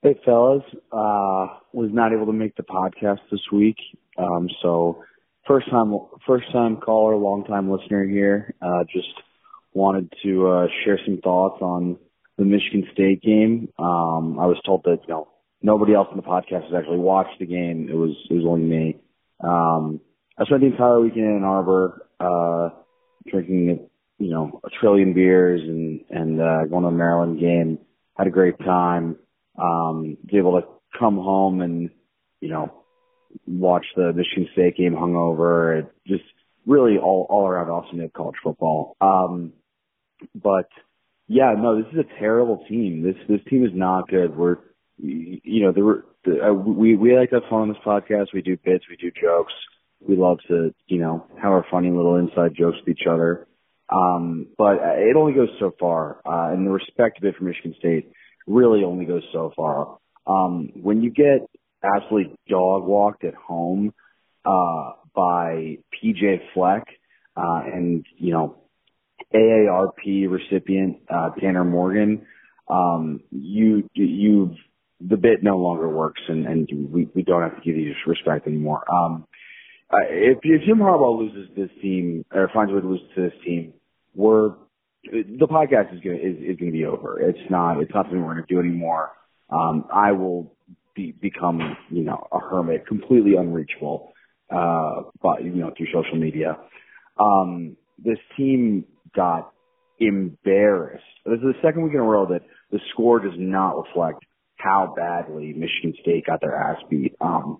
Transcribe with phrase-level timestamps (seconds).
[0.00, 0.62] Hey fellas,
[0.92, 3.74] uh, was not able to make the podcast this week.
[4.16, 5.02] Um, so
[5.44, 5.92] first time,
[6.24, 8.54] first time caller, long time listener here.
[8.62, 9.08] Uh, just
[9.72, 11.98] wanted to, uh, share some thoughts on
[12.36, 13.72] the Michigan State game.
[13.76, 15.26] Um, I was told that, you know,
[15.62, 17.88] nobody else in the podcast has actually watched the game.
[17.90, 19.00] It was, it was only me.
[19.42, 20.00] Um,
[20.38, 22.68] I spent the entire weekend in Arbor, uh,
[23.28, 23.88] drinking,
[24.20, 27.80] you know, a trillion beers and, and, uh, going to a Maryland game.
[28.16, 29.16] Had a great time
[29.60, 30.66] um, be able to
[30.98, 31.90] come home and,
[32.40, 32.72] you know,
[33.46, 35.88] watch the Michigan State game hungover.
[36.06, 36.24] Just
[36.66, 38.96] really all, all around awesome at college football.
[39.00, 39.52] Um,
[40.34, 40.68] but
[41.26, 43.02] yeah, no, this is a terrible team.
[43.02, 44.36] This, this team is not good.
[44.36, 44.56] We're,
[44.98, 48.34] you know, there were, uh, we, we like to have fun on this podcast.
[48.34, 49.52] We do bits, we do jokes.
[50.00, 53.46] We love to, you know, have our funny little inside jokes with each other.
[53.90, 56.20] Um, but it only goes so far.
[56.26, 58.12] Uh, and the respect of it for Michigan State
[58.48, 59.98] really only goes so far.
[60.26, 61.48] Um, when you get
[61.82, 63.94] absolutely dog walked at home
[64.44, 66.84] uh, by PJ Fleck
[67.36, 68.56] uh, and you know
[69.34, 72.26] AARP recipient uh, Tanner Morgan,
[72.68, 74.54] um, you you
[75.00, 78.46] the bit no longer works, and, and we we don't have to give you respect
[78.46, 78.84] anymore.
[78.92, 79.26] Um,
[79.90, 83.22] uh, if, if Jim Harbaugh loses this team or finds a way to lose to
[83.22, 83.72] this team,
[84.14, 84.54] we're
[85.04, 87.20] the podcast is gonna is, is gonna be over.
[87.20, 89.12] It's not it's not something we're gonna do anymore.
[89.50, 90.54] Um, I will
[90.94, 94.12] be, become you know a hermit, completely unreachable,
[94.50, 96.56] uh, but you know through social media.
[97.18, 99.52] Um, this team got
[99.98, 101.04] embarrassed.
[101.24, 104.24] This is the second week in a row that the score does not reflect
[104.56, 107.14] how badly Michigan State got their ass beat.
[107.20, 107.58] Um,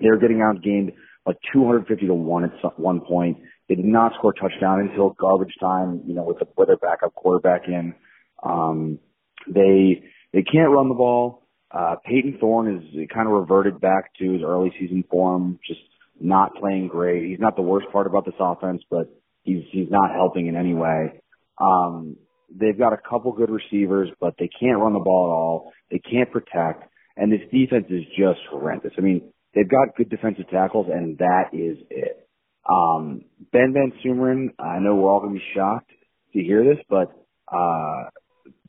[0.00, 0.94] they were getting outgained
[1.26, 3.38] like 250 to one at one point.
[3.68, 6.76] They did not score a touchdown until garbage time, you know, with, the, with their
[6.76, 7.94] backup quarterback in.
[8.42, 8.98] Um,
[9.46, 11.46] they, they can't run the ball.
[11.70, 15.80] Uh, Payton Thorne is kind of reverted back to his early season form, just
[16.20, 17.24] not playing great.
[17.24, 19.08] He's not the worst part about this offense, but
[19.42, 21.22] he's, he's not helping in any way.
[21.60, 22.16] Um,
[22.54, 25.72] they've got a couple good receivers, but they can't run the ball at all.
[25.90, 26.84] They can't protect.
[27.16, 28.92] And this defense is just horrendous.
[28.98, 32.28] I mean, they've got good defensive tackles and that is it.
[32.68, 35.90] Um, Ben Van Sumeren, I know we're all going to be shocked
[36.32, 37.12] to hear this, but
[37.52, 38.04] uh,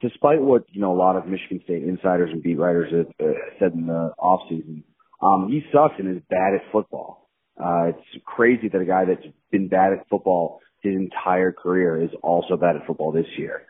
[0.02, 3.34] despite what you know a lot of Michigan State insiders and beat writers have uh,
[3.60, 4.84] said in the off season,
[5.22, 7.30] um, he sucks and is bad at football.
[7.58, 12.10] Uh, it's crazy that a guy that's been bad at football his entire career is
[12.22, 13.64] also bad at football this year.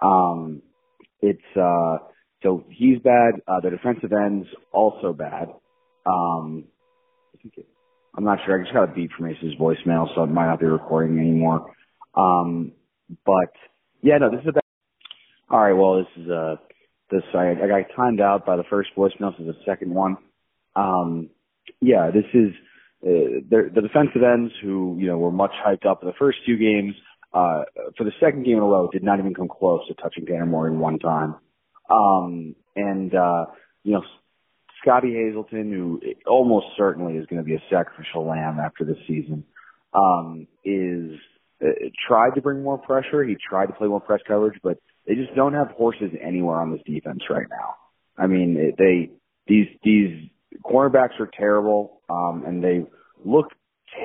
[0.00, 0.62] Um,
[1.20, 1.98] it's uh,
[2.42, 3.34] so he's bad.
[3.46, 5.48] Uh, the defensive ends also bad.
[6.06, 6.64] Um,
[7.34, 7.66] I think it,
[8.16, 8.58] I'm not sure.
[8.58, 11.74] I just got a beep from Ace's voicemail, so it might not be recording anymore.
[12.14, 12.72] Um,
[13.24, 13.52] but
[14.02, 14.62] yeah, no, this is a bad.
[15.50, 16.56] All right, well, this is uh
[17.10, 20.16] this I, I got timed out by the first voicemail, so the second one.
[20.74, 21.30] Um,
[21.80, 22.52] yeah, this is
[23.04, 26.38] uh, the, the defensive ends who you know were much hyped up in the first
[26.46, 26.94] two games.
[27.34, 27.64] Uh,
[27.96, 30.44] for the second game in a row, did not even come close to touching Tanner
[30.44, 31.36] Morgan one time.
[31.90, 33.46] Um, and uh,
[33.84, 34.02] you know,
[34.82, 39.44] Scottie Hazelton, who almost certainly is going to be a sacrificial lamb after this season,
[39.94, 41.12] um, is
[41.62, 41.68] uh,
[42.08, 43.22] tried to bring more pressure.
[43.24, 46.72] He tried to play more press coverage, but they just don't have horses anywhere on
[46.72, 47.74] this defense right now.
[48.16, 49.10] I mean, they
[49.46, 50.28] these these
[50.64, 52.84] cornerbacks are terrible, um, and they
[53.24, 53.46] look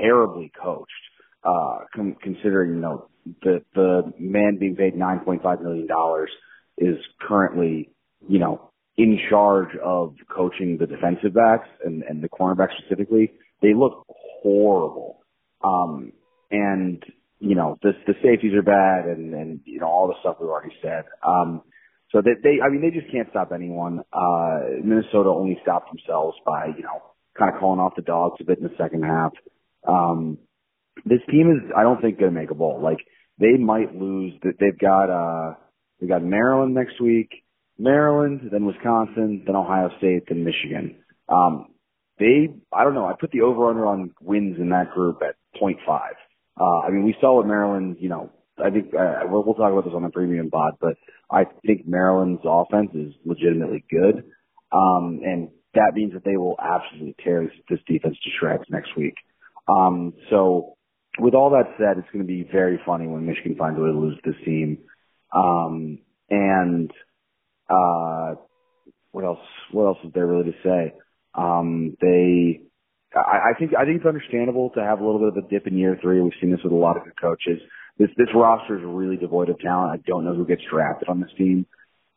[0.02, 0.92] terribly coached.
[1.44, 3.08] Uh, con- considering you know
[3.42, 6.30] the the man being paid nine point five million dollars
[6.78, 7.90] is currently
[8.28, 13.32] you know in charge of coaching the defensive backs and, and the cornerbacks specifically,
[13.62, 14.06] they look
[14.42, 15.20] horrible.
[15.64, 16.12] Um,
[16.50, 17.04] and,
[17.40, 20.50] you know, the, the safeties are bad and, and, you know, all the stuff we've
[20.50, 21.06] already said.
[21.26, 21.62] Um,
[22.12, 24.02] so they, they, I mean, they just can't stop anyone.
[24.12, 27.02] Uh, Minnesota only stopped themselves by, you know,
[27.38, 29.34] kind of calling off the dogs a bit in the second half.
[29.88, 30.40] Um,
[31.06, 32.82] this team is, I don't think, going to make a bowl.
[32.82, 33.00] Like,
[33.40, 34.34] they might lose.
[34.42, 35.54] They've got, uh,
[36.00, 37.30] they've got Maryland next week.
[37.78, 40.98] Maryland, then Wisconsin, then Ohio State, then Michigan.
[41.30, 41.68] Um,
[42.20, 45.36] they, I don't know, I put the over under on wins in that group at
[45.62, 46.00] 0.5.
[46.60, 49.72] Uh, I mean, we saw what Maryland, you know, I think, uh, we'll, we'll talk
[49.72, 50.96] about this on the premium pod, but
[51.30, 54.24] I think Maryland's offense is legitimately good.
[54.72, 58.98] Um, and that means that they will absolutely tear this, this defense to shreds next
[58.98, 59.14] week.
[59.68, 60.78] Um, so
[61.20, 63.92] with all that said, it's going to be very funny when Michigan finds a way
[63.92, 64.80] to lose this team.
[65.36, 66.00] Um,
[66.30, 66.92] and,
[67.70, 68.36] uh,
[69.12, 69.40] what else?
[69.72, 70.94] What else is there really to say?
[71.34, 72.62] Um, they,
[73.16, 75.68] I, I think, I think it's understandable to have a little bit of a dip
[75.68, 76.22] in year three.
[76.22, 77.62] We've seen this with a lot of good coaches.
[77.98, 79.92] This this roster is really devoid of talent.
[80.00, 81.66] I don't know who gets drafted on this team.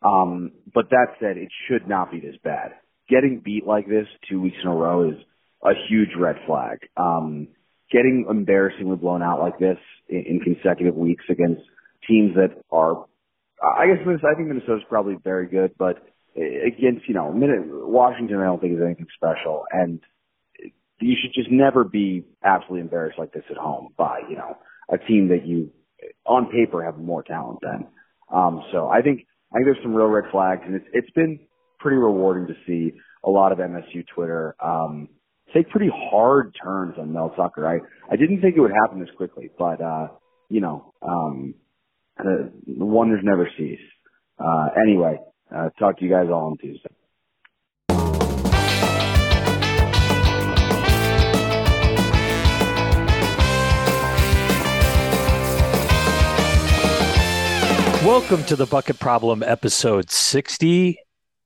[0.03, 2.73] Um, but that said, it should not be this bad.
[3.09, 5.17] Getting beat like this two weeks in a row is
[5.63, 6.79] a huge red flag.
[6.97, 7.49] Um,
[7.91, 11.63] getting embarrassingly blown out like this in, in consecutive weeks against
[12.09, 13.05] teams that are,
[13.63, 15.99] I guess I think Minnesota's probably very good, but
[16.37, 20.01] against you know Washington, I don't think is anything special, and
[21.01, 24.57] you should just never be absolutely embarrassed like this at home by you know
[24.91, 25.71] a team that you
[26.27, 27.87] on paper have more talent than.
[28.33, 31.41] Um, so I think I think there's some real red flags, and it's it's been
[31.79, 35.09] pretty rewarding to see a lot of MSU Twitter um,
[35.55, 37.67] take pretty hard turns on Mel Tucker.
[37.67, 37.81] I
[38.13, 40.09] I didn't think it would happen this quickly, but uh,
[40.49, 41.55] you know, um,
[42.23, 43.79] the, the wonders never cease.
[44.39, 45.19] Uh, anyway,
[45.55, 46.89] uh, talk to you guys all on Tuesday.
[58.05, 60.99] Welcome to the Bucket Problem episode 60.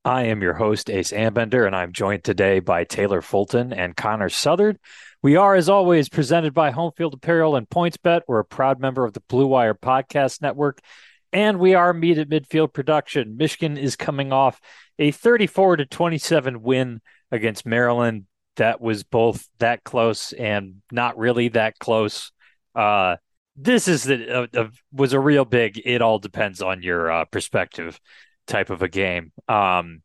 [0.04, 4.28] I am your host, Ace Anbender, and I'm joined today by Taylor Fulton and Connor
[4.28, 4.78] Southard.
[5.24, 8.24] We are, as always, presented by Homefield Apparel and PointsBet.
[8.28, 10.80] We're a proud member of the Blue Wire Podcast Network,
[11.32, 13.38] and we are Meet at Midfield production.
[13.38, 14.60] Michigan is coming off
[14.98, 17.00] a 34 to 27 win
[17.32, 18.26] against Maryland.
[18.56, 22.30] That was both that close and not really that close.
[22.74, 23.16] Uh,
[23.56, 25.80] this is the uh, was a real big.
[25.86, 27.98] It all depends on your uh, perspective
[28.46, 29.32] type of a game.
[29.48, 30.02] Um,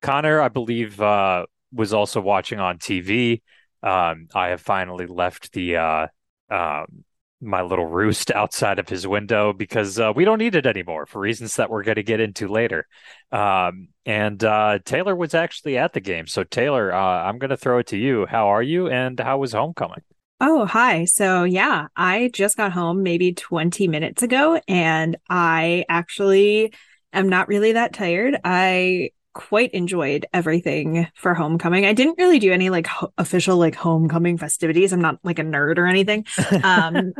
[0.00, 3.42] Connor, I believe, uh, was also watching on TV.
[3.84, 6.06] Um, I have finally left the uh,
[6.50, 7.04] um,
[7.40, 11.20] my little roost outside of his window because uh, we don't need it anymore for
[11.20, 12.86] reasons that we're going to get into later.
[13.30, 16.26] Um, and uh, Taylor was actually at the game.
[16.26, 18.26] So, Taylor, uh, I'm going to throw it to you.
[18.26, 20.02] How are you and how was homecoming?
[20.40, 21.04] Oh, hi.
[21.04, 26.74] So, yeah, I just got home maybe 20 minutes ago, and I actually
[27.12, 28.36] am not really that tired.
[28.44, 31.84] I quite enjoyed everything for homecoming.
[31.84, 34.92] I didn't really do any like ho- official like homecoming festivities.
[34.92, 36.24] I'm not like a nerd or anything.
[36.62, 37.12] Um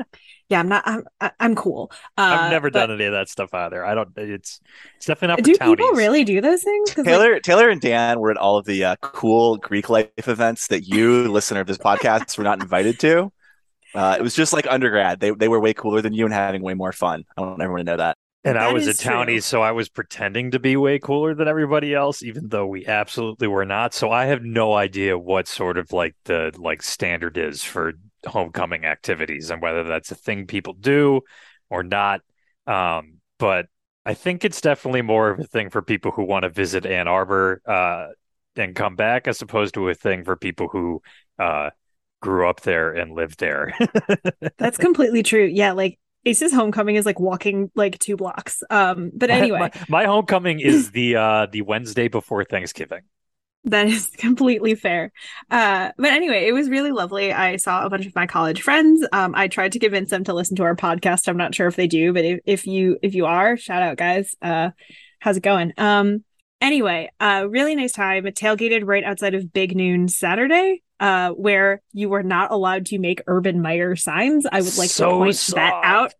[0.48, 1.04] yeah, I'm not I'm
[1.40, 1.90] I'm cool.
[2.16, 3.84] Uh, I've never done any of that stuff either.
[3.84, 4.60] I don't it's
[4.96, 5.76] it's definitely not for Do townies.
[5.76, 6.94] people really do those things?
[6.94, 7.42] Taylor like...
[7.42, 11.30] Taylor and Dan were at all of the uh, cool Greek life events that you
[11.30, 13.32] listener of this podcast were not invited to.
[13.94, 15.20] Uh, it was just like undergrad.
[15.20, 17.24] They they were way cooler than you and having way more fun.
[17.36, 18.16] I want everyone to know that.
[18.44, 19.40] And that I was a townie, true.
[19.40, 23.48] so I was pretending to be way cooler than everybody else, even though we absolutely
[23.48, 23.94] were not.
[23.94, 27.94] So I have no idea what sort of like the like standard is for
[28.26, 31.22] homecoming activities and whether that's a thing people do
[31.70, 32.20] or not.
[32.66, 33.66] Um, but
[34.04, 37.08] I think it's definitely more of a thing for people who want to visit Ann
[37.08, 38.08] Arbor uh,
[38.56, 41.00] and come back, as opposed to a thing for people who
[41.38, 41.70] uh,
[42.20, 43.72] grew up there and lived there.
[44.58, 45.44] that's completely true.
[45.44, 48.62] Yeah, like Ace's homecoming is like walking like two blocks.
[48.70, 53.02] Um, but anyway, my, my homecoming is the uh the Wednesday before Thanksgiving.
[53.64, 55.10] That is completely fair.
[55.50, 57.32] Uh, but anyway, it was really lovely.
[57.32, 59.06] I saw a bunch of my college friends.
[59.12, 61.28] Um, I tried to convince them to listen to our podcast.
[61.28, 63.96] I'm not sure if they do, but if, if you if you are, shout out
[63.96, 64.34] guys.
[64.42, 64.70] Uh,
[65.18, 65.72] how's it going?
[65.78, 66.24] Um,
[66.60, 68.26] anyway, uh, really nice time.
[68.26, 72.98] It tailgated right outside of Big Noon Saturday uh, where you were not allowed to
[72.98, 74.46] make Urban Meyer signs.
[74.50, 75.56] I would like so to point soft.
[75.56, 76.14] that out.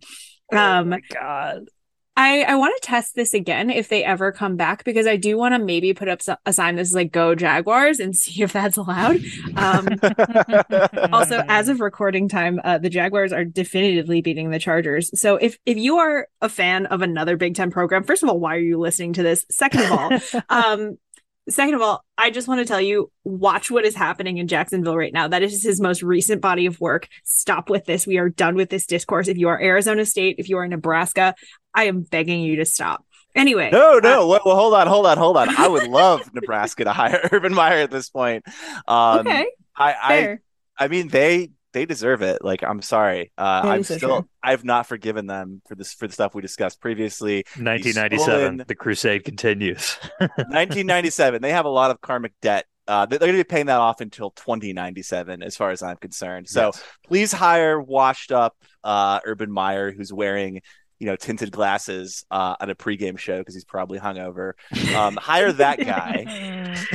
[0.53, 1.69] Um, oh my god.
[2.17, 5.37] I, I want to test this again if they ever come back because I do
[5.37, 8.77] want to maybe put up a sign that's like "Go Jaguars" and see if that's
[8.77, 9.21] allowed.
[9.57, 9.89] Um,
[11.13, 15.11] also, as of recording time, uh, the Jaguars are definitively beating the Chargers.
[15.21, 18.39] So if if you are a fan of another Big Ten program, first of all,
[18.39, 19.45] why are you listening to this?
[19.51, 20.99] Second of all, um,
[21.49, 24.97] Second of all, I just want to tell you watch what is happening in Jacksonville
[24.97, 25.29] right now.
[25.29, 27.07] That is his most recent body of work.
[27.25, 28.07] Stop with this.
[28.07, 29.29] We are done with this discourse.
[29.29, 31.35] If you are Arizona State, if you are Nebraska,
[31.75, 33.05] I am begging you to stop.
[33.35, 33.69] Anyway.
[33.71, 34.23] No, no.
[34.33, 35.55] Uh, well, hold on, hold on, hold on.
[35.57, 38.45] I would love Nebraska to hire Urban Meyer at this point.
[38.87, 39.47] Um, okay.
[39.77, 40.39] I, I,
[40.79, 42.43] I mean, they they deserve it.
[42.43, 43.33] Like, I'm sorry.
[43.37, 44.29] Uh, I'm still, true.
[44.43, 47.45] I've not forgiven them for this, for the stuff we discussed previously.
[47.57, 49.99] 1997, the crusade continues.
[50.19, 52.65] 1997, they have a lot of karmic debt.
[52.87, 56.49] Uh, they're going to be paying that off until 2097, as far as I'm concerned.
[56.49, 56.83] So yes.
[57.07, 60.61] please hire washed up uh, Urban Meyer, who's wearing
[61.01, 64.53] you know tinted glasses uh, on a pregame show because he's probably hungover.
[64.95, 66.25] Um, hire that guy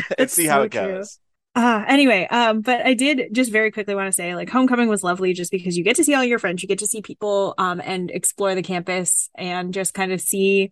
[0.18, 1.20] and see so how it goes.
[1.56, 5.04] Uh, anyway, um, but I did just very quickly want to say like homecoming was
[5.04, 7.56] lovely just because you get to see all your friends, you get to see people
[7.58, 10.72] um and explore the campus and just kind of see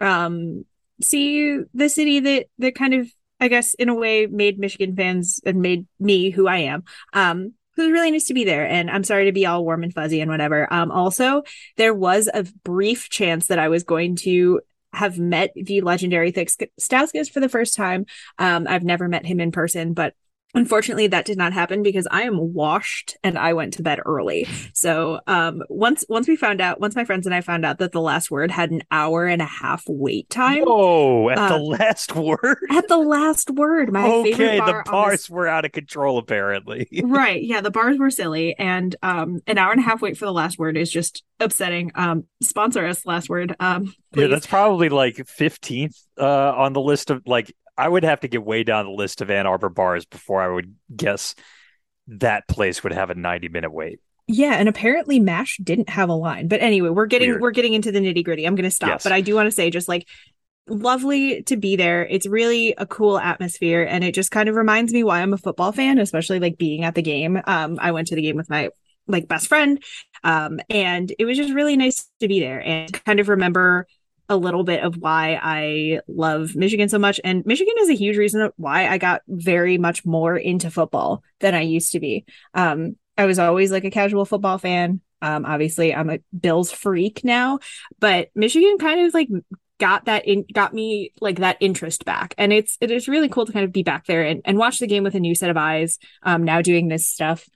[0.00, 0.64] um
[1.00, 5.40] see the city that that kind of I guess in a way made Michigan fans
[5.46, 6.84] and made me who I am.
[7.12, 9.82] Um it was really nice to be there and i'm sorry to be all warm
[9.82, 11.42] and fuzzy and whatever um also
[11.76, 14.60] there was a brief chance that i was going to
[14.92, 16.50] have met the legendary Thick
[16.80, 18.06] Stauskas for the first time.
[18.38, 20.14] Um, I've never met him in person, but
[20.54, 24.46] unfortunately that did not happen because i am washed and i went to bed early.
[24.72, 27.92] So um once once we found out once my friends and i found out that
[27.92, 31.58] the last word had an hour and a half wait time oh at uh, the
[31.58, 32.58] last word?
[32.70, 35.30] at the last word my okay favorite bar the bars this...
[35.30, 36.88] were out of control apparently.
[37.04, 40.24] Right yeah the bars were silly and um an hour and a half wait for
[40.24, 41.92] the last word is just upsetting.
[41.94, 44.22] Um sponsor us last word um please.
[44.22, 48.28] yeah that's probably like 15th uh on the list of like I would have to
[48.28, 51.34] get way down the list of Ann Arbor bars before I would guess
[52.08, 54.00] that place would have a 90 minute wait.
[54.28, 56.48] Yeah, and apparently Mash didn't have a line.
[56.48, 57.42] But anyway, we're getting Weird.
[57.42, 58.44] we're getting into the nitty gritty.
[58.44, 59.02] I'm going to stop, yes.
[59.04, 60.08] but I do want to say just like
[60.68, 62.04] lovely to be there.
[62.04, 65.38] It's really a cool atmosphere, and it just kind of reminds me why I'm a
[65.38, 67.40] football fan, especially like being at the game.
[67.44, 68.70] Um, I went to the game with my
[69.06, 69.80] like best friend,
[70.24, 73.86] um, and it was just really nice to be there and kind of remember
[74.28, 77.20] a little bit of why I love Michigan so much.
[77.22, 81.54] And Michigan is a huge reason why I got very much more into football than
[81.54, 82.24] I used to be.
[82.54, 85.00] Um, I was always like a casual football fan.
[85.22, 87.60] Um, obviously, I'm a Bills freak now,
[87.98, 89.28] but Michigan kind of like
[89.78, 93.44] got that in got me like that interest back and it's it is really cool
[93.44, 95.50] to kind of be back there and, and watch the game with a new set
[95.50, 97.46] of eyes um now doing this stuff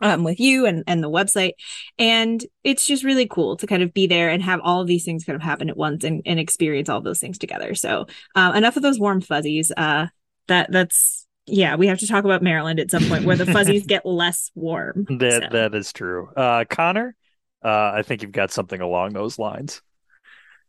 [0.00, 1.52] um, with you and, and the website.
[1.98, 5.04] And it's just really cool to kind of be there and have all of these
[5.04, 7.74] things kind of happen at once and, and experience all those things together.
[7.74, 9.72] So uh, enough of those warm fuzzies.
[9.76, 10.06] Uh,
[10.48, 13.86] that that's yeah, we have to talk about Maryland at some point where the fuzzies
[13.86, 15.06] get less warm.
[15.18, 15.48] That so.
[15.52, 16.28] that is true.
[16.36, 17.14] Uh, Connor,
[17.64, 19.80] uh, I think you've got something along those lines.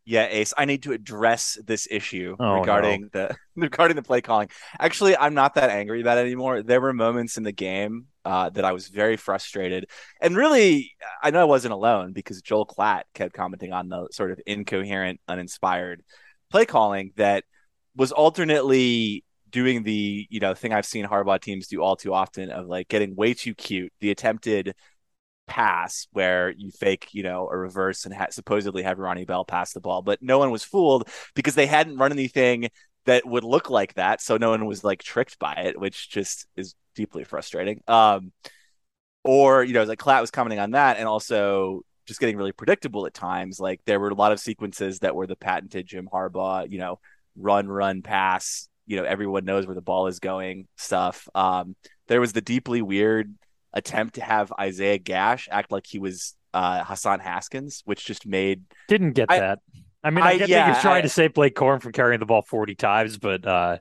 [0.06, 3.28] Yeah, Ace, I need to address this issue oh, regarding no.
[3.28, 4.50] the regarding the play calling.
[4.80, 6.62] Actually, I'm not that angry about it anymore.
[6.62, 9.90] There were moments in the game uh, that I was very frustrated,
[10.22, 10.92] and really,
[11.24, 15.22] I know I wasn't alone because Joel Klatt kept commenting on the sort of incoherent,
[15.30, 16.04] uninspired
[16.50, 17.46] play calling that
[17.96, 22.52] was alternately doing the you know thing I've seen Harbaugh teams do all too often
[22.52, 24.76] of like getting way too cute, the attempted
[25.48, 29.72] pass where you fake, you know, a reverse and ha- supposedly have Ronnie Bell pass
[29.72, 32.70] the ball, but no one was fooled because they hadn't run anything
[33.06, 36.46] that would look like that, so no one was like tricked by it, which just
[36.58, 37.82] is deeply frustrating.
[37.88, 38.34] Um,
[39.24, 43.06] or you know, like Klatt was commenting on that, and also just getting really predictable
[43.06, 43.60] at times.
[43.60, 47.00] Like there were a lot of sequences that were the patented Jim Harbaugh, you know,
[47.38, 48.68] run, run, pass.
[48.86, 50.68] You know, everyone knows where the ball is going.
[50.78, 51.30] Stuff.
[51.36, 51.76] Um,
[52.08, 53.34] there was the deeply weird
[53.74, 58.64] attempt to have Isaiah Gash act like he was uh, Hassan Haskins, which just made
[58.88, 59.60] didn't get I, that.
[60.04, 61.92] I mean, I, I get yeah, that he's trying I, to save Blake Corum from
[61.92, 63.78] carrying the ball forty times, but uh,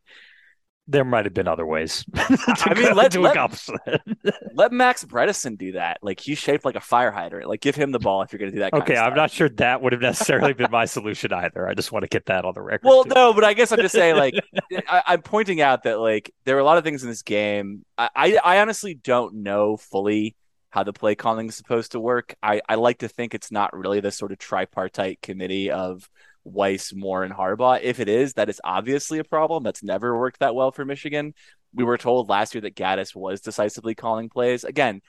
[0.89, 2.05] there might have been other ways.
[2.15, 3.69] I mean, let, let,
[4.55, 5.99] let, Max Bredeson do that.
[6.01, 7.49] Like he's shaped like a fire hydrant.
[7.49, 8.73] Like give him the ball if you're going to do that.
[8.73, 11.69] okay, I'm not sure that would have necessarily been my solution either.
[11.69, 12.87] I just want to get that on the record.
[12.87, 13.13] Well, too.
[13.15, 14.35] no, but I guess I'm just saying, like,
[14.73, 17.23] eh, I, am pointing out that like there are a lot of things in this
[17.23, 17.85] game.
[17.99, 20.37] I, I, I honestly don't know fully
[20.71, 22.35] how the play calling is supposed to work.
[22.43, 26.09] I, I like to think it's not really the sort of tripartite committee of
[26.47, 27.81] Weiss, Moore, and Harbaugh.
[27.83, 29.63] If it is, that is obviously a problem.
[29.63, 31.35] That's never worked that well for Michigan.
[31.75, 34.65] We were told last year that Gattis was decisively calling plays.
[34.65, 35.03] Again,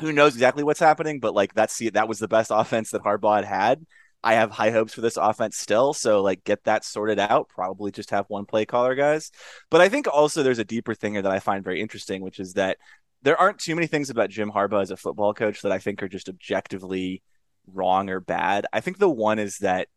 [0.00, 3.02] who knows exactly what's happening, but like that's the that was the best offense that
[3.02, 3.86] Harbaugh had had.
[4.22, 7.48] I have high hopes for this offense still, so like get that sorted out.
[7.50, 9.30] Probably just have one play caller, guys.
[9.70, 12.40] But I think also there's a deeper thing here that I find very interesting, which
[12.40, 12.78] is that
[13.22, 16.02] there aren't too many things about Jim Harbaugh as a football coach that I think
[16.02, 17.22] are just objectively
[17.66, 18.66] wrong or bad.
[18.72, 19.88] I think the one is that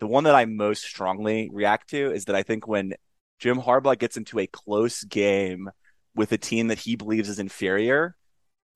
[0.00, 2.94] the one that I most strongly react to is that I think when
[3.38, 5.70] Jim Harbaugh gets into a close game
[6.14, 8.16] with a team that he believes is inferior,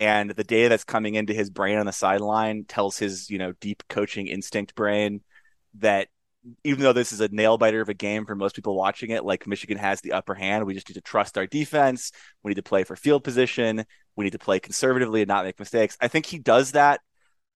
[0.00, 3.52] and the data that's coming into his brain on the sideline tells his, you know,
[3.60, 5.20] deep coaching instinct brain
[5.78, 6.08] that
[6.64, 9.24] even though this is a nail biter of a game for most people watching it,
[9.24, 12.10] like Michigan has the upper hand, we just need to trust our defense.
[12.42, 13.84] We need to play for field position.
[14.16, 15.96] We need to play conservatively and not make mistakes.
[16.00, 17.00] I think he does that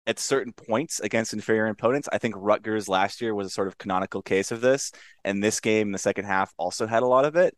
[0.06, 2.09] at certain points against inferior opponents.
[2.12, 4.92] I think Rutgers last year was a sort of canonical case of this,
[5.25, 7.56] and this game in the second half also had a lot of it.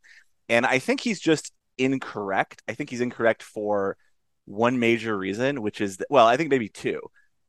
[0.49, 2.63] And I think he's just incorrect.
[2.69, 3.97] I think he's incorrect for
[4.45, 7.01] one major reason, which is that, well, I think maybe two.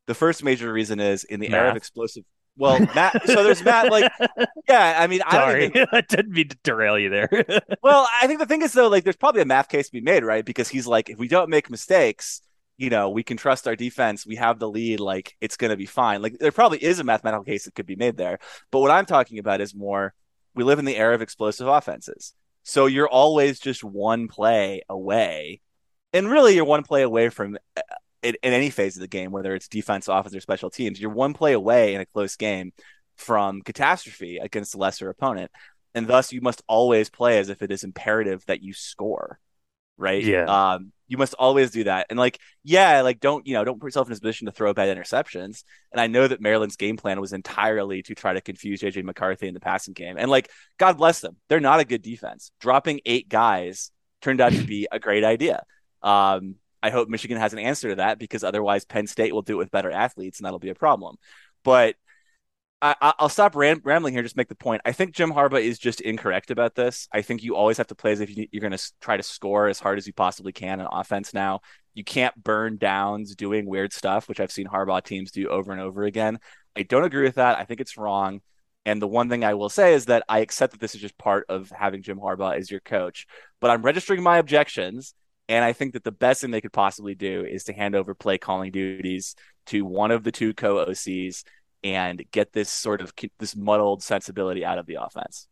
[0.07, 1.59] The first major reason is in the Math.
[1.59, 2.23] era of explosive.
[2.57, 3.21] Well, Matt.
[3.25, 3.91] so there's Matt.
[3.91, 4.09] Like,
[4.69, 4.95] yeah.
[4.97, 5.65] I mean, Sorry.
[5.65, 7.29] I don't I didn't mean to derail you there.
[7.83, 10.01] well, I think the thing is though, like, there's probably a math case to be
[10.01, 10.45] made, right?
[10.45, 12.41] Because he's like, if we don't make mistakes,
[12.77, 14.25] you know, we can trust our defense.
[14.25, 14.99] We have the lead.
[14.99, 16.21] Like it's going to be fine.
[16.21, 18.39] Like there probably is a mathematical case that could be made there.
[18.71, 20.13] But what I'm talking about is more
[20.53, 22.33] we live in the era of explosive offenses.
[22.63, 25.61] So you're always just one play away.
[26.13, 27.81] And really, you're one play away from uh,
[28.23, 30.99] in, in any phase of the game, whether it's defense, offense, or special teams.
[30.99, 32.73] You're one play away in a close game
[33.17, 35.51] from catastrophe against a lesser opponent.
[35.93, 39.39] And thus, you must always play as if it is imperative that you score,
[39.97, 40.23] right?
[40.23, 40.45] Yeah.
[40.73, 42.07] Um, you must always do that.
[42.09, 44.73] And like, yeah, like don't you know, don't put yourself in a position to throw
[44.73, 45.63] bad interceptions.
[45.91, 49.47] And I know that Maryland's game plan was entirely to try to confuse JJ McCarthy
[49.47, 50.17] in the passing game.
[50.17, 52.51] And like, God bless them, they're not a good defense.
[52.59, 55.63] Dropping eight guys turned out to be a great idea.
[56.01, 59.53] Um, I hope Michigan has an answer to that because otherwise Penn State will do
[59.53, 61.15] it with better athletes, and that'll be a problem.
[61.63, 61.95] But
[62.81, 64.21] I, will stop ram- rambling here.
[64.21, 64.81] Just make the point.
[64.85, 67.07] I think Jim Harbaugh is just incorrect about this.
[67.11, 69.23] I think you always have to play as if you, are going to try to
[69.23, 71.33] score as hard as you possibly can on offense.
[71.33, 71.61] Now
[71.93, 75.81] you can't burn downs doing weird stuff, which I've seen Harbaugh teams do over and
[75.81, 76.39] over again.
[76.75, 77.57] I don't agree with that.
[77.57, 78.41] I think it's wrong.
[78.85, 81.17] And the one thing I will say is that I accept that this is just
[81.17, 83.25] part of having Jim Harbaugh as your coach,
[83.59, 85.15] but I'm registering my objections.
[85.47, 88.13] And I think that the best thing they could possibly do is to hand over
[88.15, 89.35] play calling duties
[89.67, 91.43] to one of the two co OCs
[91.85, 95.47] and get this sort of this muddled sensibility out of the offense.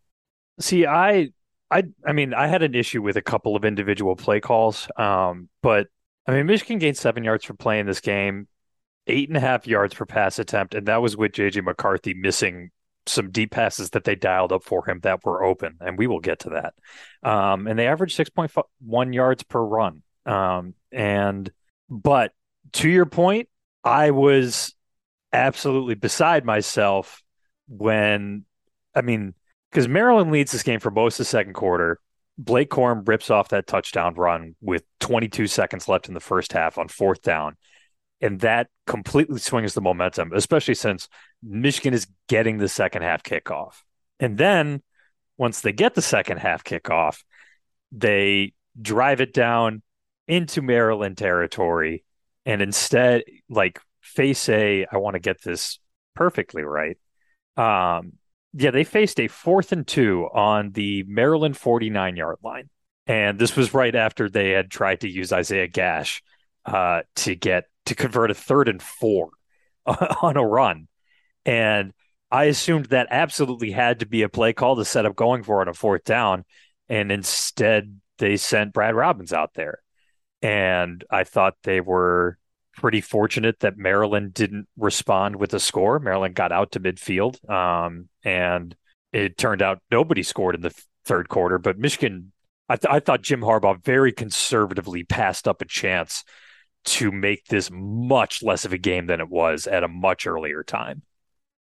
[0.59, 1.29] See, I,
[1.69, 5.49] I, I mean, I had an issue with a couple of individual play calls, um,
[5.61, 5.87] but
[6.27, 8.47] I mean, Michigan gained seven yards for playing this game,
[9.07, 12.71] eight and a half yards per pass attempt, and that was with JJ McCarthy missing
[13.05, 16.19] some deep passes that they dialed up for him that were open, and we will
[16.19, 16.73] get to that.
[17.29, 20.01] Um, and they averaged six point one yards per run.
[20.25, 21.51] Um, and
[21.89, 22.31] but
[22.73, 23.49] to your point,
[23.83, 24.72] I was
[25.33, 27.21] absolutely beside myself
[27.67, 28.45] when,
[28.95, 29.33] I mean,
[29.71, 31.99] because Maryland leads this game for most of the second quarter.
[32.37, 36.77] Blake Corum rips off that touchdown run with 22 seconds left in the first half
[36.77, 37.57] on fourth down.
[38.21, 41.09] And that completely swings the momentum, especially since
[41.43, 43.81] Michigan is getting the second half kickoff.
[44.19, 44.81] And then
[45.37, 47.23] once they get the second half kickoff,
[47.91, 49.81] they drive it down
[50.27, 52.03] into Maryland territory
[52.45, 55.79] and instead, like, face a, I want to get this
[56.13, 56.97] perfectly right.
[57.57, 58.13] Um,
[58.53, 62.69] yeah, they faced a fourth and two on the Maryland 49 yard line.
[63.07, 66.21] And this was right after they had tried to use Isaiah Gash
[66.65, 69.29] uh, to get to convert a third and four
[69.85, 70.87] on a run.
[71.45, 71.93] And
[72.31, 75.59] I assumed that absolutely had to be a play call to set up going for
[75.59, 76.45] it on a fourth down.
[76.89, 79.79] And instead, they sent Brad Robbins out there.
[80.41, 82.37] And I thought they were
[82.73, 85.99] pretty fortunate that Maryland didn't respond with a score.
[85.99, 88.75] Maryland got out to midfield, um, and
[89.11, 90.73] it turned out nobody scored in the
[91.05, 91.57] third quarter.
[91.57, 92.31] But Michigan,
[92.67, 96.23] I, th- I thought Jim Harbaugh very conservatively passed up a chance
[96.85, 100.63] to make this much less of a game than it was at a much earlier
[100.63, 101.03] time.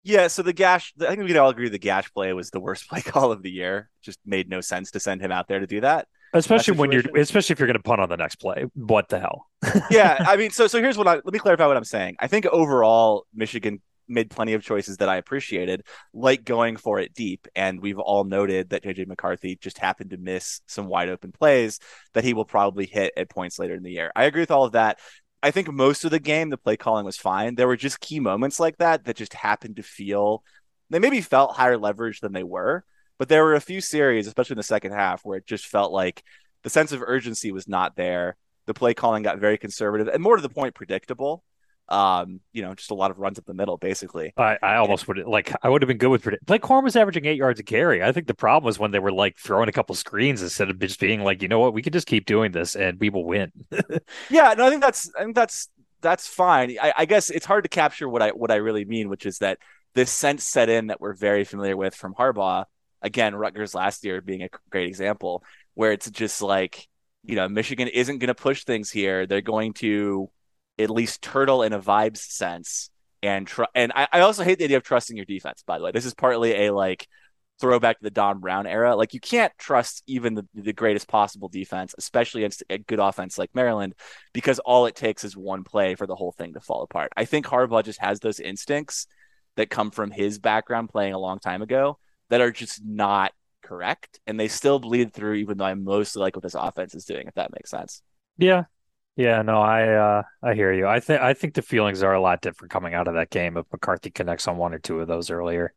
[0.03, 2.61] Yeah, so the Gash, I think we can all agree the Gash play was the
[2.61, 3.89] worst play call of the year.
[4.01, 7.03] Just made no sense to send him out there to do that especially when you're
[7.17, 8.65] especially if you're going to punt on the next play.
[8.73, 9.47] What the hell?
[9.91, 12.15] Yeah i mean so so here's what i let me clarify what i'm saying.
[12.19, 17.13] I think overall michigan made plenty of choices that i appreciated like going for it
[17.13, 17.47] deep.
[17.55, 21.79] And we've all noted that jj mccarthy just happened to miss some wide open plays
[22.13, 24.11] that he will probably hit at points later in the year.
[24.15, 24.99] I agree with all of that.
[25.41, 27.55] I think most of the game the play calling was fine.
[27.55, 30.43] There were just key moments like that that just happened to feel
[30.89, 32.83] they maybe felt higher leverage than they were
[33.19, 35.91] but there were a few series, especially in the second half, where it just felt
[35.91, 36.23] like
[36.63, 38.37] the sense of urgency was not there.
[38.65, 41.43] The play calling got very conservative and more to the point, predictable.
[41.89, 44.31] Um, you know, just a lot of runs up the middle, basically.
[44.37, 46.45] I, I almost would like I would have been good with predict.
[46.45, 48.03] Blake Corum was averaging eight yards a carry.
[48.03, 50.79] I think the problem was when they were like throwing a couple screens instead of
[50.79, 53.25] just being like, you know what, we can just keep doing this and we will
[53.25, 53.51] win.
[54.29, 55.67] yeah, no, I think that's I think that's
[56.01, 56.77] that's fine.
[56.79, 59.39] I, I guess it's hard to capture what I what I really mean, which is
[59.39, 59.57] that
[59.95, 62.65] this sense set in that we're very familiar with from Harbaugh
[63.01, 66.87] again, Rutgers last year being a great example, where it's just like,
[67.23, 69.25] you know, Michigan isn't going to push things here.
[69.25, 70.29] They're going to
[70.77, 72.89] at least turtle in a vibes sense.
[73.21, 75.83] And try, and I, I also hate the idea of trusting your defense, by the
[75.83, 75.91] way.
[75.91, 77.05] This is partly a like
[77.59, 78.95] throwback to the Don Brown era.
[78.95, 83.37] Like you can't trust even the, the greatest possible defense, especially against a good offense
[83.37, 83.93] like Maryland,
[84.33, 87.11] because all it takes is one play for the whole thing to fall apart.
[87.17, 89.07] I think Harbaugh just has those instincts
[89.57, 94.19] that come from his background playing a long time ago that are just not correct
[94.25, 97.27] and they still bleed through even though I mostly like what this offense is doing
[97.27, 98.01] if that makes sense.
[98.37, 98.63] Yeah.
[99.15, 100.87] Yeah, no, I uh I hear you.
[100.87, 103.57] I think I think the feelings are a lot different coming out of that game
[103.57, 105.73] if McCarthy connects on one or two of those earlier.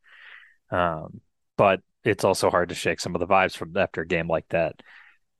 [0.70, 1.20] Um
[1.56, 4.48] but it's also hard to shake some of the vibes from after a game like
[4.48, 4.82] that.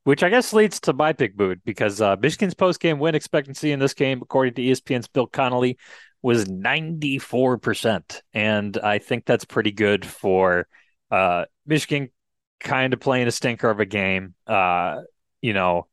[0.05, 3.70] Which I guess leads to my big mood because uh, Michigan's post game win expectancy
[3.70, 5.79] in this game, according to ESPN's Bill Connelly,
[6.22, 8.20] was 94%.
[8.35, 10.66] And I think that's pretty good for
[11.12, 12.11] uh, Michigan
[12.59, 14.35] kind of playing a stinker of a game.
[14.46, 15.03] Uh,
[15.42, 15.87] you know,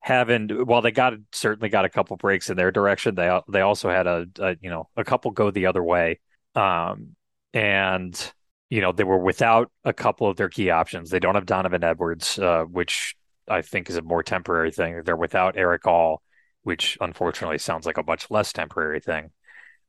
[0.00, 3.90] having while they got certainly got a couple breaks in their direction, they they also
[3.90, 6.18] had a, a you know a couple go the other way.
[6.54, 7.14] Um,
[7.52, 8.32] and
[8.70, 11.10] you know they were without a couple of their key options.
[11.10, 13.14] They don't have Donovan Edwards, uh, which
[13.48, 15.02] I think is a more temporary thing.
[15.04, 16.22] They're without Erick All,
[16.62, 19.30] which unfortunately sounds like a much less temporary thing.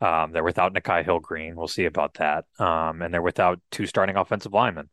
[0.02, 1.56] Um, they're without Nikhai Hill-Green.
[1.56, 2.46] We'll see about that.
[2.58, 4.90] Um, and they're without two starting offensive linemen.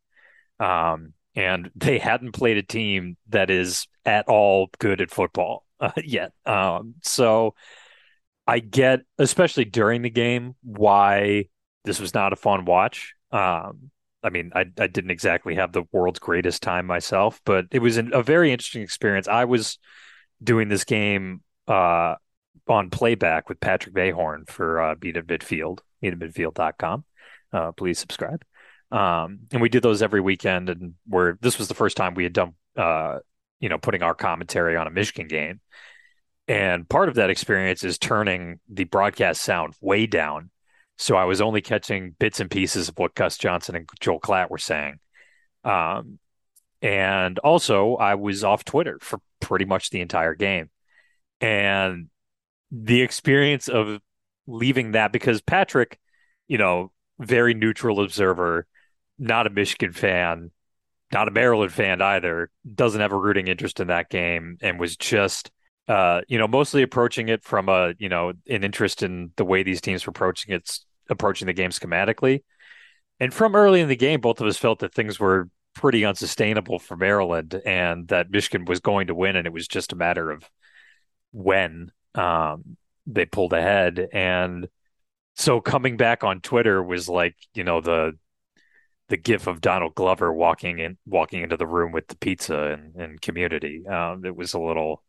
[0.59, 5.93] Um, and they hadn't played a team that is at all good at football uh,
[6.05, 6.33] yet.
[6.45, 7.55] Um, so
[8.47, 11.47] I get, especially during the game, why
[11.85, 13.15] this was not a fun watch.
[13.33, 13.91] Um,
[14.23, 17.97] I mean, I, I didn't exactly have the world's greatest time myself, but it was
[17.97, 19.29] an, a very interesting experience.
[19.29, 19.79] I was
[20.43, 22.17] doing this game uh,
[22.69, 27.05] on playback with Patrick Mayhorn for uh, Beat at Midfield, beatatmidfield.com.
[27.53, 28.45] Uh, please subscribe.
[28.91, 32.25] Um, and we did those every weekend, and where this was the first time we
[32.25, 33.19] had done, uh,
[33.61, 35.61] you know, putting our commentary on a Michigan game.
[36.49, 40.51] And part of that experience is turning the broadcast sound way down.
[40.97, 44.51] So I was only catching bits and pieces of what Gus Johnson and Joel Klatt
[44.51, 45.01] were saying.
[45.65, 46.19] Um,
[46.81, 50.71] and also, I was off Twitter for pretty much the entire game.
[51.41, 52.09] And
[52.71, 54.01] the experience of
[54.47, 55.99] leaving that because Patrick,
[56.49, 58.67] you know, very neutral observer,
[59.19, 60.51] not a Michigan fan,
[61.13, 64.97] not a Maryland fan either, doesn't have a rooting interest in that game and was
[64.97, 65.51] just
[65.89, 69.63] uh, you know, mostly approaching it from a, you know, an interest in the way
[69.63, 72.43] these teams were approaching it, approaching the game schematically.
[73.21, 76.79] And from early in the game, both of us felt that things were pretty unsustainable
[76.79, 79.37] for Maryland and that Michigan was going to win.
[79.37, 80.49] And it was just a matter of
[81.33, 82.77] when um,
[83.07, 84.09] they pulled ahead.
[84.13, 84.69] And
[85.35, 88.13] so coming back on Twitter was like, you know, the,
[89.09, 92.95] the gif of Donald Glover walking in, walking into the room with the pizza and,
[92.97, 93.87] and community.
[93.87, 95.03] Um, it was a little,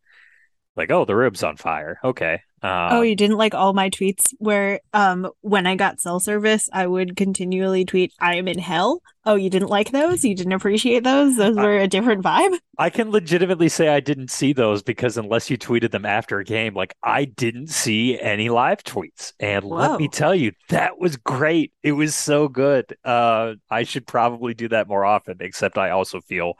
[0.77, 1.99] like, oh, the rib's on fire.
[2.03, 2.39] Okay.
[2.63, 6.67] Um, oh, you didn't like all my tweets where um when I got cell service,
[6.73, 9.03] I would continually tweet, I am in hell.
[9.25, 10.25] Oh, you didn't like those?
[10.25, 11.37] You didn't appreciate those?
[11.37, 12.57] Those were I, a different vibe.
[12.79, 16.43] I can legitimately say I didn't see those because unless you tweeted them after a
[16.43, 19.33] game, like I didn't see any live tweets.
[19.39, 19.75] And Whoa.
[19.75, 21.73] let me tell you, that was great.
[21.83, 22.85] It was so good.
[23.05, 26.57] Uh I should probably do that more often, except I also feel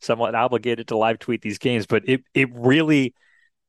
[0.00, 1.86] somewhat obligated to live tweet these games.
[1.86, 3.14] But it it really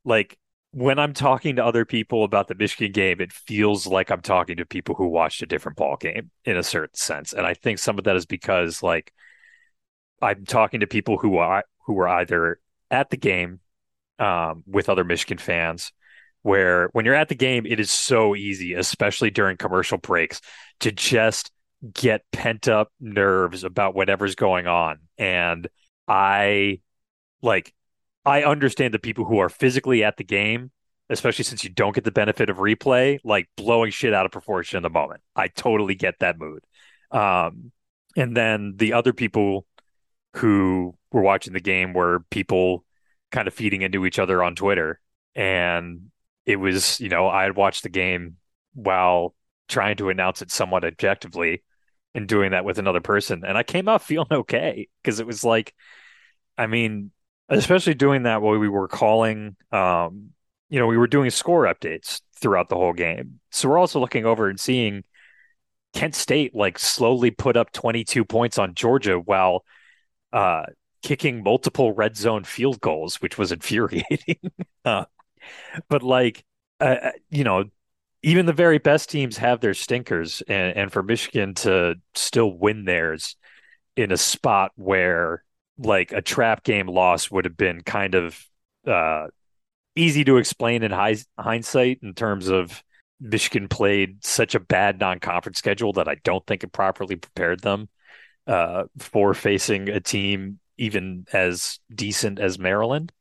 [0.03, 0.37] like
[0.71, 4.57] when I'm talking to other people about the Michigan game, it feels like I'm talking
[4.57, 7.33] to people who watched a different ball game in a certain sense.
[7.33, 9.11] And I think some of that is because like
[10.21, 12.59] I'm talking to people who are who were either
[12.91, 13.61] at the game
[14.19, 15.91] um, with other Michigan fans,
[16.43, 20.41] where when you're at the game, it is so easy, especially during commercial breaks,
[20.81, 21.51] to just
[21.93, 24.99] get pent up nerves about whatever's going on.
[25.17, 25.67] And
[26.07, 26.81] I
[27.41, 27.73] like
[28.25, 30.71] I understand the people who are physically at the game,
[31.09, 34.77] especially since you don't get the benefit of replay, like blowing shit out of proportion
[34.77, 35.21] in the moment.
[35.35, 36.63] I totally get that mood.
[37.11, 37.71] Um,
[38.15, 39.65] and then the other people
[40.35, 42.85] who were watching the game were people
[43.31, 44.99] kind of feeding into each other on Twitter.
[45.35, 46.11] And
[46.45, 48.37] it was, you know, I had watched the game
[48.73, 49.35] while
[49.67, 51.63] trying to announce it somewhat objectively
[52.15, 53.43] and doing that with another person.
[53.45, 55.73] And I came out feeling okay because it was like,
[56.57, 57.11] I mean,
[57.49, 60.29] especially doing that while we were calling um,
[60.69, 63.39] you know we were doing score updates throughout the whole game.
[63.51, 65.03] So we're also looking over and seeing
[65.93, 69.65] kent state like slowly put up 22 points on georgia while
[70.31, 70.63] uh,
[71.01, 74.37] kicking multiple red zone field goals which was infuriating.
[74.85, 75.05] Uh,
[75.89, 76.43] but like
[76.79, 77.65] uh, uh, you know
[78.21, 82.85] even the very best teams have their stinkers and, and for michigan to still win
[82.85, 83.35] theirs
[83.95, 85.43] in a spot where
[85.79, 88.45] like a trap game loss would have been kind of
[88.85, 89.27] uh,
[89.95, 92.83] easy to explain in hindsight in terms of
[93.19, 97.89] Michigan played such a bad non-conference schedule that I don't think it properly prepared them
[98.47, 103.11] uh, for facing a team even as decent as Maryland.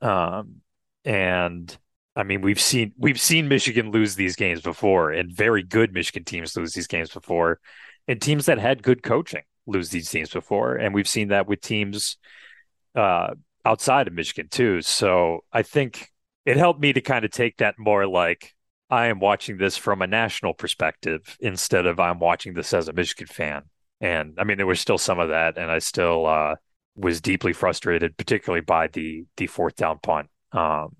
[0.00, 0.56] Um,
[1.04, 1.76] and
[2.16, 6.24] I mean, we've seen we've seen Michigan lose these games before, and very good Michigan
[6.24, 7.60] teams lose these games before,
[8.08, 11.60] and teams that had good coaching lose these teams before, and we've seen that with
[11.60, 12.16] teams
[12.94, 14.80] uh, outside of Michigan too.
[14.82, 16.10] So I think
[16.44, 18.54] it helped me to kind of take that more like
[18.88, 22.92] I am watching this from a national perspective instead of I'm watching this as a
[22.92, 23.62] Michigan fan.
[24.00, 26.54] And I mean, there was still some of that, and I still uh,
[26.94, 30.94] was deeply frustrated, particularly by the the fourth down punt, um,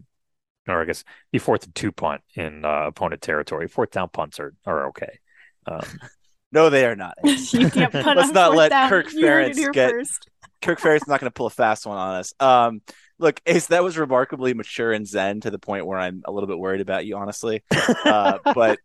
[0.67, 3.69] or I guess the fourth and two punt in uh, opponent territory.
[3.69, 5.19] Fourth down punts are are okay.
[5.67, 5.83] Um,
[6.57, 7.19] no, they are not.
[7.23, 8.88] Let's not let down.
[8.88, 9.90] Kirk Ferentz get.
[9.90, 10.31] First.
[10.62, 12.33] Kirk Ferentz not going to pull a fast one on us.
[12.40, 12.81] Um,
[13.19, 16.47] look, Ace, that was remarkably mature and zen to the point where I'm a little
[16.47, 17.62] bit worried about you, honestly.
[18.05, 18.79] Uh, but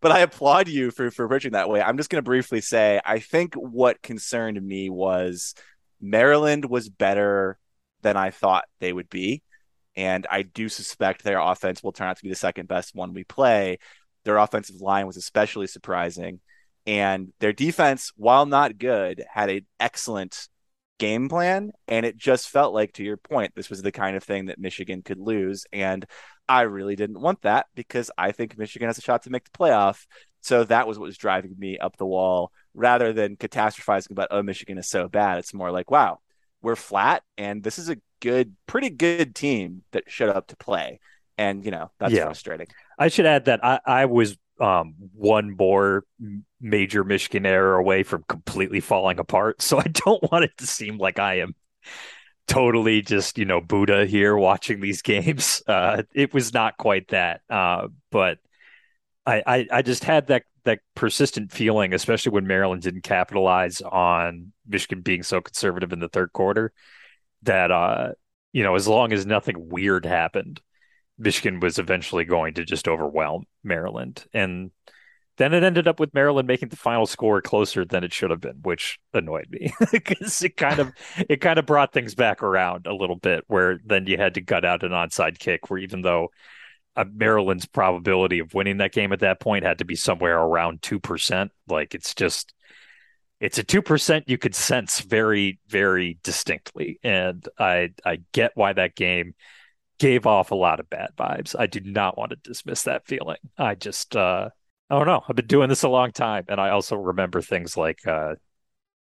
[0.00, 1.82] but I applaud you for for approaching that way.
[1.82, 5.54] I'm just going to briefly say I think what concerned me was
[6.00, 7.58] Maryland was better
[8.02, 9.42] than I thought they would be,
[9.96, 13.12] and I do suspect their offense will turn out to be the second best one
[13.12, 13.78] we play.
[14.24, 16.38] Their offensive line was especially surprising,
[16.88, 20.48] and their defense, while not good, had an excellent
[20.98, 21.70] game plan.
[21.86, 24.58] And it just felt like, to your point, this was the kind of thing that
[24.58, 25.66] Michigan could lose.
[25.70, 26.06] And
[26.48, 29.50] I really didn't want that because I think Michigan has a shot to make the
[29.50, 30.06] playoff.
[30.40, 34.42] So that was what was driving me up the wall rather than catastrophizing about, oh,
[34.42, 35.40] Michigan is so bad.
[35.40, 36.20] It's more like, wow,
[36.62, 41.00] we're flat and this is a good, pretty good team that showed up to play.
[41.36, 42.24] And, you know, that's yeah.
[42.24, 42.68] frustrating.
[42.98, 46.04] I should add that I, I was um, one more
[46.60, 49.62] major Michigan error away from completely falling apart.
[49.62, 51.54] So I don't want it to seem like I am
[52.46, 55.62] totally just, you know, Buddha here watching these games.
[55.68, 57.42] Uh, it was not quite that.
[57.50, 58.38] Uh, but
[59.26, 64.52] I, I, I just had that that persistent feeling, especially when Maryland didn't capitalize on
[64.66, 66.72] Michigan being so conservative in the third quarter,
[67.42, 68.12] that uh,
[68.52, 70.60] you know, as long as nothing weird happened,
[71.18, 74.24] Michigan was eventually going to just overwhelm Maryland.
[74.32, 74.70] And
[75.38, 78.40] then it ended up with Maryland making the final score closer than it should have
[78.40, 80.92] been, which annoyed me because it kind of
[81.28, 83.44] it kind of brought things back around a little bit.
[83.46, 86.28] Where then you had to gut out an onside kick, where even though
[86.96, 90.82] uh, Maryland's probability of winning that game at that point had to be somewhere around
[90.82, 92.52] two percent, like it's just
[93.40, 98.72] it's a two percent you could sense very very distinctly, and I I get why
[98.72, 99.34] that game
[99.98, 101.54] gave off a lot of bad vibes.
[101.58, 103.38] I do not want to dismiss that feeling.
[103.56, 104.50] I just, uh,
[104.90, 105.22] I don't know.
[105.28, 108.36] I've been doing this a long time, and I also remember things like uh,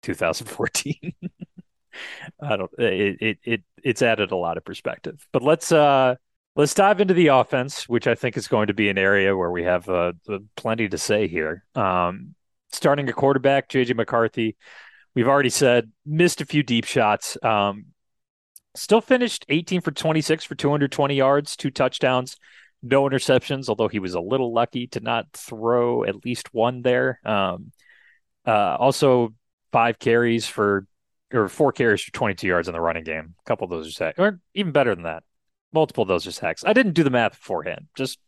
[0.03, 1.13] 2014.
[2.41, 2.71] I don't.
[2.77, 5.25] It, it it it's added a lot of perspective.
[5.31, 6.15] But let's uh
[6.55, 9.51] let's dive into the offense, which I think is going to be an area where
[9.51, 10.13] we have uh,
[10.55, 11.63] plenty to say here.
[11.75, 12.36] Um,
[12.71, 14.57] starting a quarterback, JJ McCarthy.
[15.15, 17.38] We've already said missed a few deep shots.
[17.43, 17.88] Um,
[18.78, 22.38] Still finished 18 for 26 for 220 yards, two touchdowns,
[22.84, 27.20] no interceptions, although he was a little lucky to not throw at least one there.
[27.26, 27.72] Um,
[28.46, 29.34] uh, also,
[29.72, 30.86] five carries for,
[31.34, 33.34] or four carries for 22 yards in the running game.
[33.40, 35.24] A couple of those are sacks, or even better than that.
[35.74, 36.63] Multiple of those are sacks.
[36.63, 37.88] I didn't do the math beforehand.
[37.98, 38.20] Just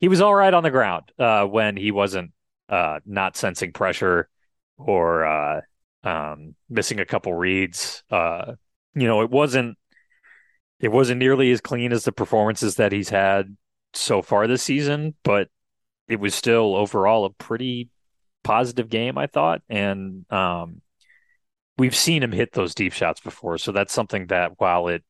[0.00, 2.32] he was all right on the ground uh, when he wasn't
[2.68, 4.28] uh, not sensing pressure
[4.76, 5.60] or uh,
[6.02, 8.02] um, missing a couple reads.
[8.94, 9.78] You know, it wasn't
[10.80, 13.56] it wasn't nearly as clean as the performances that he's had
[13.94, 15.48] so far this season, but
[16.08, 17.88] it was still overall a pretty
[18.42, 19.62] positive game, I thought.
[19.68, 20.82] And um,
[21.78, 25.04] we've seen him hit those deep shots before, so that's something that while it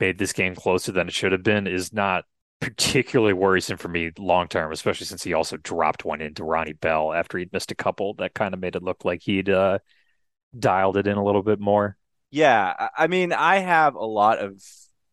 [0.00, 2.24] made this game closer than it should have been, is not
[2.60, 7.12] particularly worrisome for me long term, especially since he also dropped one into Ronnie Bell
[7.12, 9.78] after he'd missed a couple that kind of made it look like he'd uh,
[10.58, 11.96] dialed it in a little bit more.
[12.36, 14.62] Yeah, I mean, I have a lot of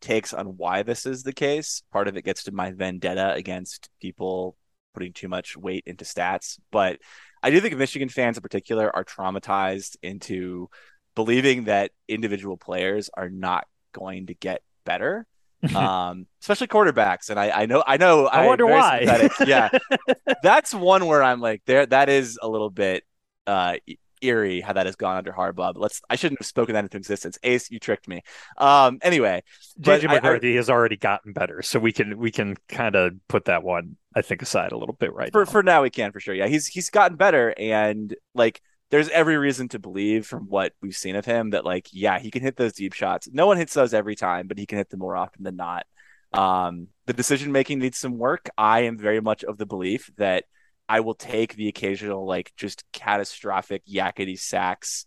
[0.01, 1.81] takes on why this is the case.
[1.89, 4.57] Part of it gets to my vendetta against people
[4.93, 6.99] putting too much weight into stats, but
[7.41, 10.69] I do think Michigan fans in particular are traumatized into
[11.15, 15.25] believing that individual players are not going to get better.
[15.77, 19.29] um, especially quarterbacks, and I, I know, I know, I wonder why.
[19.47, 19.69] yeah,
[20.43, 23.05] that's one where I'm like, there, that is a little bit
[23.47, 23.75] uh,
[24.23, 25.73] eerie how that has gone under Harbaugh.
[25.73, 27.37] But let's I shouldn't have spoken that into existence.
[27.43, 28.21] Ace, you tricked me.
[28.57, 29.43] Um, anyway,
[29.79, 33.45] JJ McCarthy I, has already gotten better, so we can we can kind of put
[33.45, 35.51] that one I think aside a little bit right for now.
[35.51, 36.35] for now we can for sure.
[36.35, 40.95] Yeah, he's he's gotten better, and like there's every reason to believe from what we've
[40.95, 43.27] seen of him that like yeah he can hit those deep shots.
[43.31, 45.85] No one hits those every time, but he can hit them more often than not.
[46.31, 48.49] Um, the decision making needs some work.
[48.57, 50.45] I am very much of the belief that
[50.87, 55.05] I will take the occasional like just catastrophic yakety sacks,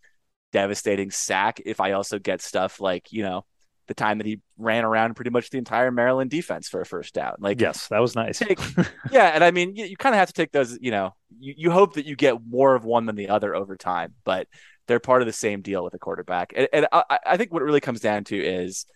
[0.52, 3.44] devastating sack if I also get stuff like, you know,
[3.86, 7.14] the time that he ran around pretty much the entire Maryland defense for a first
[7.14, 7.36] down.
[7.38, 8.38] Like, yes, that was nice.
[8.38, 8.58] Take,
[9.10, 10.78] yeah, and I mean, you, you kind of have to take those.
[10.80, 13.76] You know, you, you hope that you get more of one than the other over
[13.76, 14.48] time, but
[14.88, 16.52] they're part of the same deal with a quarterback.
[16.56, 18.86] And, and I, I think what it really comes down to is,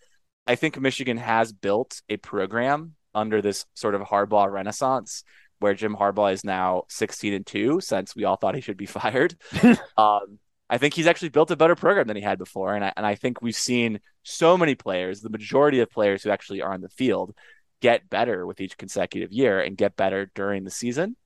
[0.46, 5.24] I think Michigan has built a program under this sort of Harbaugh renaissance
[5.60, 8.86] where Jim Harbaugh is now 16 and 2 since we all thought he should be
[8.86, 9.36] fired.
[9.96, 12.74] um, I think he's actually built a better program than he had before.
[12.74, 16.30] And I, and I think we've seen so many players, the majority of players who
[16.30, 17.34] actually are on the field,
[17.80, 21.16] get better with each consecutive year and get better during the season.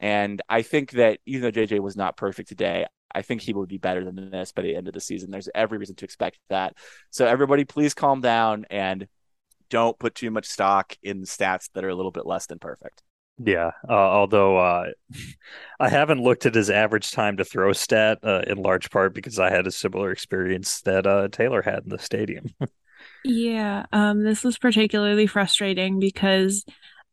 [0.00, 3.66] And I think that even though JJ was not perfect today, I think he will
[3.66, 5.30] be better than this by the end of the season.
[5.30, 6.74] There's every reason to expect that.
[7.10, 9.08] So everybody, please calm down and
[9.68, 13.02] don't put too much stock in stats that are a little bit less than perfect.
[13.42, 14.86] Yeah, uh, although uh,
[15.80, 19.38] I haven't looked at his average time to throw stat uh, in large part because
[19.38, 22.50] I had a similar experience that uh, Taylor had in the stadium.
[23.24, 26.66] yeah, um, this was particularly frustrating because,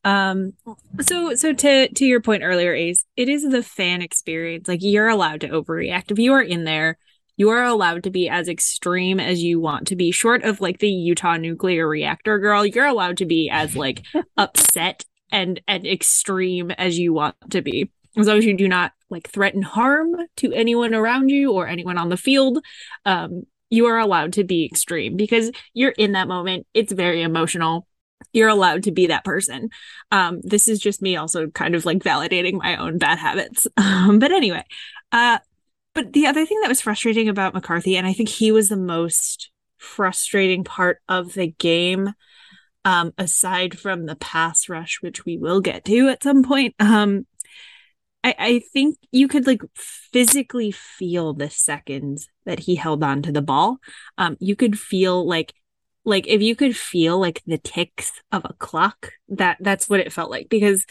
[0.03, 0.53] um,
[0.99, 4.67] so so to to your point earlier, Ace, it is the fan experience.
[4.67, 6.97] Like you're allowed to overreact if you are in there.
[7.37, 10.79] You are allowed to be as extreme as you want to be, short of like
[10.79, 12.65] the Utah nuclear reactor girl.
[12.65, 14.03] You're allowed to be as like
[14.37, 17.89] upset and and extreme as you want to be.
[18.17, 21.97] As long as you do not like threaten harm to anyone around you or anyone
[21.97, 22.59] on the field
[23.05, 26.65] um you are allowed to be extreme because you're in that moment.
[26.73, 27.85] It's very emotional.
[28.31, 29.69] You're allowed to be that person.
[30.11, 33.67] Um this is just me also kind of like validating my own bad habits.
[33.77, 34.63] Um but anyway
[35.11, 35.39] uh
[35.93, 38.77] but the other thing that was frustrating about mccarthy and i think he was the
[38.77, 42.13] most frustrating part of the game
[42.87, 46.73] um, aside from the pass rush, which we will get to at some point.
[46.79, 47.27] Um,
[48.23, 53.31] I, I think you could like physically feel the seconds that he held on to
[53.33, 53.79] the ball.
[54.17, 55.53] Um, you could feel like
[56.05, 60.13] like if you could feel like the ticks of a clock, that that's what it
[60.13, 60.85] felt like because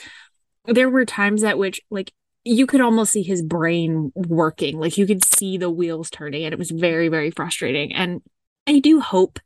[0.67, 2.13] there were times at which like
[2.45, 6.53] you could almost see his brain working like you could see the wheels turning and
[6.53, 8.21] it was very very frustrating and
[8.67, 9.41] i do hope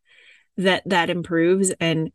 [0.56, 2.10] that that improves and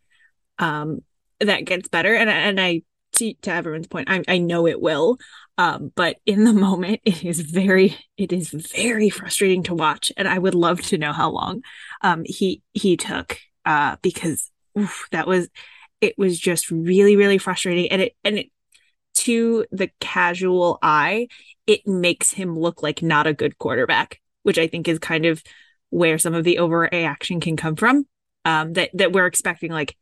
[0.60, 1.00] um,
[1.40, 2.14] that gets better.
[2.14, 2.82] And and I
[3.14, 5.18] to, to everyone's point, I I know it will.
[5.58, 10.28] Um, but in the moment, it is very it is very frustrating to watch, and
[10.28, 11.64] I would love to know how long
[12.02, 15.50] um, he he took uh, because oof, that was
[16.02, 18.48] it was just really really frustrating, and it and it
[19.16, 21.28] to the casual eye,
[21.66, 25.42] it makes him look like not a good quarterback, which I think is kind of
[25.90, 28.06] where some of the overreaction can come from.
[28.44, 29.96] Um, that that we're expecting like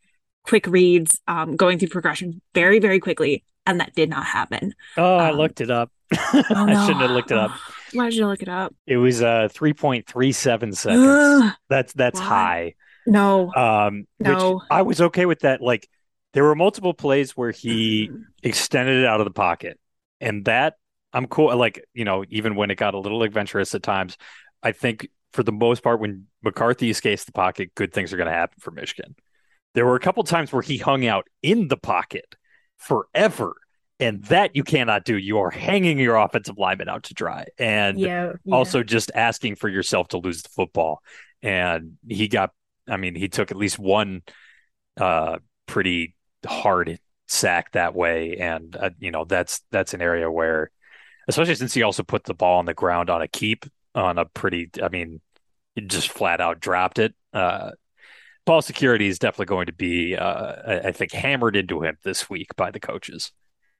[0.44, 3.44] quick reads, um, going through progression very, very quickly.
[3.66, 4.76] And that did not happen.
[4.98, 5.92] Oh, um, I looked it up.
[6.34, 6.66] Oh, no.
[6.66, 7.52] I shouldn't have looked it up.
[7.94, 8.74] Why did you look it up?
[8.86, 11.56] It was uh 3.37 seconds.
[11.70, 12.76] that's that's high.
[13.06, 13.54] No.
[13.54, 14.62] Um no.
[14.70, 15.62] I was okay with that.
[15.62, 15.88] Like
[16.34, 18.12] there were multiple plays where he
[18.44, 19.80] extended it out of the pocket.
[20.20, 20.76] And that
[21.14, 21.56] I'm cool.
[21.56, 24.18] Like, you know, even when it got a little adventurous at times,
[24.64, 28.30] I think for the most part, when McCarthy escapes the pocket, good things are going
[28.30, 29.16] to happen for Michigan.
[29.74, 32.36] There were a couple times where he hung out in the pocket
[32.78, 33.56] forever.
[34.00, 35.18] And that you cannot do.
[35.18, 37.46] You are hanging your offensive lineman out to dry.
[37.58, 38.56] And yeah, yeah.
[38.56, 41.02] also just asking for yourself to lose the football.
[41.42, 42.50] And he got,
[42.90, 44.24] I mean, he took at least one
[45.00, 48.38] uh, pretty hard sack that way.
[48.38, 50.72] And, uh, you know, that's, that's an area where,
[51.30, 54.26] especially since he also put the ball on the ground on a keep on a
[54.26, 55.22] pretty, I mean,
[55.86, 57.14] just flat out dropped it.
[57.32, 57.72] Uh,
[58.46, 62.56] ball security is definitely going to be, uh, I think, hammered into him this week
[62.56, 63.32] by the coaches.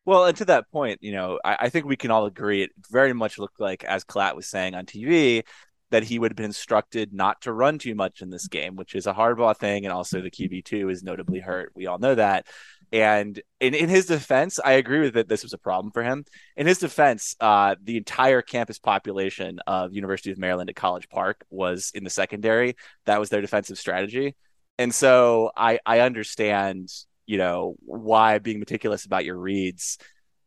[0.06, 2.72] Well, and to that point, you know, I, I, think we can all agree it
[2.92, 5.44] very much looked like, as Klatt was saying on TV,
[5.92, 8.96] that he would have been instructed not to run too much in this game, which
[8.96, 9.86] is a hardball thing.
[9.86, 11.72] And also the QB2 is notably hurt.
[11.74, 12.48] We all know that.
[12.92, 16.26] And in, in his defense, I agree with that This was a problem for him.
[16.58, 21.46] In his defense, uh, the entire campus population of University of Maryland at College Park
[21.50, 22.76] was in the secondary.
[23.06, 24.36] That was their defensive strategy.
[24.78, 26.90] And so I I understand,
[27.26, 29.98] you know, why being meticulous about your reads,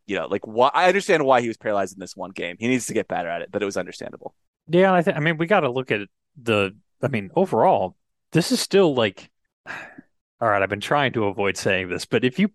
[0.07, 2.57] you know, like why I understand why he was paralyzed in this one game.
[2.59, 4.35] He needs to get better at it, but it was understandable.
[4.69, 6.01] Yeah, I think I mean we got to look at
[6.41, 7.97] the I mean overall,
[8.33, 9.31] this is still like
[9.67, 12.51] all right, I've been trying to avoid saying this, but if you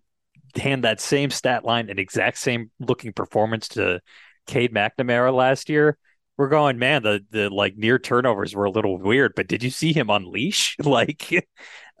[0.56, 4.00] hand that same stat line and exact same looking performance to
[4.46, 5.96] Cade McNamara last year,
[6.36, 9.70] we're going, man, the the like near turnovers were a little weird, but did you
[9.70, 10.76] see him unleash?
[10.82, 11.46] like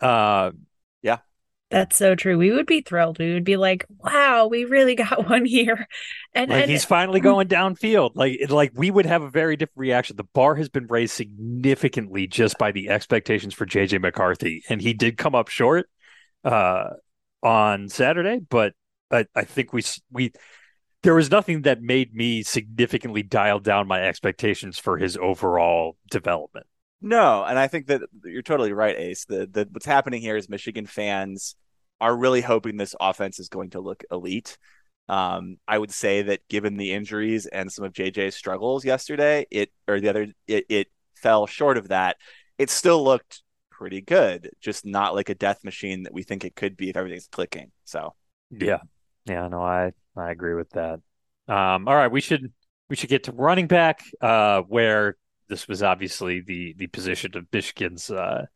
[0.00, 0.50] uh
[1.02, 1.18] yeah.
[1.70, 2.36] That's so true.
[2.36, 3.18] We would be thrilled.
[3.18, 5.86] We would be like, "Wow, we really got one here."
[6.34, 8.12] And, like and he's finally going downfield.
[8.14, 10.16] Like like we would have a very different reaction.
[10.16, 14.92] The bar has been raised significantly just by the expectations for JJ McCarthy, and he
[14.92, 15.88] did come up short
[16.44, 16.90] uh
[17.42, 18.74] on Saturday, but
[19.10, 20.32] I, I think we we
[21.02, 26.66] there was nothing that made me significantly dial down my expectations for his overall development.
[27.00, 29.24] No, and I think that you're totally right, Ace.
[29.24, 31.56] The, the what's happening here is Michigan fans
[32.00, 34.56] are really hoping this offense is going to look elite.
[35.08, 39.72] Um, I would say that given the injuries and some of JJ's struggles yesterday, it
[39.88, 40.86] or the other, it, it
[41.16, 42.16] fell short of that.
[42.56, 46.54] It still looked pretty good, just not like a death machine that we think it
[46.54, 47.72] could be if everything's clicking.
[47.84, 48.14] So
[48.50, 48.78] yeah,
[49.26, 51.00] yeah, no, I I agree with that.
[51.48, 52.52] Um, all right, we should
[52.88, 55.16] we should get to running back, uh, where
[55.48, 58.46] this was obviously the the position of Michigan's uh,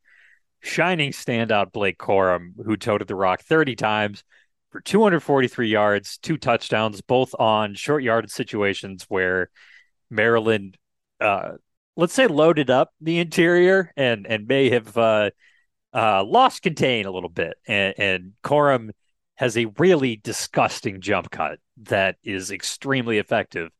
[0.60, 4.24] shining standout Blake Corum, who toted the rock 30 times
[4.70, 9.50] for 243 yards, two touchdowns, both on short yardage situations where
[10.10, 10.76] Maryland,
[11.20, 11.52] uh,
[11.96, 15.30] let's say, loaded up the interior and and may have uh,
[15.94, 17.56] uh, lost contain a little bit.
[17.66, 18.90] And, and Corum
[19.37, 23.70] has a really disgusting jump cut that is extremely effective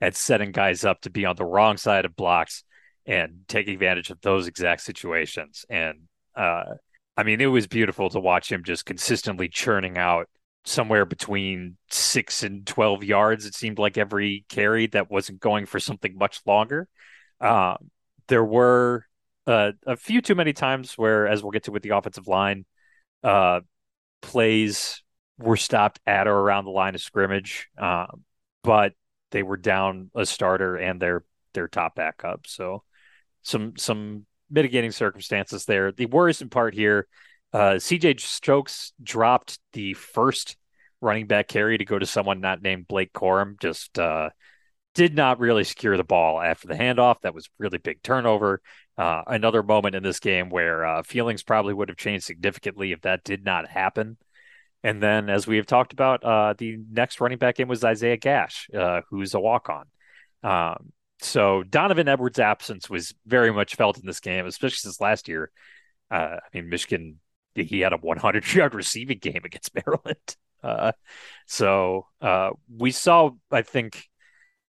[0.00, 2.64] at setting guys up to be on the wrong side of blocks
[3.06, 5.64] and take advantage of those exact situations.
[5.68, 6.00] And
[6.36, 6.64] uh,
[7.16, 10.28] I mean, it was beautiful to watch him just consistently churning out
[10.64, 13.46] somewhere between six and 12 yards.
[13.46, 16.88] It seemed like every carry that wasn't going for something much longer.
[17.40, 17.90] Um,
[18.28, 19.06] there were
[19.46, 22.64] uh, a few too many times where, as we'll get to with the offensive line,
[23.22, 23.60] uh,
[24.22, 25.03] plays
[25.38, 28.24] were stopped at or around the line of scrimmage, um,
[28.62, 28.92] but
[29.30, 31.24] they were down a starter and their
[31.54, 32.46] their top backup.
[32.46, 32.82] So
[33.42, 35.92] some some mitigating circumstances there.
[35.92, 37.06] The worrisome part here,
[37.52, 40.56] uh, CJ Stokes dropped the first
[41.00, 43.60] running back carry to go to someone not named Blake Corum.
[43.60, 44.30] Just uh,
[44.94, 47.20] did not really secure the ball after the handoff.
[47.22, 48.60] That was really big turnover.
[48.96, 53.00] Uh, another moment in this game where uh, feelings probably would have changed significantly if
[53.02, 54.16] that did not happen.
[54.84, 58.18] And then, as we have talked about, uh, the next running back in was Isaiah
[58.18, 59.86] Gash, uh, who's a walk on.
[60.42, 65.26] Um, so Donovan Edwards' absence was very much felt in this game, especially since last
[65.26, 65.50] year.
[66.10, 67.18] Uh, I mean, Michigan,
[67.54, 70.36] he had a 100 yard receiving game against Maryland.
[70.62, 70.92] Uh,
[71.46, 74.06] so uh, we saw, I think,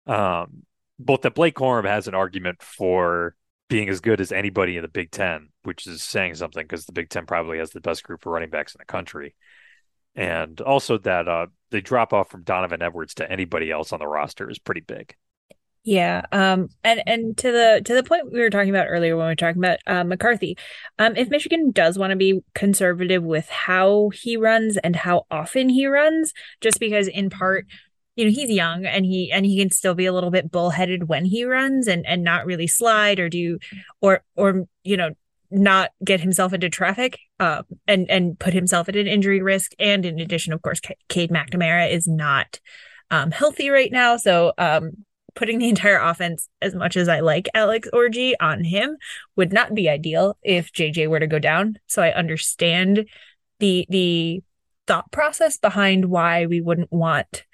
[0.09, 0.65] um,
[0.99, 3.37] both that Blake Corum has an argument for
[3.69, 6.93] being as good as anybody in the Big Ten, which is saying something because the
[6.93, 9.37] Big Ten probably has the best group of running backs in the country.
[10.21, 14.07] And also that uh, the drop off from Donovan Edwards to anybody else on the
[14.07, 15.15] roster is pretty big.
[15.83, 16.27] Yeah.
[16.31, 19.31] Um and and to the to the point we were talking about earlier when we
[19.31, 20.59] were talking about uh, McCarthy,
[20.99, 25.71] um if Michigan does want to be conservative with how he runs and how often
[25.71, 27.65] he runs, just because in part
[28.15, 31.09] you know he's young and he and he can still be a little bit bullheaded
[31.09, 33.59] when he runs and and not really slide or do
[34.03, 35.13] or or you know
[35.51, 40.05] not get himself into traffic uh, and and put himself at an injury risk and
[40.05, 42.61] in addition of course Cade McNamara is not
[43.11, 44.93] um, healthy right now so um,
[45.35, 48.97] putting the entire offense, as much as I like Alex Orji, on him
[49.37, 51.79] would not be ideal if JJ were to go down.
[51.87, 53.07] So I understand
[53.59, 54.43] the the
[54.87, 57.45] thought process behind why we wouldn't want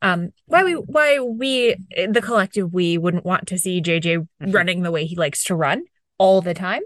[0.00, 1.76] um why we why we
[2.08, 4.50] the collective we wouldn't want to see JJ mm-hmm.
[4.50, 5.84] running the way he likes to run
[6.18, 6.82] all the time.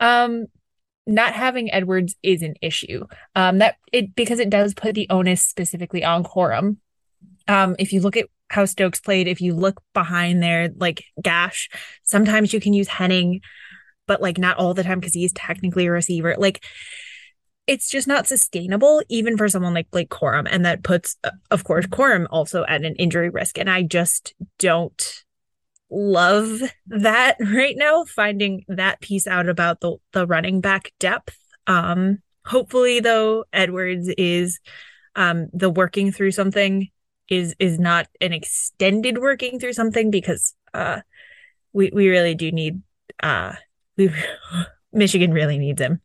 [0.00, 0.46] Um
[1.06, 3.06] not having Edwards is an issue.
[3.34, 6.78] Um that it because it does put the onus specifically on Corum.
[7.48, 9.28] Um if you look at how Stokes played.
[9.28, 11.68] If you look behind there, like Gash,
[12.04, 13.40] sometimes you can use Henning,
[14.06, 16.36] but like not all the time because he's technically a receiver.
[16.38, 16.64] Like
[17.66, 20.46] it's just not sustainable, even for someone like Blake Corum.
[20.48, 21.16] And that puts,
[21.50, 23.58] of course, Corum also at an injury risk.
[23.58, 25.24] And I just don't
[25.90, 31.38] love that right now, finding that piece out about the, the running back depth.
[31.66, 34.60] Um, hopefully, though, Edwards is
[35.14, 36.88] um, the working through something
[37.28, 41.00] is is not an extended working through something because uh
[41.72, 42.82] we we really do need
[43.22, 43.52] uh
[43.96, 44.10] we
[44.92, 46.00] Michigan really needs him.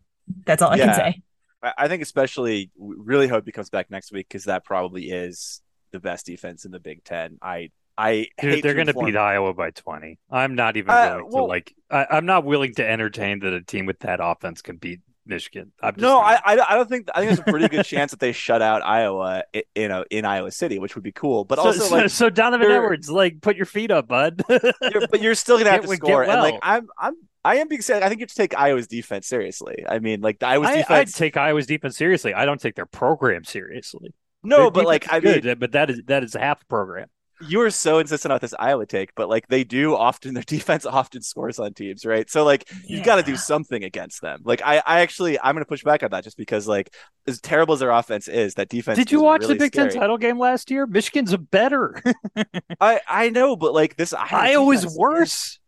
[0.46, 1.22] That's all I can say.
[1.64, 5.62] I think especially really hope he comes back next week because that probably is
[5.92, 7.38] the best defense in the Big Ten.
[7.42, 7.70] I
[8.02, 10.18] I Dude, they're going to beat Iowa by twenty.
[10.32, 11.76] I'm not even uh, willing well, to like.
[11.92, 15.72] I, am not willing to entertain that a team with that offense can beat Michigan.
[15.98, 18.64] no, I, I don't think I think there's a pretty good chance that they shut
[18.64, 19.44] out Iowa,
[19.76, 21.46] you know, in Iowa City, which would be cool.
[21.46, 24.42] But so, also, so, like, so Donovan Edwards, like, put your feet up, bud.
[24.50, 26.26] you're, but you're still gonna have to score.
[26.26, 26.32] Well.
[26.32, 27.14] And like, I'm, I'm,
[27.46, 28.02] I am being said.
[28.02, 29.86] I think you have to take Iowa's defense seriously.
[29.88, 31.16] I mean, like the Iowa's I, defense.
[31.16, 32.34] I'd take Iowa's defense seriously.
[32.34, 34.14] I don't take their program seriously.
[34.44, 37.08] No, their but like I mean, good, but that is that is half program
[37.48, 40.86] you were so insistent on this Iowa take, but like they do often, their defense
[40.86, 42.30] often scores on teams, right?
[42.30, 42.98] So like yeah.
[42.98, 44.42] you've got to do something against them.
[44.44, 46.94] Like I, I actually, I'm going to push back on that just because like
[47.28, 48.98] as terrible as their offense is, that defense.
[48.98, 49.90] Did you watch really the Big scary.
[49.92, 50.86] Ten title game last year?
[50.88, 52.02] Michigan's a better.
[52.80, 55.60] I, I know, but like this Iowa's worse.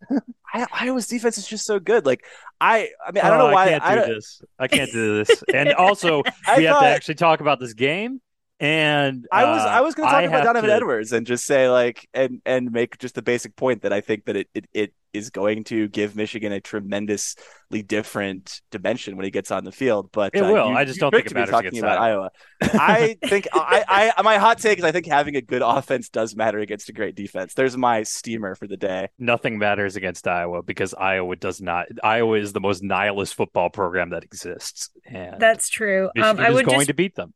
[0.54, 2.06] I, Iowa's defense is just so good.
[2.06, 2.24] Like
[2.62, 4.42] I, I mean, I don't oh, know why I can't do this.
[4.60, 5.44] I can't do this.
[5.54, 6.24] And also,
[6.56, 8.22] we have to actually talk about this game.
[8.60, 10.76] And I was uh, I was going to talk about Donovan to...
[10.76, 14.26] Edwards and just say like and and make just the basic point that I think
[14.26, 19.32] that it, it it is going to give Michigan a tremendously different dimension when he
[19.32, 20.10] gets on the field.
[20.12, 20.70] But it uh, will.
[20.70, 22.32] You, I just don't think it matters talking about Iowa.
[22.62, 26.36] I think I, I my hot take is I think having a good offense does
[26.36, 27.54] matter against a great defense.
[27.54, 29.10] There's my steamer for the day.
[29.20, 31.88] Nothing matters against Iowa because Iowa does not.
[32.04, 34.90] Iowa is the most nihilist football program that exists.
[35.06, 36.10] And That's true.
[36.20, 36.88] Um, I would going just...
[36.88, 37.34] to beat them.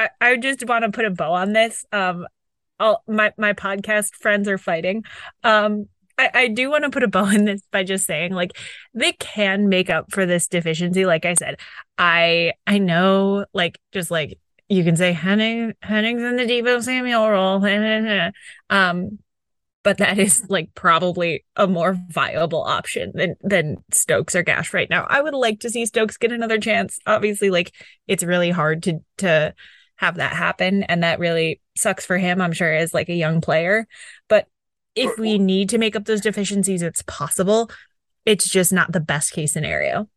[0.00, 1.84] I, I just want to put a bow on this.
[1.92, 2.26] Um,
[2.78, 5.04] all my my podcast friends are fighting.
[5.44, 5.86] Um,
[6.16, 8.52] I, I do want to put a bow in this by just saying like
[8.94, 11.04] they can make up for this deficiency.
[11.04, 11.60] Like I said,
[11.98, 14.38] I I know like just like
[14.68, 18.30] you can say Henning Henning's in the Deebo Samuel role.
[18.70, 19.18] um,
[19.82, 24.88] but that is like probably a more viable option than than Stokes or Gash right
[24.88, 25.06] now.
[25.08, 26.98] I would like to see Stokes get another chance.
[27.06, 27.72] Obviously, like
[28.06, 29.54] it's really hard to to
[30.00, 32.40] have that happen, and that really sucks for him.
[32.40, 33.86] I'm sure as like a young player,
[34.28, 34.46] but
[34.94, 37.70] if we need to make up those deficiencies, it's possible.
[38.24, 40.08] It's just not the best case scenario.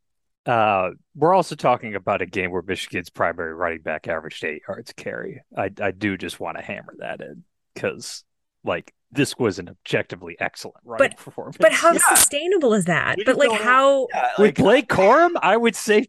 [0.45, 4.93] Uh, we're also talking about a game where Michigan's primary running back averaged eight yards
[4.93, 5.41] carry.
[5.55, 8.23] I I do just want to hammer that in because
[8.63, 11.57] like this was an objectively excellent running but, performance.
[11.57, 11.99] But how yeah.
[12.09, 13.17] sustainable is that?
[13.17, 16.07] We but like how yeah, like, with Blake Corum, I would say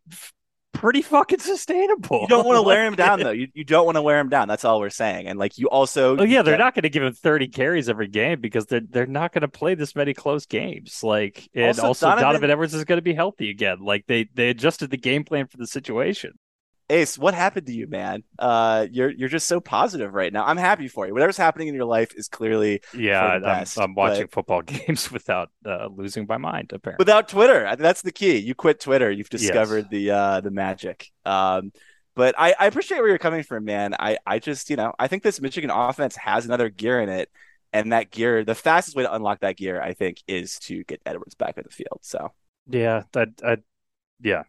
[0.75, 2.23] pretty fucking sustainable.
[2.23, 3.31] You don't want to wear him down though.
[3.31, 4.49] You, you don't want to wear him down.
[4.49, 5.27] That's all we're saying.
[5.27, 8.09] And like you also Oh yeah, they're not going to give him 30 carries every
[8.09, 11.03] game because they're they're not going to play this many close games.
[11.03, 12.25] Like and also, also Donovan...
[12.25, 13.79] Donovan Edwards is going to be healthy again.
[13.81, 16.33] Like they they adjusted the game plan for the situation.
[16.91, 18.25] Ace, what happened to you, man?
[18.39, 20.45] Uh, you're you're just so positive right now.
[20.45, 21.15] I'm happy for you.
[21.15, 23.39] Whatever's happening in your life is clearly yeah.
[23.39, 24.33] Best, I'm, I'm, watching but...
[24.33, 26.73] football games without uh, losing my mind.
[26.75, 28.37] Apparently, without Twitter, that's the key.
[28.37, 29.11] You quit Twitter.
[29.11, 29.91] You've discovered yes.
[29.91, 31.11] the uh, the magic.
[31.25, 31.73] Um,
[32.15, 33.95] but I, I appreciate where you're coming from, man.
[33.99, 37.31] I I just you know I think this Michigan offense has another gear in it,
[37.73, 41.01] and that gear, the fastest way to unlock that gear, I think, is to get
[41.07, 42.01] Edwards back in the field.
[42.03, 42.31] So
[42.69, 43.57] yeah, that I
[44.21, 44.43] yeah,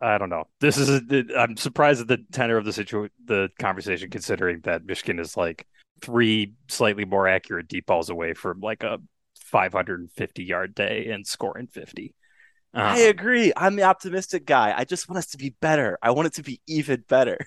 [0.00, 0.44] I don't know.
[0.60, 4.84] This is a, I'm surprised at the tenor of the situ the conversation, considering that
[4.84, 5.66] Michigan is like
[6.02, 8.98] three slightly more accurate deep balls away from like a
[9.46, 12.14] 550 yard day and scoring 50.
[12.74, 13.52] Uh, I agree.
[13.56, 14.74] I'm the optimistic guy.
[14.76, 15.98] I just want us to be better.
[16.02, 17.38] I want it to be even better.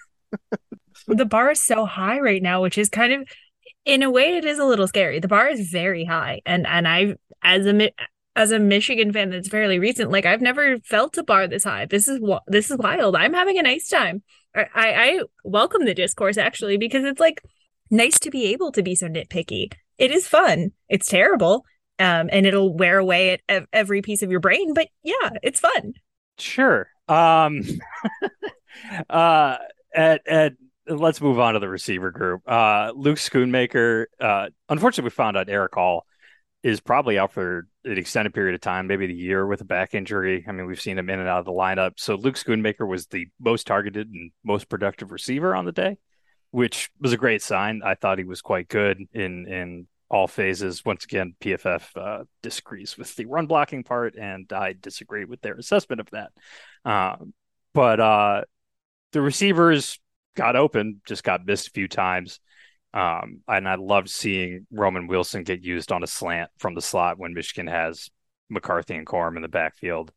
[1.07, 3.27] the bar is so high right now, which is kind of,
[3.85, 5.19] in a way, it is a little scary.
[5.19, 7.91] The bar is very high, and and I, as a
[8.39, 11.85] as a Michigan fan that's fairly recent, like I've never felt a bar this high.
[11.85, 13.17] This is this is wild.
[13.17, 14.23] I'm having a nice time.
[14.55, 17.43] I, I welcome the discourse actually because it's like
[17.91, 19.73] nice to be able to be so nitpicky.
[19.97, 20.71] It is fun.
[20.87, 21.65] It's terrible,
[21.99, 24.73] um, and it'll wear away at every piece of your brain.
[24.73, 25.95] But yeah, it's fun.
[26.37, 26.87] Sure.
[27.09, 27.61] Um,
[29.09, 29.57] uh,
[29.93, 30.53] at at
[30.87, 32.49] let's move on to the receiver group.
[32.49, 34.05] Uh, Luke Schoonmaker.
[34.17, 36.05] Uh, unfortunately, we found out Erick All
[36.61, 39.95] is probably out for an extended period of time, maybe the year with a back
[39.95, 40.45] injury.
[40.47, 41.93] I mean, we've seen him in and out of the lineup.
[41.97, 45.97] So Luke Schoonmaker was the most targeted and most productive receiver on the day,
[46.51, 47.81] which was a great sign.
[47.83, 50.83] I thought he was quite good in in all phases.
[50.83, 55.55] Once again, PFF uh, disagrees with the run blocking part, and I disagree with their
[55.55, 56.31] assessment of that.
[56.83, 57.17] Uh,
[57.73, 58.41] but uh,
[59.11, 59.99] the receivers
[60.35, 62.39] got open, just got missed a few times.
[62.93, 67.19] Um, and I loved seeing Roman Wilson get used on a slant from the slot
[67.19, 68.09] when Michigan has
[68.49, 70.11] McCarthy and Corum in the backfield.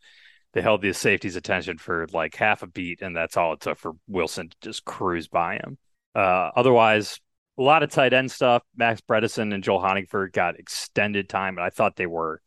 [0.54, 3.78] They held the safety's attention for like half a beat, and that's all it took
[3.78, 5.78] for Wilson to just cruise by him.
[6.14, 7.20] Uh, otherwise,
[7.58, 8.62] a lot of tight end stuff.
[8.76, 12.40] Max Bredeson and Joel Honigford got extended time, and I thought they were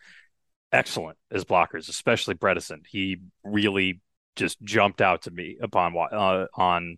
[0.71, 2.86] excellent as blockers, especially Bredeson.
[2.88, 4.01] He really
[4.36, 6.97] just jumped out to me upon uh, on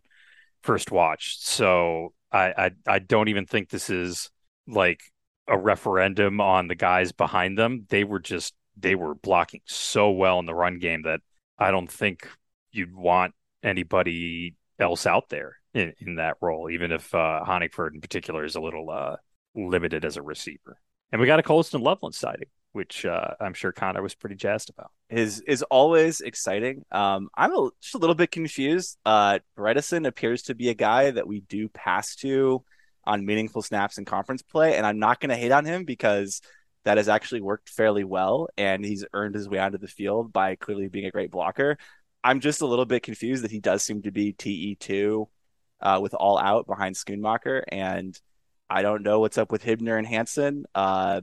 [0.63, 1.38] first watch.
[1.39, 4.30] So I, I I don't even think this is
[4.67, 5.01] like
[5.47, 7.86] a referendum on the guys behind them.
[7.89, 11.21] They were just they were blocking so well in the run game that
[11.57, 12.28] I don't think
[12.71, 18.01] you'd want anybody else out there in, in that role, even if uh, Honigford in
[18.01, 19.15] particular is a little uh,
[19.55, 20.80] limited as a receiver.
[21.11, 24.69] And we got a Colston Loveland sighting which uh, I'm sure Connor was pretty jazzed
[24.69, 24.91] about.
[25.09, 26.86] Is is always exciting.
[26.91, 28.99] Um, I'm a, just a little bit confused.
[29.03, 32.63] Uh, Bredeson appears to be a guy that we do pass to
[33.03, 36.41] on meaningful snaps in conference play, and I'm not going to hate on him because
[36.86, 40.55] that has actually worked fairly well, and he's earned his way onto the field by
[40.55, 41.80] clearly being a great blocker.
[42.23, 45.30] I'm just a little bit confused that he does seem to be TE two
[45.82, 48.15] uh, with all out behind Schoonmaker, and
[48.69, 50.65] I don't know what's up with Hibner and Hansen.
[50.75, 51.21] Uh,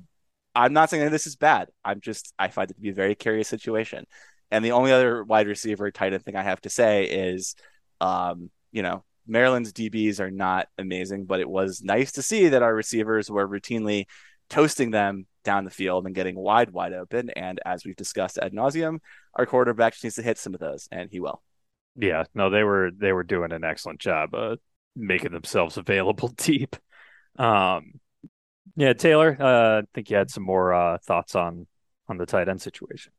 [0.54, 1.68] I'm not saying that this is bad.
[1.84, 4.06] I'm just I find it to be a very curious situation.
[4.50, 7.56] And the only other wide receiver tight end thing I have to say is,
[8.00, 12.62] um, you know, Maryland's DBs are not amazing, but it was nice to see that
[12.62, 14.06] our receivers were routinely
[14.50, 17.30] toasting them down the field and getting wide, wide open.
[17.30, 18.98] And as we've discussed ad nauseum,
[19.34, 21.42] our quarterback needs to hit some of those, and he will.
[21.96, 24.56] Yeah, no, they were they were doing an excellent job uh,
[24.96, 26.76] making themselves available deep.
[27.38, 28.00] Um,
[28.76, 31.66] yeah, Taylor, uh, I think you had some more uh, thoughts on
[32.08, 33.12] on the tight end situation.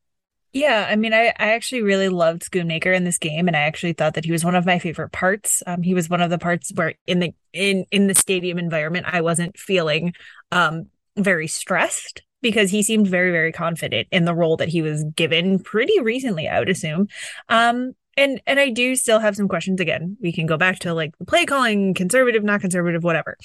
[0.54, 3.92] Yeah, I mean, I, I actually really loved Schoonmaker in this game, and I actually
[3.92, 5.62] thought that he was one of my favorite parts.
[5.68, 9.06] Um, he was one of the parts where in the in in the stadium environment,
[9.10, 10.14] I wasn't feeling
[10.52, 10.88] um
[11.18, 15.60] very stressed because he seemed very very confident in the role that he was given
[15.60, 17.08] pretty recently, I would assume.
[17.50, 19.80] Um, and and I do still have some questions.
[19.80, 23.38] Again, we can go back to like the play calling, conservative, not conservative, whatever.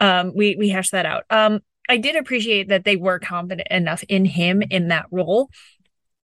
[0.00, 1.24] Um, we we hash that out.
[1.30, 5.50] Um, I did appreciate that they were confident enough in him in that role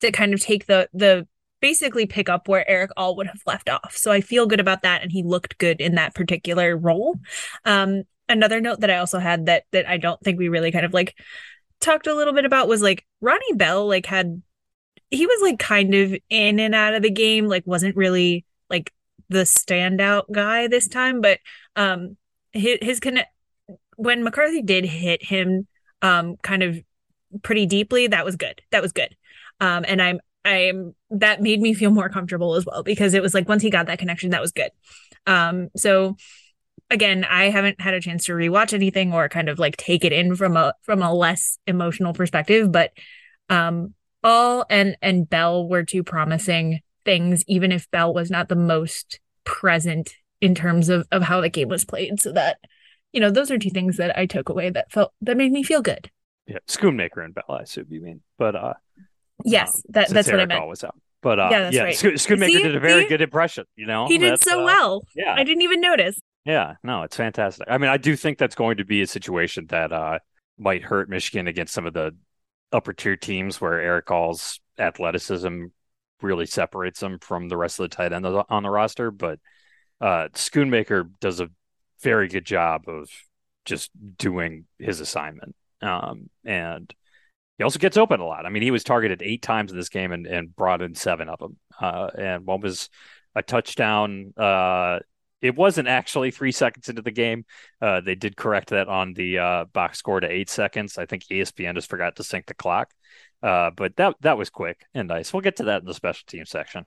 [0.00, 1.26] to kind of take the the
[1.60, 3.96] basically pick up where Erick All would have left off.
[3.96, 7.18] So I feel good about that and he looked good in that particular role.
[7.64, 10.86] Um another note that I also had that that I don't think we really kind
[10.86, 11.16] of like
[11.80, 14.42] talked a little bit about was like Ronnie Bell like had
[15.10, 18.92] he was like kind of in and out of the game like wasn't really like
[19.28, 21.38] the standout guy this time but
[21.76, 22.16] um
[22.52, 23.30] his, his connect
[23.96, 25.66] when McCarthy did hit him
[26.02, 26.82] um kind of
[27.42, 29.14] pretty deeply that was good that was good
[29.60, 33.34] um, and I'm I'm that made me feel more comfortable as well because it was
[33.34, 34.70] like once he got that connection, that was good.
[35.26, 36.16] Um, so
[36.90, 40.12] again, I haven't had a chance to rewatch anything or kind of like take it
[40.12, 42.92] in from a from a less emotional perspective, but
[43.48, 48.56] um all and and Bell were two promising things, even if Bell was not the
[48.56, 52.20] most present in terms of of how the game was played.
[52.20, 52.58] So that,
[53.12, 55.62] you know, those are two things that I took away that felt that made me
[55.62, 56.10] feel good.
[56.46, 58.22] Yeah, Schoonmaker and Bell, I assume you mean.
[58.38, 58.74] But uh
[59.44, 60.66] Yes, um, that, that's what I meant.
[60.66, 60.96] Was out.
[61.22, 61.94] But uh, yeah, yeah right.
[61.94, 63.08] Schoonmaker did a very see?
[63.08, 63.64] good impression.
[63.76, 65.02] You know, he did so uh, well.
[65.14, 66.18] Yeah, I didn't even notice.
[66.44, 67.66] Yeah, no, it's fantastic.
[67.70, 70.20] I mean, I do think that's going to be a situation that uh,
[70.58, 72.14] might hurt Michigan against some of the
[72.72, 75.66] upper tier teams where Erick All's athleticism
[76.22, 79.10] really separates him from the rest of the tight end on the roster.
[79.10, 79.38] But
[80.00, 81.50] uh, Schoonmaker does a
[82.02, 83.08] very good job of
[83.64, 85.54] just doing his assignment.
[85.82, 86.92] Um, and
[87.58, 88.46] he also gets open a lot.
[88.46, 91.28] I mean, he was targeted eight times in this game and, and brought in seven
[91.28, 91.56] of them.
[91.78, 92.88] Uh, and one was
[93.34, 94.32] a touchdown.
[94.36, 95.00] Uh,
[95.42, 97.44] it wasn't actually three seconds into the game.
[97.80, 100.98] Uh, they did correct that on the uh, box score to eight seconds.
[100.98, 102.90] I think ESPN just forgot to sync the clock.
[103.42, 105.32] Uh, but that that was quick and nice.
[105.32, 106.84] We'll get to that in the special team section.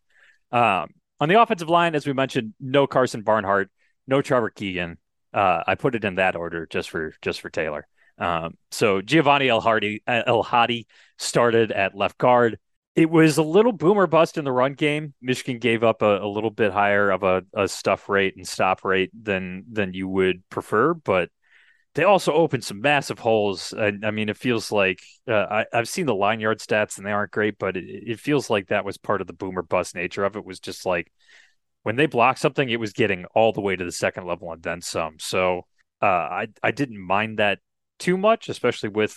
[0.52, 0.90] Um,
[1.20, 3.72] on the offensive line, as we mentioned, no Karsen Barnhart,
[4.08, 4.98] no Trevor Keegan.
[5.34, 7.88] Uh, I put it in that order just for just for Taylor.
[8.20, 10.88] Um, so Giovanni El Hadi El Hadi
[11.18, 12.60] started at left guard.
[12.96, 15.16] It was a little boomer bust in the run game.
[15.22, 18.86] Michigan gave up a, a little bit higher of a, a, stuff rate and stop
[18.86, 21.30] rate than than you would prefer, but
[21.96, 23.74] they also opened some massive holes.
[23.78, 27.06] I, I mean, it feels like uh, I, have seen the line yard stats and
[27.06, 29.96] they aren't great, but it, it feels like that was part of the boomer bust
[29.96, 30.46] nature of it.
[30.46, 31.12] Was just like
[31.84, 34.64] when they blocked something, it was getting all the way to the second level and
[34.64, 35.20] then some.
[35.20, 35.66] So
[36.02, 37.60] uh, I I didn't mind that
[38.00, 39.16] too much, especially with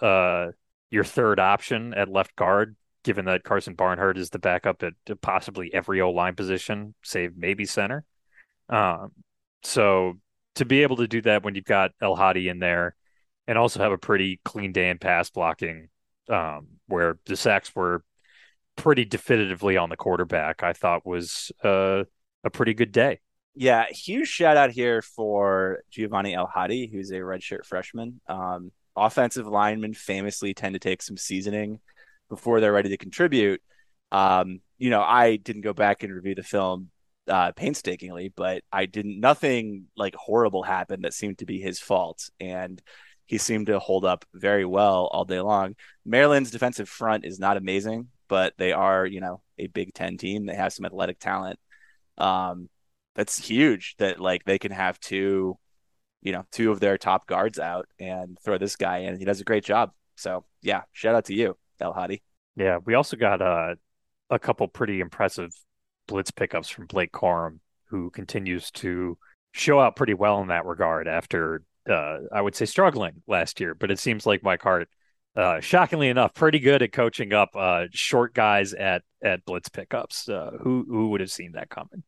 [0.00, 0.48] uh,
[0.90, 2.76] your third option at left guard,
[3.08, 4.92] given that Karsen Barnhart is the backup at
[5.22, 8.04] possibly every O line position, save maybe center.
[8.68, 9.12] Um,
[9.62, 10.18] so
[10.56, 12.94] to be able to do that when you've got El Hadi in there
[13.46, 15.88] and also have a pretty clean day in pass blocking,
[16.28, 18.04] um, where the sacks were
[18.76, 22.04] pretty definitively on the quarterback, I thought was uh,
[22.44, 23.20] a pretty good day.
[23.54, 28.20] Yeah, huge shout out here for Giovanni El Hadi, who's a redshirt freshman.
[28.28, 31.80] Um, offensive linemen famously tend to take some seasoning
[32.28, 33.62] before they're ready to contribute.
[34.12, 36.90] Um, you know, I didn't go back and review the film
[37.28, 39.20] uh, painstakingly, but I didn't.
[39.20, 42.80] Nothing like horrible happened that seemed to be his fault, and
[43.26, 45.74] he seemed to hold up very well all day long.
[46.04, 50.46] Maryland's defensive front is not amazing, but they are, you know, a Big Ten team.
[50.46, 51.58] They have some athletic talent.
[52.16, 52.68] Um,
[53.14, 55.58] that's huge that like they can have two,
[56.22, 59.18] you know, two of their top guards out and throw this guy in.
[59.18, 59.90] He does a great job.
[60.16, 62.22] So yeah, shout out to you, El Hadi.
[62.56, 63.74] Yeah, we also got uh,
[64.30, 65.50] a couple pretty impressive
[66.06, 69.16] blitz pickups from Blake Corum, who continues to
[69.52, 73.74] show out pretty well in that regard after uh, I would say struggling last year.
[73.74, 74.88] But it seems like Mike Hart,
[75.36, 80.28] uh, shockingly enough, pretty good at coaching up uh, short guys at at blitz pickups.
[80.28, 82.02] Uh, who who would have seen that coming?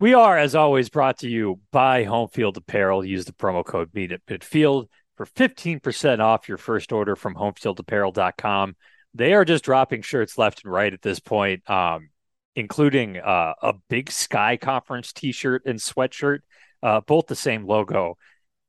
[0.00, 3.04] We are, as always, brought to you by Home Field Apparel.
[3.04, 8.74] Use the promo code Meet at Midfield for 15% off your first order from homefieldapparel.com.
[9.14, 12.10] They are just dropping shirts left and right at this point, um,
[12.56, 16.40] including uh, a big Sky Conference t shirt and sweatshirt,
[16.82, 18.16] uh, both the same logo.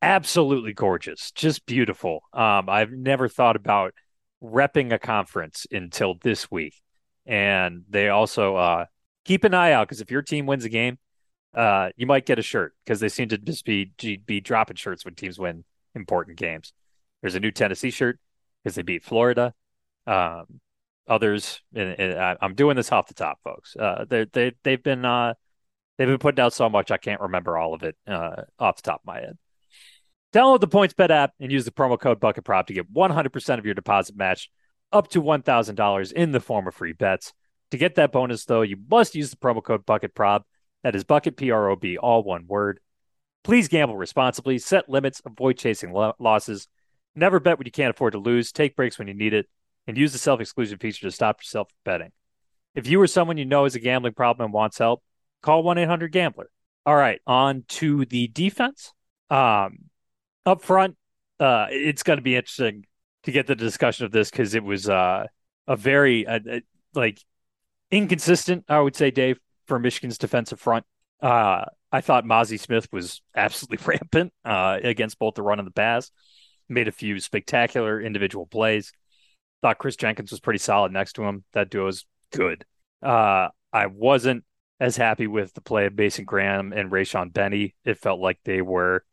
[0.02, 2.24] Absolutely gorgeous, just beautiful.
[2.34, 3.94] Um, I've never thought about
[4.44, 6.76] repping a conference until this week.
[7.26, 8.86] And they also uh,
[9.24, 10.98] keep an eye out because if your team wins a game,
[11.54, 13.91] uh, you might get a shirt because they seem to just be
[14.26, 15.64] be dropping shirts when teams win
[15.96, 16.74] important games.
[17.22, 18.20] There's a new Tennessee shirt
[18.64, 19.54] because they beat Florida.
[20.06, 20.60] Um,
[21.08, 23.76] others, and, and I, am doing this off the top, folks.
[23.76, 25.34] Uh, they they they've been uh,
[25.97, 28.84] they've been putting out so much I can't remember all of it uh, off the
[28.84, 29.38] top of my head.
[30.34, 33.66] Download the PointsBet app and use the promo code Bucket BucketProp to get 100% of
[33.66, 34.49] your deposit matched
[34.91, 37.34] up to $1,000 in the form of free bets.
[37.70, 40.41] To get that bonus, though, you must use the promo code BucketProp.
[40.84, 42.80] That is Bucket P R O B, all one word.
[43.43, 44.58] Please gamble responsibly.
[44.58, 45.22] Set limits.
[45.26, 46.68] Avoid chasing lo- losses.
[47.16, 48.51] Never bet when you can't afford to lose.
[48.51, 49.47] Take breaks when you need it,
[49.88, 52.12] and use the self-exclusion feature to stop yourself from betting.
[52.76, 55.04] If you or someone you know has a gambling problem and wants help,
[55.42, 56.50] call one eight hundred Gambler.
[56.86, 58.94] All right, on to the defense.
[59.30, 59.90] Um,
[60.46, 60.98] up front,
[61.40, 62.86] uh, it's going to be interesting
[63.24, 65.28] to get the discussion of this because it was uh,
[65.68, 66.60] a very uh, uh,
[66.94, 67.20] like
[67.92, 70.86] inconsistent, I would say, Dave, for Michigan's defensive front.
[71.22, 75.72] Uh, I thought Mazi Smith was absolutely rampant uh, against both the run and the
[75.72, 76.12] pass.
[76.68, 78.92] Made a few spectacular individual plays.
[79.64, 81.45] Thought Kris Jenkins was pretty solid next to him.
[81.53, 82.66] That duo is good.
[83.01, 84.43] Uh, I wasn't
[84.80, 87.74] as happy with the play of Mason Graham and Rayshaun Benny.
[87.86, 89.05] It felt like they were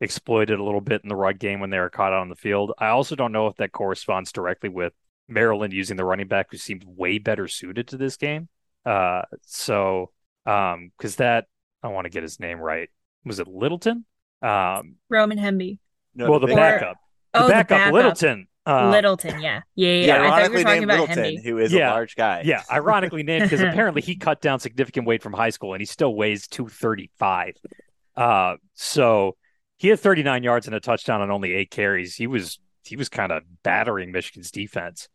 [0.00, 2.34] exploited a little bit in the run game when they were caught out on the
[2.34, 2.72] field.
[2.78, 4.92] I also don't know if that corresponds directly with
[5.28, 8.48] Maryland using the running back who seemed way better suited to this game.
[8.84, 10.10] Uh, so,
[10.44, 11.46] um, because that
[11.80, 12.90] I want to get his name right.
[13.24, 14.04] Was it Littleton?
[14.42, 15.78] Um, Roman Hemby.
[16.16, 16.96] No, well, the, the backup.
[17.32, 18.48] The, oh, backup, the backup, Littleton.
[18.64, 20.06] Uh, Littleton, yeah, yeah, yeah.
[20.06, 20.22] yeah.
[20.22, 21.44] I thought you were talking about Littleton, Hemby.
[21.44, 22.42] who is yeah, a large guy.
[22.44, 25.86] Yeah, ironically named because apparently he cut down significant weight from high school and he
[25.86, 27.54] still weighs two thirty five.
[28.16, 29.36] Uh, so
[29.78, 32.14] he had 39 yards and a touchdown on only eight carries.
[32.14, 35.08] He was he was kind of battering Michigan's defense.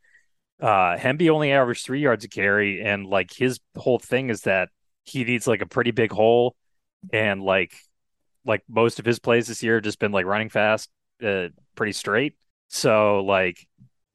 [0.59, 4.69] Uh Hemby only averaged three yards a carry, and like his whole thing is that
[5.05, 6.55] he needs like a pretty big hole,
[7.13, 7.73] and like
[8.43, 10.89] like most of his plays this year have just been like running fast,
[11.23, 12.35] uh, pretty straight.
[12.67, 13.67] So like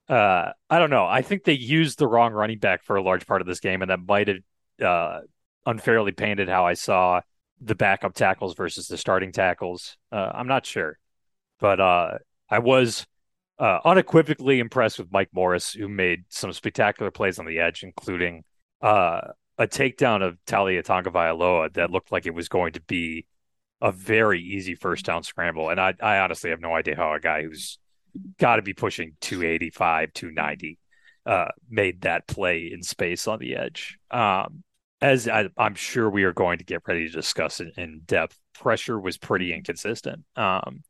[0.09, 1.07] uh I don't know.
[1.07, 3.83] I think they used the wrong running back for a large part of this game,
[3.83, 4.39] and that might have
[4.83, 5.21] uh
[5.67, 7.21] unfairly painted how I saw
[7.61, 9.97] the backup tackles versus the starting tackles.
[10.11, 10.99] Uh, I'm not sure,
[11.61, 12.19] but uh,
[12.51, 13.07] I was
[13.59, 18.43] uh, unequivocally impressed with Mike Morris, who made some spectacular plays on the edge, including
[18.81, 19.21] uh,
[19.59, 23.27] a takedown of Taulia Tonga Tagovailoa that looked like it was going to be
[23.81, 25.71] a very easy first down scramble.
[25.71, 27.79] And I, I honestly have no idea how a guy who's
[28.39, 30.79] got to be pushing 285, 290
[31.25, 33.99] uh, made that play in space on the edge.
[34.11, 34.65] Um,
[35.01, 38.39] as I, am sure we are going to get ready to discuss in, in depth,
[38.55, 40.25] pressure was pretty inconsistent.
[40.37, 40.83] Um,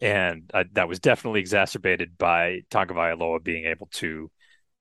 [0.00, 4.30] and uh, that was definitely exacerbated by Tonga Tagovailoa being able to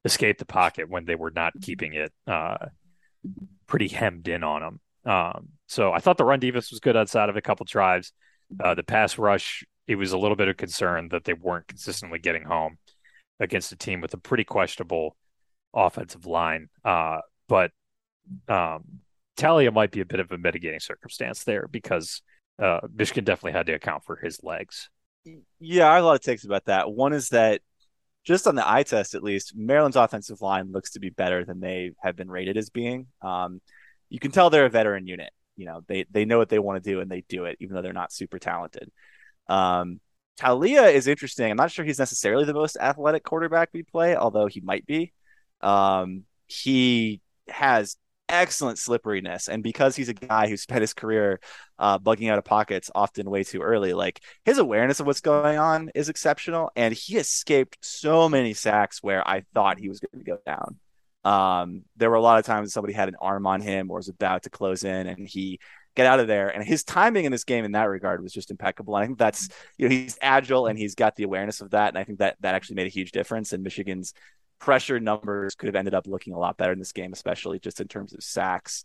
[0.06, 2.58] escape the pocket when they were not keeping it uh,
[3.68, 4.80] pretty hemmed in on him.
[5.06, 8.12] Um, so I thought the run defense was good outside of a couple drives.
[8.60, 12.20] Uh, the pass rush, it was a little bit of concern that they weren't consistently
[12.20, 12.78] getting home
[13.40, 15.16] against a team with a pretty questionable
[15.74, 16.70] offensive line.
[16.86, 17.72] Uh, but
[18.48, 18.84] um,
[19.38, 22.22] Taulia might be a bit of a mitigating circumstance there because
[22.62, 24.90] uh, Michigan definitely had to account for his legs.
[25.60, 26.92] Yeah, I have a lot of takes about that.
[26.92, 27.62] One is that
[28.24, 31.60] just on the eye test, at least, Maryland's offensive line looks to be better than
[31.60, 33.08] they have been rated as being.
[33.22, 33.62] Um,
[34.10, 35.32] you can tell they're a veteran unit.
[35.56, 37.76] You know, they they know what they want to do and they do it, even
[37.76, 38.90] though they're not super talented.
[39.48, 40.00] Um,
[40.38, 41.52] Taulia is interesting.
[41.52, 45.14] I'm not sure he's necessarily the most athletic quarterback we play, although he might be.
[45.62, 47.98] Um, he has
[48.30, 49.48] excellent slipperiness.
[49.48, 51.40] And because he's a guy who spent his career
[51.78, 55.58] uh, bugging out of pockets often way too early, like his awareness of what's going
[55.58, 56.72] on is exceptional.
[56.76, 60.80] And he escaped so many sacks where I thought he was going to go down.
[61.24, 64.10] Um, there were a lot of times somebody had an arm on him or was
[64.10, 65.60] about to close in and he
[65.96, 66.50] get out of there.
[66.50, 68.96] And his timing in this game in that regard was just impeccable.
[68.96, 71.90] And I think that's, you know, he's agile and he's got the awareness of that.
[71.90, 74.14] And I think that that actually made a huge difference And Michigan's
[74.60, 77.82] pressure numbers could have ended up looking a lot better in this game, especially just
[77.82, 78.84] in terms of sacks.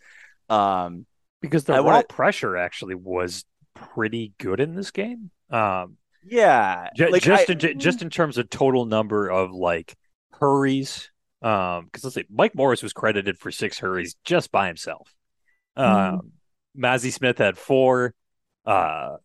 [0.48, 1.06] Um,
[1.40, 2.04] because the I raw wanna...
[2.04, 3.44] pressure actually was
[3.74, 5.30] pretty good in this game.
[5.50, 5.96] Um,
[6.26, 7.52] yeah, j- like just I...
[7.52, 9.94] in, just in terms of total number of like
[10.32, 11.10] hurries.
[11.40, 15.14] Um, because let's say Mike Morris was credited for six hurries just by himself.
[15.76, 16.26] Mm-hmm.
[16.78, 18.14] Mazi Smith had four.
[18.64, 19.16] Uh,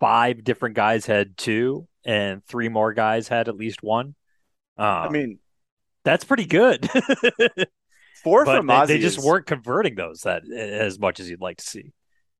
[0.00, 4.14] five different guys had two, and three more guys had at least one.
[4.76, 5.38] Um, I mean,
[6.04, 6.88] that's pretty good.
[8.22, 8.86] four from Mazi.
[8.86, 9.24] They, they just is...
[9.24, 11.92] weren't converting those that as much as you'd like to see.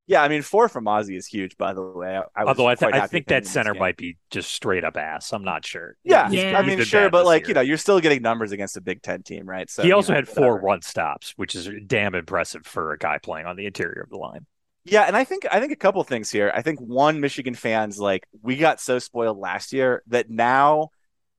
[0.06, 1.56] Yeah, I mean, four from Mazi is huge.
[1.56, 4.84] By the way, I, although I, th- I think that center might be just straight
[4.84, 5.32] up ass.
[5.32, 5.96] I'm not sure.
[6.04, 6.58] Yeah, yeah.
[6.58, 7.48] I mean, sure, but like year.
[7.48, 9.70] you know, you're still getting numbers against a Big Ten team, right?
[9.70, 10.66] So he also know, had four whatever.
[10.66, 14.18] run stops, which is damn impressive for a guy playing on the interior of the
[14.18, 14.44] line.
[14.84, 16.52] Yeah, and I think I think a couple things here.
[16.54, 20.90] I think one, Michigan fans like we got so spoiled last year that now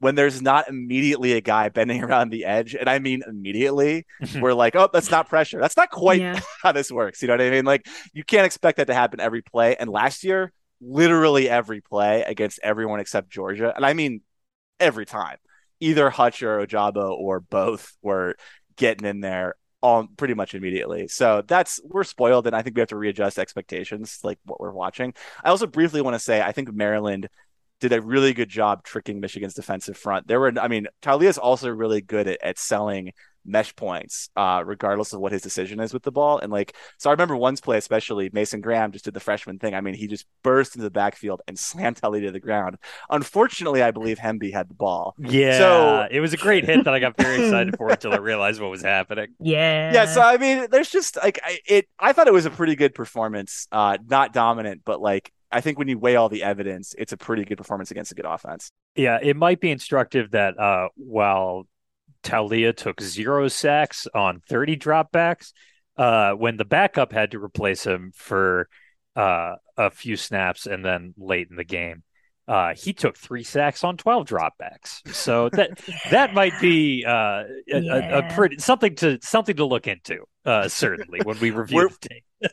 [0.06, 4.06] when there's not immediately a guy bending around the edge, and I mean immediately,
[4.39, 5.60] we're like, oh, that's not pressure.
[5.60, 6.39] That's not quite yeah.
[6.62, 7.24] how this works.
[7.24, 7.66] You know what I mean?
[7.66, 9.76] Like you can't expect that to happen every play.
[9.76, 14.22] And last year, literally every play against everyone except Georgia, and I mean
[14.80, 15.38] every time,
[15.80, 18.36] either Hutch or Ojabo or both were
[18.76, 21.08] getting in there all pretty much immediately.
[21.08, 24.72] So that's we're spoiled, and I think we have to readjust expectations, like what we're
[24.72, 25.16] watching.
[25.43, 27.28] I also briefly want to say I think Maryland
[27.80, 30.28] did a really good job tricking Michigan's defensive front.
[30.28, 33.11] There were, I mean, Taulia is also really good at, at selling
[33.45, 36.39] mesh points, uh, regardless of what his decision is with the ball.
[36.39, 39.73] And like, so I remember one's play, especially Mason Graham just did the freshman thing.
[39.73, 42.78] I mean, he just burst into the backfield and slammed Taulia to the ground.
[43.09, 45.15] Unfortunately, I believe Hemby had the ball.
[45.19, 45.57] Yeah.
[45.57, 48.61] So it was a great hit that I got very excited for until I realized
[48.61, 49.28] what was happening.
[49.39, 49.93] Yeah.
[49.93, 50.05] Yeah.
[50.05, 52.95] So, I mean, there's just like, I, it, I thought it was a pretty good
[52.95, 57.14] performance, uh, not dominant, but like, I think when you weigh all the evidence, it's
[57.14, 58.72] a pretty good performance against a good offense.
[58.96, 61.68] Yeah, it might be instructive that uh, while
[62.24, 65.52] Taulia took zero sacks on 30 dropbacks,
[65.98, 68.68] uh, when the backup had to replace him for
[69.16, 72.04] uh, a few snaps and then late in the game,
[72.48, 75.08] uh, he took three sacks on 12 dropbacks.
[75.14, 75.80] So that
[76.12, 77.96] that might be uh, a, yeah.
[77.96, 80.26] a, a, pretty something to something to look into.
[80.46, 81.89] Uh, certainly when we review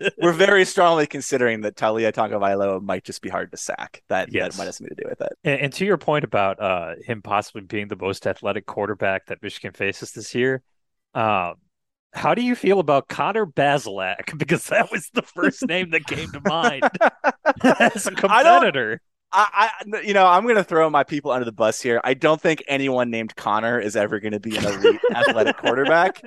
[0.01, 0.18] we're, the tape.
[0.22, 4.03] we're very strongly considering that Taulia Tagovailoa might just be hard to sack.
[4.09, 4.53] That, yes.
[4.53, 5.32] that might have something to do with it.
[5.45, 9.43] And, and to your point about uh, him possibly being the most athletic quarterback that
[9.43, 10.62] Michigan faces this year,
[11.14, 11.55] um,
[12.12, 14.36] how do you feel about Connor Bazelak?
[14.43, 16.84] Because that was the first name that came to mind
[17.62, 19.01] as a competitor.
[19.32, 22.00] I, I, you know, I'm going to throw my people under the bus here.
[22.04, 26.20] I don't think anyone named Connor is ever going to be an elite athletic quarterback.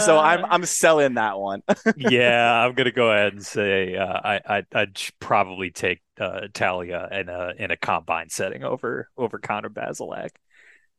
[0.00, 1.62] So I'm, I'm selling that one.
[1.96, 6.42] yeah, I'm going to go ahead and say uh, I, I, I'd probably take uh,
[6.52, 10.30] Taulia in a in a combine setting over over Connor Bazelak.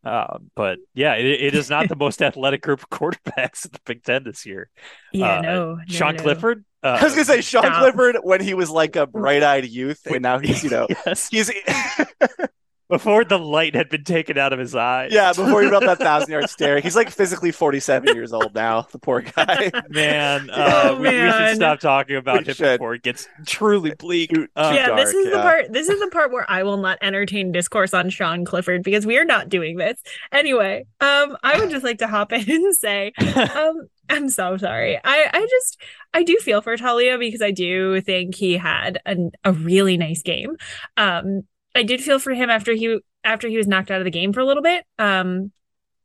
[0.03, 3.79] Uh, but yeah, it, it is not the most athletic group of quarterbacks in the
[3.85, 4.69] Big Ten this year.
[5.13, 6.21] Yeah, uh, no, no, Sean no.
[6.21, 6.65] Clifford.
[6.83, 7.79] Uh, I was gonna say Sean stop.
[7.79, 11.29] Clifford when he was like a bright-eyed youth, and now he's you know yes.
[11.29, 11.51] he's
[12.89, 15.11] before the light had been taken out of his eyes.
[15.11, 16.79] Yeah, before he built that thousand yard stare.
[16.79, 19.71] He's like physically 47 years old now, the poor guy.
[19.89, 21.25] Man, uh, oh, we, man.
[21.25, 22.79] we, should stop talking about we him should.
[22.79, 24.29] before it gets truly bleak.
[24.29, 25.31] Too, too uh, yeah, dark, this is yeah.
[25.31, 28.83] the part this is the part where I will not entertain discourse on Sean Clifford
[28.83, 29.99] because we are not doing this.
[30.31, 33.13] Anyway, um, I would just like to hop in and say,
[33.55, 34.97] um, I'm so sorry.
[35.03, 35.81] I, I just
[36.13, 40.21] I do feel for Taulia because I do think he had an, a really nice
[40.21, 40.57] game.
[40.97, 41.43] Um,
[41.75, 44.33] I did feel for him after he after he was knocked out of the game
[44.33, 44.85] for a little bit.
[44.99, 45.51] Um,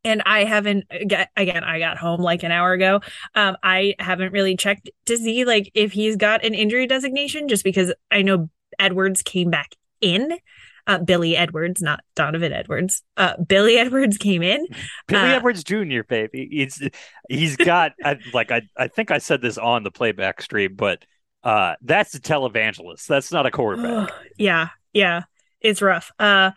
[0.05, 1.27] and I haven't again.
[1.37, 3.01] I got home like an hour ago.
[3.35, 7.65] Um, I haven't really checked to see like if he's got an injury designation, just
[7.65, 10.39] because I know Edwards came back in.
[10.89, 13.03] Uh, Billy Edwards, not Donovan Edwards.
[13.17, 14.67] Uh, Billy Edwards came in.
[15.07, 16.03] Billy uh, Edwards Jr.
[16.09, 16.83] Baby, he's
[17.29, 21.05] he's got I, like I I think I said this on the playback stream, but
[21.45, 23.07] uh, that's a televangelist.
[23.07, 24.11] That's not a quarterback.
[24.39, 25.23] yeah, yeah
[25.61, 26.11] it's rough.
[26.19, 26.53] Uh,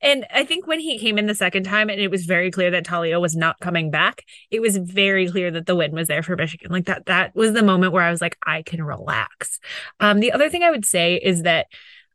[0.00, 2.70] and I think when he came in the second time and it was very clear
[2.72, 6.22] that Taulia was not coming back, it was very clear that the win was there
[6.22, 6.70] for Michigan.
[6.70, 9.60] Like that, that was the moment where I was like, I can relax.
[10.00, 11.68] Um, the other thing I would say is that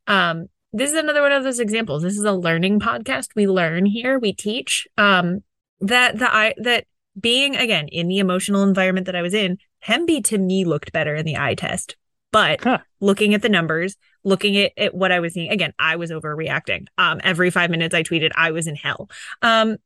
[0.05, 2.03] um, this is another one of those examples.
[2.03, 3.29] This is a learning podcast.
[3.35, 4.87] We learn here, we teach.
[4.97, 5.43] Um,
[5.81, 6.85] that the I that
[7.19, 11.15] being again in the emotional environment that I was in, Hemby to me looked better
[11.15, 11.95] in the eye test.
[12.31, 12.79] But huh.
[12.99, 16.85] looking at the numbers, looking at, at what I was seeing, again, I was overreacting.
[16.97, 19.09] Um, every five minutes I tweeted, I was in hell.
[19.41, 19.77] Um,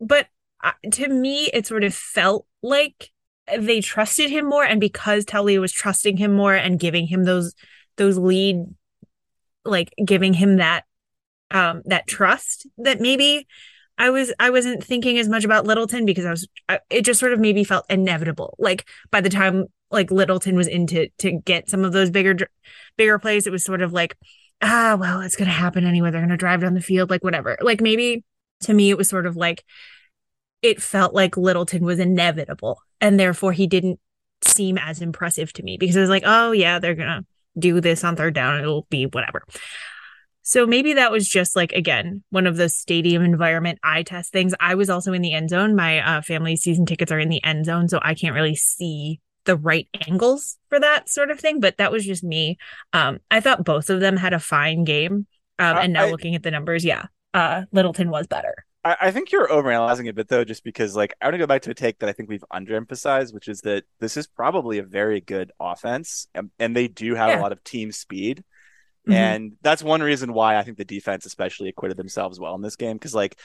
[0.00, 0.26] but
[0.64, 3.10] uh, to me, it sort of felt like
[3.58, 7.54] they trusted him more, and because Taulia was trusting him more and giving him those
[7.96, 8.64] those lead,
[9.64, 10.84] like giving him that
[11.50, 13.46] um that trust, that maybe
[13.98, 17.20] I was I wasn't thinking as much about Littleton because I was I, it just
[17.20, 18.56] sort of maybe felt inevitable.
[18.58, 22.36] Like by the time like Littleton was into to get some of those bigger
[22.96, 24.16] bigger plays, it was sort of like
[24.62, 26.10] ah well it's gonna happen anyway.
[26.10, 27.56] They're gonna drive down the field like whatever.
[27.60, 28.24] Like maybe
[28.62, 29.64] to me it was sort of like
[30.62, 34.00] it felt like Littleton was inevitable and therefore he didn't
[34.42, 37.24] seem as impressive to me because it was like oh yeah they're gonna
[37.58, 39.42] do this on third down it'll be whatever
[40.42, 44.54] so maybe that was just like again one of those stadium environment eye test things.
[44.58, 45.76] I was also in the end zone.
[45.76, 49.20] My uh, family season tickets are in the end zone, so I can't really see
[49.44, 51.60] the right angles for that sort of thing.
[51.60, 52.58] But that was just me.
[52.92, 55.26] Um, I thought both of them had a fine game,
[55.60, 58.66] um, and now I, looking at the numbers, yeah, uh, Littleton was better.
[58.84, 61.46] I, I think you're overanalyzing a bit though, just because like I want to go
[61.46, 64.78] back to a take that I think we've underemphasized, which is that this is probably
[64.78, 67.40] a very good offense, and, and they do have yeah.
[67.40, 68.44] a lot of team speed.
[69.08, 69.12] Mm-hmm.
[69.12, 72.76] And that's one reason why I think the defense especially acquitted themselves well in this
[72.76, 72.98] game.
[72.98, 73.36] Cause like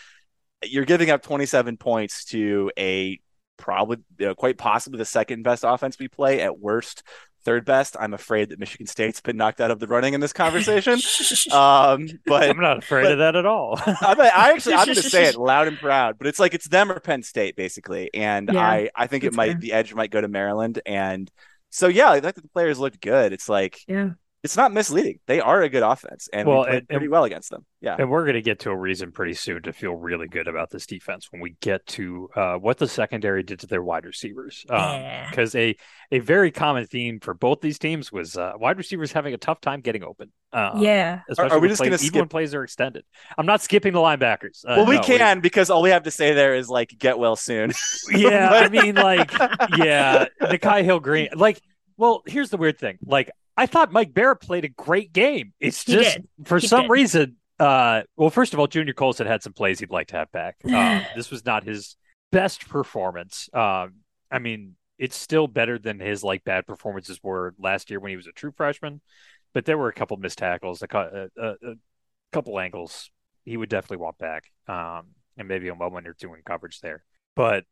[0.64, 3.20] you're giving up 27 points to a
[3.58, 7.04] probably you know, quite possibly the second best offense we play at worst
[7.48, 7.96] third best.
[7.98, 10.96] I'm afraid that Michigan State's been knocked out of the running in this conversation.
[11.54, 13.80] um, but I'm not afraid but, of that at all.
[13.88, 16.68] I, I, actually I'm going to say it loud and proud, but it's like it's
[16.68, 19.60] them or Penn State basically, and yeah, I I think it might fair.
[19.62, 21.32] the edge might go to Maryland, and
[21.70, 23.32] so yeah, I think the players looked good.
[23.32, 24.10] It's like yeah
[24.48, 25.20] it's not misleading.
[25.26, 27.66] They are a good offense, and well, we played and, pretty well against them.
[27.82, 30.48] Yeah, and we're going to get to a reason pretty soon to feel really good
[30.48, 34.06] about this defense when we get to uh, what the secondary did to their wide
[34.06, 34.64] receivers.
[34.66, 35.76] Because um, a
[36.12, 39.60] a very common theme for both these teams was uh, wide receivers having a tough
[39.60, 40.32] time getting open.
[40.54, 43.04] Um, yeah, especially are, are we just going to even when plays are extended?
[43.38, 44.64] I'm not skipping the linebackers.
[44.64, 45.42] Uh, well, we no, can we...
[45.42, 47.74] because all we have to say there is like get well soon.
[48.12, 49.30] yeah, I mean, like,
[49.78, 51.62] yeah, Nikhai Hill-Green, like.
[52.00, 53.00] Well, here's the weird thing.
[53.04, 55.54] Like, I thought Mike Barrett played a great game.
[55.60, 56.92] It's just for he some did.
[56.92, 57.38] reason.
[57.60, 60.58] Uh, well, first of all, Junior Colson had some plays he'd like to have back.
[60.66, 61.96] Uh, this was not his
[62.32, 63.50] best performance.
[63.54, 63.96] Um,
[64.32, 68.16] I mean, it's still better than his like bad performances were last year when he
[68.16, 69.02] was a true freshman.
[69.54, 71.76] But there were a couple missed tackles, a, a, a, a
[72.32, 73.10] couple angles
[73.44, 77.04] he would definitely want back, um, and maybe a moment or two in coverage there.
[77.36, 77.64] But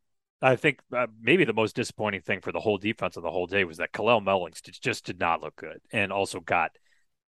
[0.46, 3.48] I think uh, maybe the most disappointing thing for the whole defense of the whole
[3.48, 6.70] day was that Kalel Mullings just did not look good and also got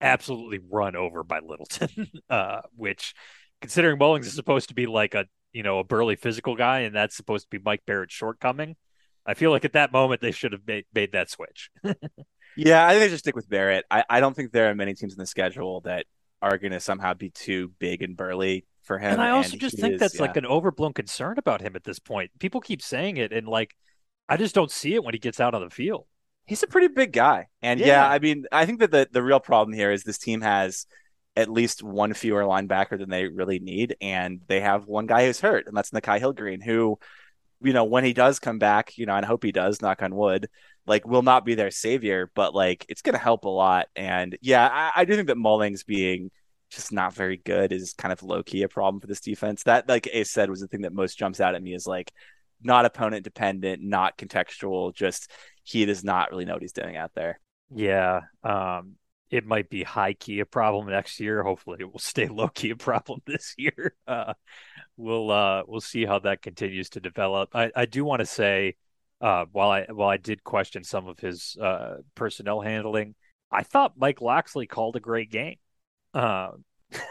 [0.01, 3.13] absolutely run over by Littleton, uh, which
[3.61, 6.93] considering Mullings is supposed to be like a you know a burly physical guy and
[6.93, 8.75] that's supposed to be Mike Barrett's shortcoming.
[9.25, 11.71] I feel like at that moment they should have made, made that switch.
[12.57, 13.85] yeah, I think they should stick with Barrett.
[13.89, 16.05] I, I don't think there are many teams in the schedule that
[16.41, 19.13] are going to somehow be too big and burly for him.
[19.13, 20.21] And I also and just think is, that's yeah.
[20.21, 22.31] like an overblown concern about him at this point.
[22.39, 23.75] People keep saying it, and like,
[24.29, 26.05] I just don't see it when he gets out on the field.
[26.45, 29.23] He's a pretty big guy, and yeah, yeah I mean, I think that the the
[29.23, 30.85] real problem here is this team has
[31.35, 35.41] at least one fewer linebacker than they really need, and they have one guy who's
[35.41, 36.97] hurt, and that's Nikhai Hill-Green, who,
[37.61, 40.01] you know, when he does come back, you know, and I hope he does, knock
[40.01, 40.47] on wood,
[40.87, 43.87] like will not be their savior, but like it's gonna help a lot.
[43.95, 46.31] And yeah, I, I do think that Mullings being
[46.75, 49.63] just not very good is kind of low key a problem for this defense.
[49.63, 52.11] That, like Ace said, was the thing that most jumps out at me is like
[52.61, 54.93] not opponent dependent, not contextual.
[54.93, 55.31] Just
[55.63, 57.39] he does not really know what he's doing out there.
[57.73, 58.21] Yeah.
[58.43, 58.95] Um,
[59.31, 61.43] it might be high key a problem next year.
[61.43, 63.95] Hopefully, it will stay low key a problem this year.
[64.07, 64.33] Uh,
[64.97, 67.55] we'll uh, we'll see how that continues to develop.
[67.55, 68.75] I, I do want to say,
[69.21, 73.15] uh, while I while I did question some of his uh, personnel handling,
[73.51, 75.57] I thought Mike Locksley called a great game.
[76.15, 76.51] Uh,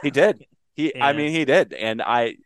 [0.02, 0.46] he did.
[0.74, 1.04] He, and...
[1.04, 2.36] I mean, he did, and I,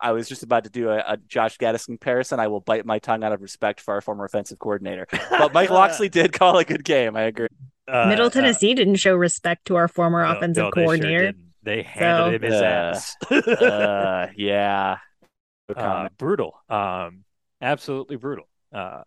[0.00, 2.40] I was just about to do a, a, Josh Gattis comparison.
[2.40, 5.06] I will bite my tongue out of respect for our former offensive coordinator.
[5.30, 7.16] But Mike Locksley did call a good game.
[7.16, 7.48] I agree.
[7.86, 11.32] Uh, Middle uh, Tennessee uh, didn't show respect to our former no, offensive no, coordinator.
[11.32, 13.16] Sure they handed so, him his ass.
[13.30, 14.98] uh, yeah,
[15.74, 16.54] uh, brutal.
[16.68, 17.24] Um,
[17.60, 18.48] absolutely brutal.
[18.72, 19.02] Uh,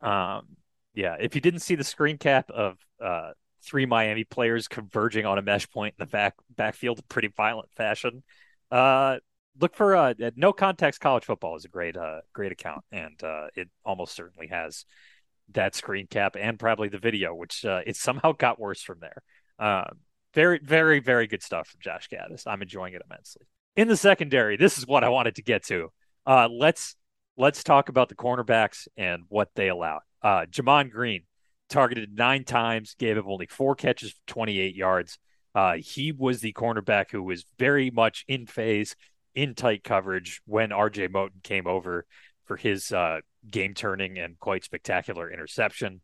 [0.00, 0.56] um,
[0.94, 1.16] yeah.
[1.20, 3.30] If you didn't see the screen cap of uh,
[3.62, 7.70] three Miami players converging on a mesh point in the back backfield in pretty violent
[7.76, 8.22] fashion.
[8.70, 9.18] Uh,
[9.58, 13.48] look for uh, no context college football is a great uh, great account, and uh,
[13.54, 14.84] it almost certainly has
[15.52, 19.22] that screen cap and probably the video, which uh, it somehow got worse from there.
[19.58, 19.90] Uh,
[20.32, 22.46] very, very, very good stuff from Josh Gattis.
[22.46, 23.46] I'm enjoying it immensely.
[23.76, 25.92] In the secondary, this is what I wanted to get to.
[26.26, 26.94] Uh, let's
[27.36, 30.02] let's talk about the cornerbacks and what they allowed.
[30.22, 31.22] Uh, Gemon Green,
[31.70, 35.18] targeted nine times, gave up only four catches for 28 yards.
[35.54, 38.94] Uh, he was the cornerback who was very much in phase,
[39.34, 42.04] in tight coverage when RJ Moten came over
[42.44, 46.00] for his uh, game turning and quite spectacular interception.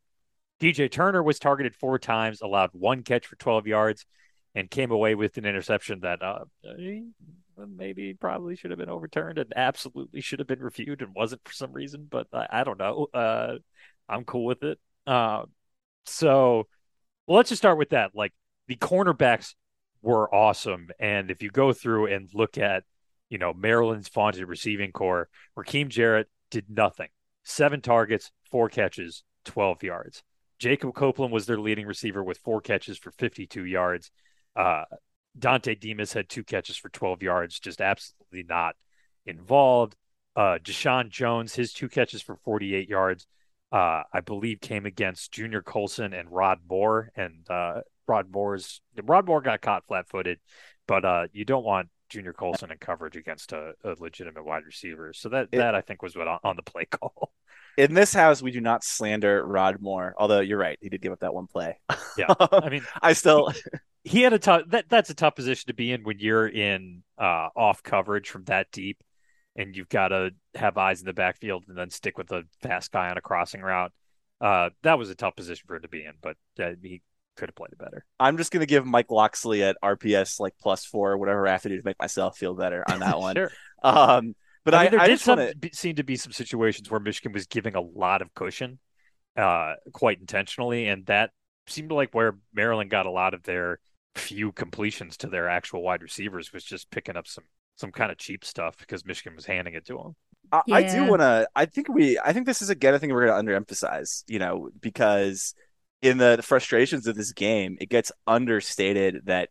[0.60, 4.06] DJ Turner was targeted four times, allowed one catch for 12 yards,
[4.54, 6.44] and came away with an interception that uh,
[7.76, 11.52] maybe probably should have been overturned and absolutely should have been reviewed and wasn't for
[11.52, 12.06] some reason.
[12.10, 13.06] But I, I don't know.
[13.12, 13.56] Uh,
[14.08, 14.78] I'm cool with it.
[15.06, 15.42] Uh,
[16.06, 16.66] so
[17.26, 18.12] well, let's just start with that.
[18.14, 18.32] Like
[18.68, 19.54] the cornerbacks
[20.02, 20.88] were awesome.
[20.98, 22.84] And if you go through and look at,
[23.28, 25.28] you know, Maryland's vaunted receiving core,
[25.58, 27.08] Rakim Jarrett did nothing.
[27.42, 30.22] Seven targets, four catches, 12 yards.
[30.58, 34.10] Jacob Copeland was their leading receiver with four catches for 52 yards.
[34.54, 34.84] Uh,
[35.38, 38.74] Dontay Demus had two catches for 12 yards, just absolutely not
[39.26, 39.96] involved.
[40.34, 43.26] Uh, Jeshaun Jones, his two catches for 48 yards
[43.72, 49.26] uh, I believe came against Junior Colson and Rod Moore, and uh, Rod Moore's Rod
[49.26, 50.38] Moore got caught flat-footed,
[50.86, 55.12] but uh, you don't want Junior Colson in coverage against a, a legitimate wide receiver.
[55.12, 57.32] So that it, that I think was what on, on, the play call.
[57.76, 61.12] In this house, we do not slander Rod Moore, although you're right, he did give
[61.12, 61.78] up that one play.
[62.16, 63.52] Yeah, I mean, I still
[64.04, 67.02] he had a tough that that's a tough position to be in when you're in
[67.18, 69.02] uh, off coverage from that deep
[69.56, 72.92] and you've got to have eyes in the backfield and then stick with a fast
[72.92, 73.92] guy on a crossing route.
[74.40, 77.00] Uh, that was a tough position for him to be in, but uh, he
[77.36, 78.04] could have played it better.
[78.20, 81.68] I'm just gonna give Mike Locksley at RPS like plus four, whatever I have to
[81.70, 83.36] do to make myself feel better on that one.
[83.36, 83.50] sure.
[83.82, 84.34] Um,
[84.64, 85.56] but I, I, mean, there I did just want to.
[85.56, 88.78] be- seem to be some situations where Michigan was giving a lot of cushion,
[89.36, 91.30] uh, quite intentionally, and that
[91.66, 93.78] seemed like where Maryland got a lot of their
[94.16, 97.44] few completions to their actual wide receivers was just picking up some
[97.76, 100.16] some kind of cheap stuff because Michigan was handing it to them.
[100.52, 101.48] I, I do want to.
[101.54, 102.18] I think we.
[102.18, 104.24] I think this is again a thing we're going to underemphasize.
[104.28, 105.54] You know, because
[106.02, 109.50] in the, the frustrations of this game, it gets understated that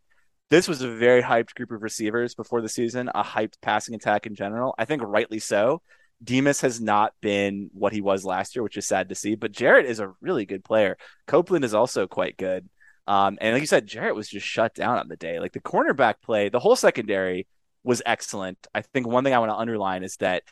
[0.49, 4.25] this was a very hyped group of receivers before the season, a hyped passing attack
[4.25, 4.75] in general.
[4.77, 5.81] I think rightly so.
[6.23, 9.35] Demus has not been what he was last year, which is sad to see.
[9.35, 10.97] But Jarrett is a really good player.
[11.27, 12.69] Copeland is also quite good.
[13.07, 15.39] Um, and like you said, Jarrett was just shut down on the day.
[15.39, 17.47] Like the cornerback play, the whole secondary
[17.85, 18.57] was excellent.
[18.73, 20.43] I think one thing I want to underline is that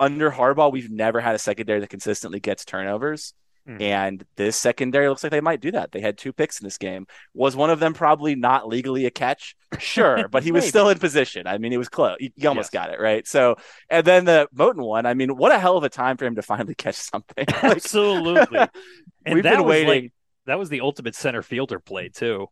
[0.00, 3.34] under Harbaugh, we've never had a secondary that consistently gets turnovers.
[3.68, 3.80] Mhm.
[3.80, 5.92] And this secondary looks like they might do that.
[5.92, 7.06] They had two picks in this game.
[7.32, 9.54] Was one of them probably not legally a catch?
[9.78, 11.46] Sure, but he was still in position.
[11.46, 12.16] I mean, it was close.
[12.18, 12.86] You, you almost Yes.
[12.86, 13.24] got it right.
[13.24, 13.54] So,
[13.88, 15.06] and then the Moten one.
[15.06, 17.44] I mean, what a hell of a time for him to finally catch something.
[17.46, 18.58] Like, Absolutely.
[19.24, 20.10] And we've that been was like- waiting.
[20.46, 22.48] that was the ultimate center fielder play too.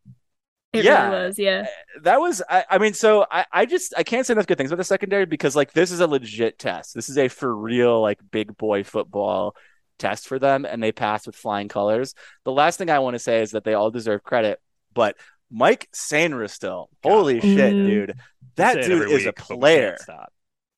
[0.73, 1.09] It Yeah.
[1.11, 1.67] really was, yeah.
[2.03, 4.71] that was I, I mean so I, I just i can't say enough good things
[4.71, 8.01] about the secondary because like this is a legit test this is a for real
[8.01, 9.57] like big boy football
[9.99, 12.15] test for them and they passed with flying colors
[12.45, 14.61] the last thing i want to say is that they all deserve credit
[14.95, 15.17] but
[15.51, 17.87] mike Sainristil, still holy shit Mm.
[17.87, 18.15] dude
[18.57, 19.97] that dude is a week, but player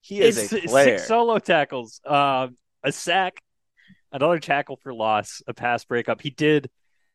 [0.00, 3.40] he is It's a six solo tackles, um, a sack,
[4.10, 6.20] another tackle for loss, a pass breakup.
[6.20, 6.70] He did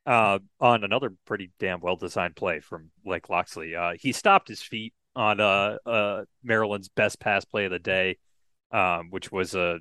[0.07, 3.75] uh, on another pretty damn well designed play from Lake Locksley.
[3.75, 8.17] Uh, he stopped his feet on uh, uh, Maryland's best pass play of the day,
[8.71, 9.79] um, which was a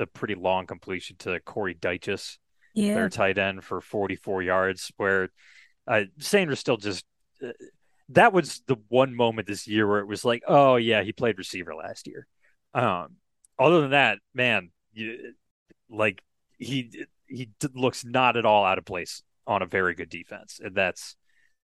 [0.00, 2.38] a pretty long completion to Corey Dyches,
[2.74, 2.94] Yeah.
[2.94, 4.90] their tight end, for 44 yards.
[4.96, 5.28] Where
[5.86, 7.04] uh, Sainristil just.
[7.44, 7.52] Uh,
[8.10, 11.38] that was the one moment this year where it was like, oh yeah, he played
[11.38, 12.26] receiver last year.
[12.72, 13.16] Um,
[13.58, 15.34] other than that, man, you,
[15.90, 16.22] like
[16.56, 20.74] he he looks not at all out of place on a very good defense, and
[20.74, 21.16] that's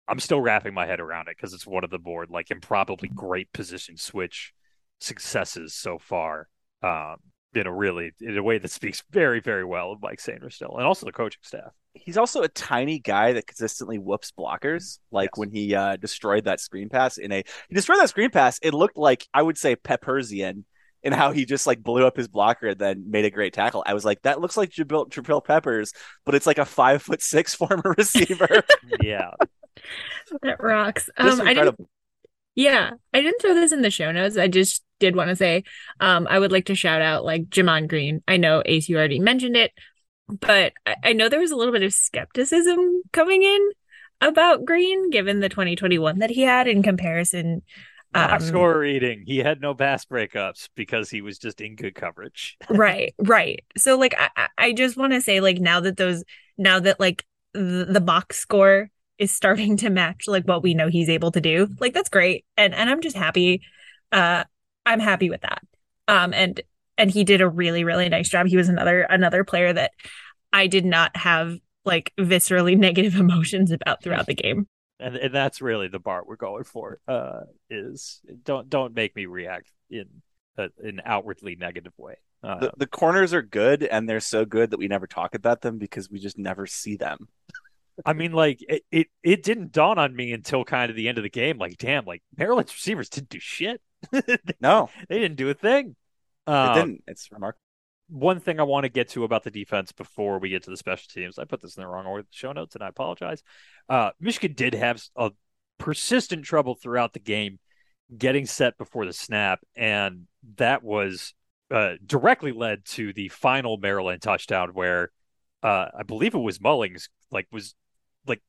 [0.08, 3.10] I'm still wrapping my head around it because it's one of the board like improbably
[3.10, 4.54] great position switch
[5.00, 6.48] successes so far.
[6.84, 7.18] Um,
[7.56, 10.86] in a really in a way that speaks very very well of Mike Sainristil, and
[10.86, 11.72] also the coaching staff.
[11.94, 15.00] he's also a tiny guy that consistently whoops blockers.
[15.12, 15.40] Like Yes.
[15.40, 18.60] when he uh, destroyed that screen pass in a he destroyed that screen pass.
[18.62, 20.66] It looked like I would say Peppersian
[21.08, 23.82] in how he just like blew up his blocker and then made a great tackle.
[23.86, 25.94] I was like, that looks like Jabril, Jabril Peppers,
[26.26, 28.64] but it's like a five foot six former receiver.
[29.02, 29.32] Yeah,
[30.42, 31.10] That rocks.
[31.18, 31.80] Um, I didn't.
[32.56, 34.38] Yeah, I didn't throw this in the show notes.
[34.38, 35.64] I just did want to say,
[36.00, 38.22] um, I would like to shout out like Gemon Green.
[38.28, 39.72] I know Ace, you already mentioned it,
[40.28, 43.70] but I, I know there was a little bit of skepticism coming in
[44.20, 47.62] about Green, given the 2021 that he had in comparison.
[48.18, 49.24] Box Um, score reading.
[49.26, 52.58] He had no pass breakups because he was just in good coverage.
[52.70, 53.64] right, right.
[53.78, 56.24] So like, I, I- I just want to say like now that those,
[56.58, 60.90] now that like the, the box score is starting to match like what we know
[60.90, 63.62] he's able to do, like that's great, and and I'm just happy.
[64.12, 64.44] Uh,
[64.86, 65.62] I'm happy with that.
[66.08, 66.62] Um, and
[66.98, 68.48] and he did a really really nice job.
[68.48, 69.92] He was another another player that
[70.54, 74.68] I did not have like viscerally negative emotions about throughout the game.
[75.00, 77.00] And and that's really the bar we're going for.
[77.08, 80.06] Uh, is don't don't make me react in
[80.58, 82.16] a, an outwardly negative way.
[82.44, 85.62] Uh, the, the corners are good and they're so good that we never talk about
[85.62, 87.28] them because we just never see them.
[88.06, 91.18] I mean, like it, it it didn't dawn on me until kind of the end
[91.18, 91.58] of the game.
[91.58, 93.82] Like, damn, like Maryland's receivers didn't do shit.
[94.12, 95.96] they No, they didn't do a thing.
[96.48, 97.04] it Um, didn't.
[97.08, 97.62] It's remarkable.
[98.10, 100.78] One thing I want to get to about the defense before we get to the
[100.78, 103.44] special teams, I put this in the wrong order, show notes, and I apologize.
[103.90, 105.32] Uh, Michigan did have a
[105.78, 107.60] persistent trouble throughout the game
[108.16, 111.34] getting set before the snap, and that was
[111.70, 115.12] uh, directly led to the final Maryland touchdown, where
[115.64, 117.76] uh, I believe it was Mullings, like was
[118.26, 118.42] like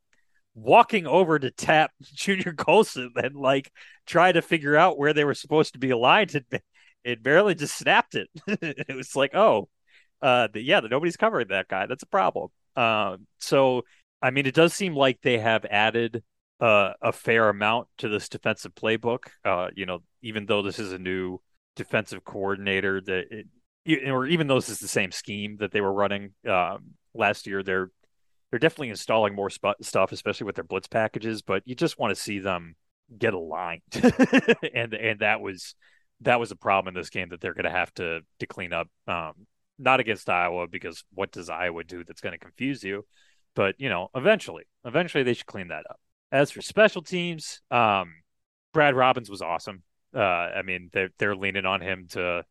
[0.55, 3.73] walking over to tap Junior Colson and like
[4.07, 6.31] try to figure out where they were supposed to be aligned,
[7.05, 8.29] it barely just snapped it.
[8.47, 9.69] it was like, oh,
[10.21, 11.87] uh, the, yeah, the, nobody's covering that guy.
[11.87, 12.49] That's a problem.
[12.77, 13.83] Um, so
[14.21, 16.23] I mean, it does seem like they have added
[16.61, 19.27] uh, a fair amount to this defensive playbook.
[19.45, 21.39] Uh, you know, even though this is a new
[21.77, 23.27] defensive coordinator, that
[23.85, 27.47] it, or even though this is the same scheme that they were running um, last
[27.47, 27.91] year, they're
[28.51, 31.43] they're definitely installing more sp- stuff, especially with their blitz packages.
[31.43, 32.75] But you just want to see them
[33.17, 33.83] get aligned,
[34.75, 35.75] and and that was
[36.23, 38.73] that was a problem in this game that they're going to have to to clean
[38.73, 38.89] up.
[39.07, 39.47] Um,
[39.79, 43.07] not against Iowa because what does Iowa do that's going to confuse you?
[43.55, 46.01] But you know, eventually, eventually they should clean that up.
[46.31, 48.13] As for special teams, um,
[48.75, 49.83] Brad Robbins was awesome.
[50.15, 52.45] Uh, I mean, they're they're leaning on him to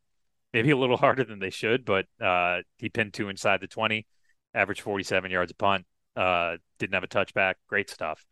[0.52, 4.06] maybe a little harder than they should, but uh, he pinned two inside the twenty,
[4.54, 5.86] averaged forty seven yards a punt.
[6.16, 7.54] Uh, didn't have a touchback.
[7.68, 8.24] Great stuff.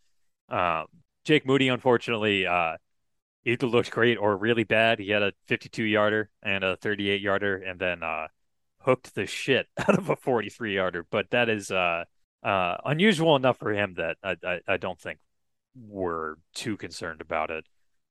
[0.48, 0.86] Um,
[1.24, 2.76] Jake Moody, unfortunately, uh,
[3.46, 4.98] either looked great or really bad.
[4.98, 8.26] He had a 52 yarder and a 38 yarder, and then uh,
[8.80, 11.06] hooked the shit out of a 43 yarder.
[11.08, 12.04] But that is uh,
[12.42, 15.18] uh, unusual enough for him that I, I, I, don't think
[15.74, 17.64] we're too concerned about it.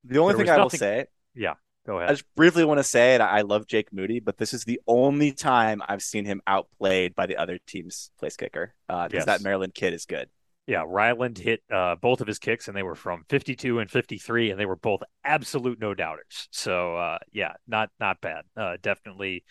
[0.03, 0.63] The only there thing I nothing...
[0.63, 1.05] will say,
[1.35, 1.53] yeah,
[1.85, 2.09] go ahead.
[2.09, 4.79] I just briefly want to say, and I love Jake Moody, but this is the
[4.87, 9.25] only time I've seen him outplayed by the other team's place kicker because uh, yes.
[9.25, 10.29] that Maryland kid is good.
[10.67, 14.49] Yeah, Ryland hit uh, both of his kicks, and they were from 52 and 53,
[14.49, 16.47] and they were both absolute no doubters.
[16.51, 18.45] So, uh, yeah, not not bad.
[18.57, 19.43] Uh, definitely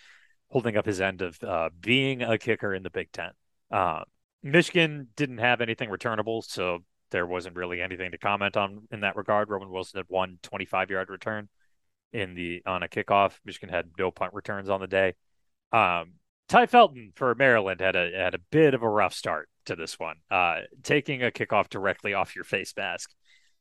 [0.49, 3.31] holding up his end of uh, being a kicker in the Big Ten.
[3.71, 4.03] Uh,
[4.43, 6.81] Michigan didn't have anything returnable, so
[7.11, 9.49] there wasn't really anything to comment on in that regard.
[9.49, 11.49] Roman Wilson had one 25 yard return
[12.13, 13.39] in the on a kickoff.
[13.45, 15.15] Michigan had no punt returns on the day.
[15.73, 16.15] Um,
[16.49, 19.99] Tai Felton for Maryland had a had a bit of a rough start to this
[19.99, 20.17] one.
[20.31, 23.11] Uh, taking a kickoff directly off your face mask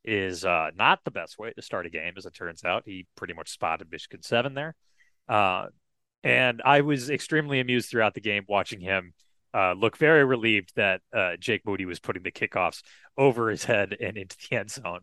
[0.03, 2.83] is uh, not the best way to start a game, as it turns out.
[2.85, 4.75] He pretty much spotted Michigan seven there,
[5.29, 5.67] uh,
[6.23, 9.13] and I was extremely amused throughout the game watching him
[9.53, 12.81] uh, look very relieved that uh, Jake Moody was putting the kickoffs
[13.17, 15.01] over his head and into the end zone.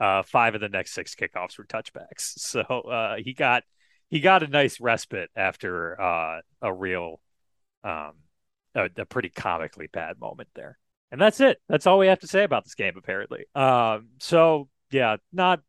[0.00, 3.62] Uh, five of the next six kickoffs were touchbacks, so he got
[4.08, 5.94] he got a nice respite after
[6.60, 7.20] a real
[7.84, 8.12] um,
[8.74, 10.78] a, a, pretty comically bad moment there.
[11.10, 11.60] And that's it.
[11.68, 13.44] That's all we have to say about this game, apparently.
[13.54, 15.60] Um, so yeah, not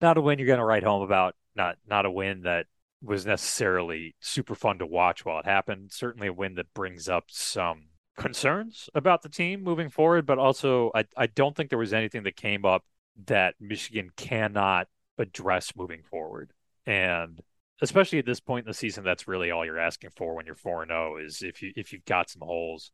[0.00, 1.34] not a win you're going to write home about.
[1.54, 2.66] Not not a win that
[3.02, 5.92] was necessarily super fun to watch while it happened.
[5.92, 10.90] Certainly a win that brings up some concerns about the team moving forward, but also
[10.94, 12.84] I, I don't think there was anything that came up
[13.26, 14.88] that Michigan cannot
[15.18, 16.52] address moving forward.
[16.86, 17.40] And
[17.82, 20.54] especially at this point in the season, that's really all you're asking for when you're
[20.54, 21.14] four and zero.
[21.14, 22.90] Oh is if you if you've got some holes,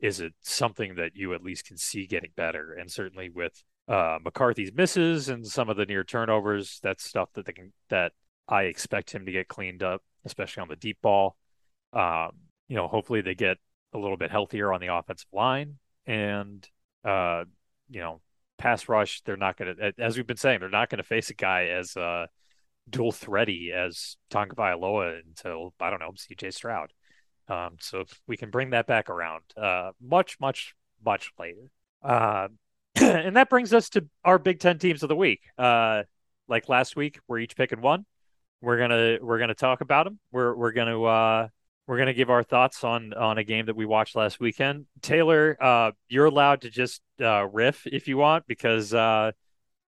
[0.00, 2.72] is it something that you at least can see getting better?
[2.72, 7.46] And certainly with uh, McCarthy's misses and some of the near turnovers, that's stuff that
[7.46, 8.12] they can that
[8.48, 11.36] I expect him to get cleaned up, especially on the deep ball.
[11.92, 12.32] Um,
[12.68, 13.58] you know, hopefully they get
[13.92, 16.68] a little bit healthier on the offensive line, and
[17.04, 17.44] uh,
[17.88, 18.20] you know,
[18.58, 19.22] pass rush.
[19.22, 21.66] They're not going to, as we've been saying, they're not going to face a guy
[21.66, 22.26] as uh,
[22.88, 26.92] dual thready as Tagovailoa until I don't know CJ Stroud.
[27.48, 31.70] Um, so if we can bring that back around, uh, much, much, much later.
[32.02, 32.48] Uh,
[32.96, 35.42] and that brings us to our Big Ten teams of the week.
[35.58, 36.02] Uh,
[36.48, 38.06] like last week, we're each picking one.
[38.62, 40.18] We're gonna we're gonna talk about them.
[40.32, 41.48] We're we're gonna uh,
[41.86, 44.86] we're gonna give our thoughts on on a game that we watched last weekend.
[45.02, 49.32] Taylor, uh, you're allowed to just uh, riff if you want because uh,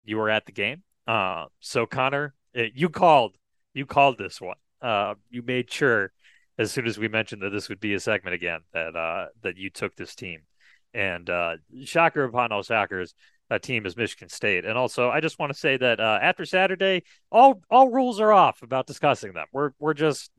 [0.05, 0.83] you were at the game.
[1.07, 3.37] Uh, so Connor, you called
[3.73, 4.57] you called this one.
[4.81, 6.13] Uh, you made sure
[6.59, 9.57] as soon as we mentioned that this would be a segment again that uh, that
[9.57, 10.41] you took this team.
[10.93, 13.15] And uh, shocker upon all shockers,
[13.51, 14.65] a team is Michigan State.
[14.65, 18.33] And also, I just want to say that uh, after Saturday, all all rules are
[18.33, 19.47] off about discussing them.
[19.53, 20.31] We're we're just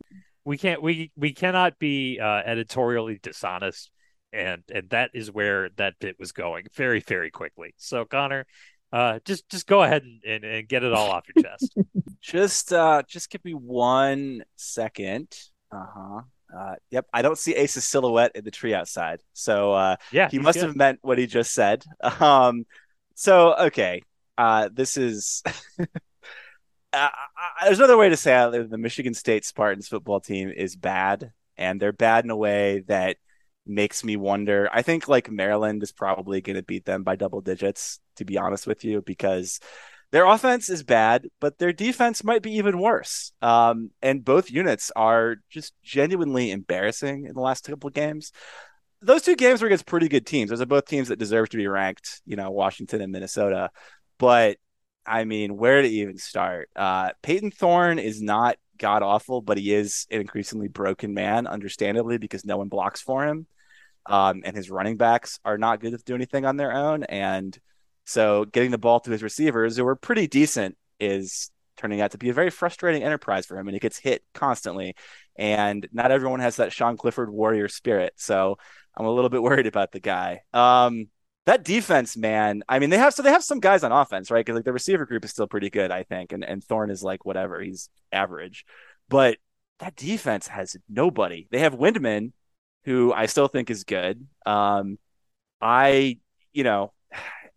[0.46, 3.92] we can't we we cannot be uh, editorially dishonest,
[4.32, 7.74] and and that is where that bit was going very very quickly.
[7.78, 8.46] So Connor,
[8.96, 11.78] uh, just just go ahead and, and, and get it all off your chest.
[12.22, 15.28] just uh, just give me one second.
[15.70, 16.22] Uh-huh.
[16.56, 19.20] Uh, yep, I don't see Ace's silhouette in the tree outside.
[19.34, 20.68] So uh, yeah, he must good.
[20.68, 21.84] have meant what he just said.
[22.22, 22.66] Um,
[23.16, 24.02] so okay,
[24.38, 25.44] uh, this is.
[26.94, 27.10] Uh,
[27.66, 28.70] there's another way to say it.
[28.70, 33.18] The Michigan State Spartans football team is bad, and they're bad in a way that
[33.66, 34.70] makes me wonder.
[34.72, 38.38] I think like Maryland is probably going to beat them by double digits, to be
[38.38, 39.60] honest with you, because
[40.12, 43.34] their offense is bad, but their defense might be even worse.
[43.42, 48.32] Um, and both units are just genuinely embarrassing in the last couple of games.
[49.02, 50.50] Those two games were against pretty good teams.
[50.50, 53.72] Those are both teams that deserve to be ranked, you know, Washington and Minnesota.
[54.18, 54.58] But
[55.06, 56.69] I mean, where to even start?
[56.76, 62.18] Uh, Payton Thorne is not god awful, but he is an increasingly broken man, understandably,
[62.18, 63.48] because no one blocks for him.
[64.07, 67.03] Um, and his running backs are not good to do anything on their own.
[67.03, 67.57] And
[68.06, 72.18] so getting the ball to his receivers, who were pretty decent, is turning out to
[72.18, 73.68] be a very frustrating enterprise for him.
[73.68, 74.95] And he gets hit constantly.
[75.36, 78.14] And not everyone has that Sean Clifford warrior spirit.
[78.18, 78.57] So
[78.95, 80.41] I'm a little bit worried about the guy.
[80.53, 81.07] Um,
[81.46, 82.64] that defense, man.
[82.68, 84.46] I mean, they have so they have some guys on offense, right?
[84.46, 87.04] Because like the receiver group is still pretty good, I think, and and Thorne is
[87.04, 88.66] like whatever, he's average,
[89.10, 89.38] but
[89.80, 91.48] that defense has nobody.
[91.52, 92.32] They have Windmon,
[92.86, 94.26] who I still think is good.
[94.46, 94.98] Um,
[95.62, 96.20] I,
[96.54, 96.94] you know,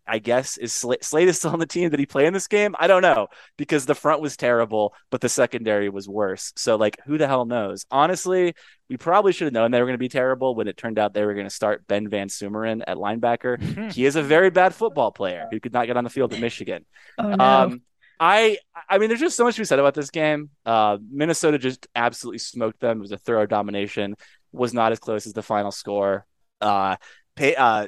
[0.09, 1.89] I guess is Slade, Slade is still on the team.
[1.89, 2.75] Did he play in this game?
[2.79, 3.27] I don't know
[3.57, 6.51] because the front was terrible, but the secondary was worse.
[6.55, 7.85] So like, who the hell knows?
[7.91, 8.55] Honestly,
[8.89, 11.13] we probably should have known they were going to be terrible when it turned out
[11.13, 13.91] they were going to start Ben VanSumeren at linebacker.
[13.93, 16.39] he is a very bad football player who could not get on the field at
[16.39, 16.85] Michigan.
[17.17, 17.43] Oh no.
[17.43, 17.81] Um,
[18.19, 18.57] I
[18.89, 20.49] I mean, there's just so much to be said about this game.
[20.65, 22.97] Uh, Minnesota just absolutely smoked them.
[22.97, 24.15] It was a thorough domination.
[24.51, 26.25] Was not as close as the final score.
[26.59, 26.97] Uh,
[27.35, 27.87] Pey- uh,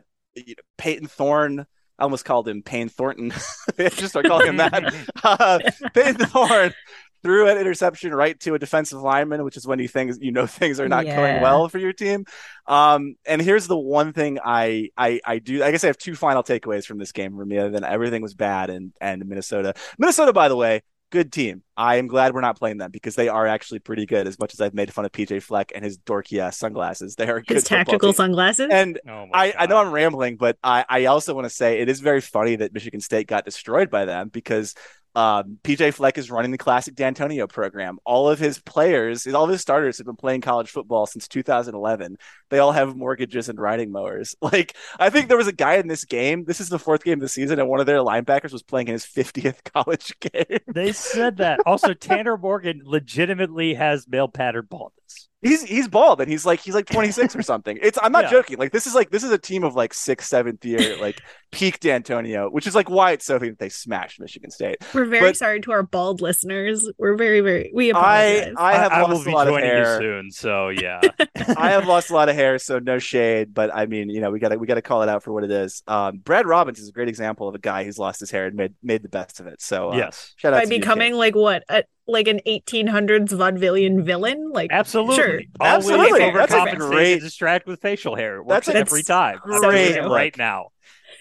[0.77, 1.65] Peyton Thorne.
[2.01, 3.29] I almost called him Payne Thornton.
[3.77, 4.71] just start calling him that.
[5.23, 5.59] Uh,
[5.93, 6.73] Payne Thorne
[7.21, 10.47] threw an interception right to a defensive lineman, which is when you think you know
[10.47, 12.25] things are not going well for your team.
[12.65, 15.63] Um, and here's the one thing I, I I do.
[15.63, 18.23] I guess I have two final takeaways from this game for me, other than everything
[18.23, 19.75] was bad and and Minnesota.
[19.99, 21.61] Minnesota, by the way, good team.
[21.77, 24.27] I am glad we're not playing them because they are actually pretty good.
[24.27, 27.27] As much as I've made fun of PJ Fleck and his dorky ass sunglasses, they
[27.29, 28.69] are a good His tactical sunglasses.
[28.71, 31.89] And Oh I, I know I'm rambling, but I, I also want to say it
[31.89, 34.73] is very funny that Michigan State got destroyed by them because
[35.15, 37.99] um, PJ Fleck is running the classic D'Antonio program.
[38.05, 42.17] All of his players, all of his starters have been playing college football since 2011.
[42.49, 44.35] They all have mortgages and riding mowers.
[44.51, 46.43] Like, I think there was a guy in this game.
[46.43, 48.87] This is the fourth game of the season, and one of their linebackers was playing
[48.87, 50.59] in his 50th college game.
[50.67, 51.61] They said that.
[51.65, 55.00] Also, Tanner Morgan legitimately has male pattern baldness.
[55.43, 57.79] He's he's bald and he's like he's like 26 or something.
[57.81, 58.29] It's I'm not Yeah.
[58.31, 58.57] joking.
[58.59, 61.19] Like this is like this is a team of like sixth, seventh year like
[61.51, 64.77] peak D'Antonio, which is like why it's so funny that they smashed Michigan State.
[64.93, 66.87] We're very but- sorry to our bald listeners.
[66.99, 68.53] We're very, very we I apologize.
[68.59, 69.99] I have I will lost a be lot of joining you hair.
[69.99, 70.31] soon.
[70.31, 71.01] So yeah,
[71.57, 73.51] I have lost a lot of hair, so no shade.
[73.51, 75.49] But I mean, you know, we gotta we gotta call it out for what it
[75.51, 75.81] is.
[75.87, 78.55] Um, Brad Robbins is a great example of a guy who's lost his hair and
[78.55, 79.59] made made the best of it.
[79.59, 81.17] So uh, yes, shout out By to you, becoming kid.
[81.17, 84.51] like what, a, like an 1800s vaudevillian villain?
[84.51, 85.15] Like absolutely.
[85.15, 85.41] Sure.
[85.59, 86.19] Absolutely.
[86.31, 88.37] That's a great- and distract with facial hair.
[88.41, 89.39] It That's works a- every time.
[89.45, 90.15] I'm great doing it look.
[90.15, 90.69] right now.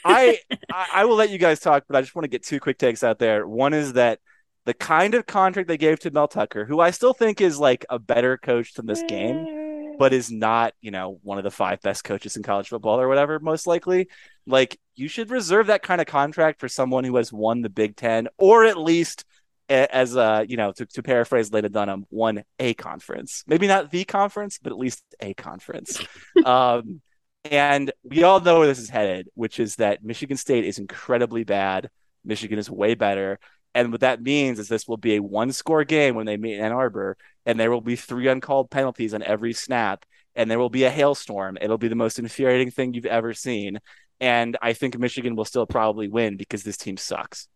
[0.05, 0.39] I,
[0.73, 2.79] I I will let you guys talk, but I just want to get two quick
[2.79, 3.47] takes out there.
[3.47, 4.19] One is that
[4.65, 7.85] the kind of contract they gave to Mel Tucker, who I still think is like
[7.91, 11.81] a better coach than this game, but is not, you know, one of the five
[11.83, 14.09] best coaches in college football or whatever, most likely.
[14.47, 17.97] Like, you should reserve that kind of contract for someone who has won the Big
[17.97, 19.27] Ten, or at least, a-
[19.71, 23.45] as uh, you know, to, to paraphrase Lena Dunham, won a conference.
[23.47, 26.03] Maybe not the conference, but at least a conference.
[26.45, 27.01] um,
[27.45, 31.45] and we all know where this is headed, which is that Michigan State is incredibly
[31.45, 31.89] bad.
[32.25, 33.39] Michigan is way better.
[33.75, 36.57] And what that means is this will be a one score game when they meet
[36.57, 37.17] in Ann Arbor,
[37.47, 40.91] and there will be three uncalled penalties on every snap, and there will be a
[40.91, 41.57] hailstorm.
[41.61, 43.79] It'll be the most infuriating thing you've ever seen.
[44.19, 47.49] And I think Michigan will still probably win because this team sucks.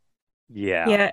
[0.49, 0.89] Yeah.
[0.89, 1.11] yeah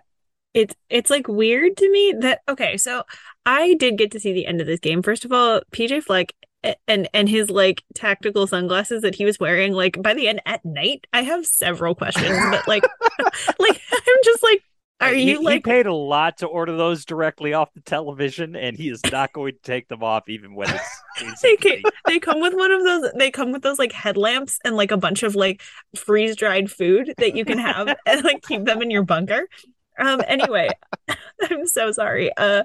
[0.54, 3.04] it's it's like weird to me that okay so
[3.46, 6.34] i did get to see the end of this game first of all pj fleck
[6.64, 10.42] eh, and and his like tactical sunglasses that he was wearing like by the end
[10.46, 12.84] at night i have several questions but like
[13.60, 14.62] like i'm just like
[15.02, 18.56] are He- you he, like paid a lot to order those directly off the television,
[18.56, 21.42] and he is not going to take them off even when it's.
[21.42, 24.92] they, they come with one of those they come with those like headlamps and like
[24.92, 25.62] a bunch of like
[25.96, 29.48] freeze dried food that you can have and like keep them in your bunker
[30.02, 30.70] um anyway
[31.50, 32.64] i'm so sorry uh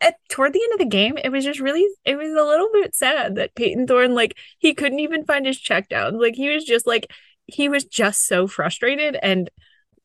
[0.00, 2.68] at, toward the end of the game it was just really it was a little
[2.72, 6.48] bit sad that peyton thorne like he couldn't even find his check down like he
[6.48, 7.10] was just like
[7.46, 9.50] he was just so frustrated and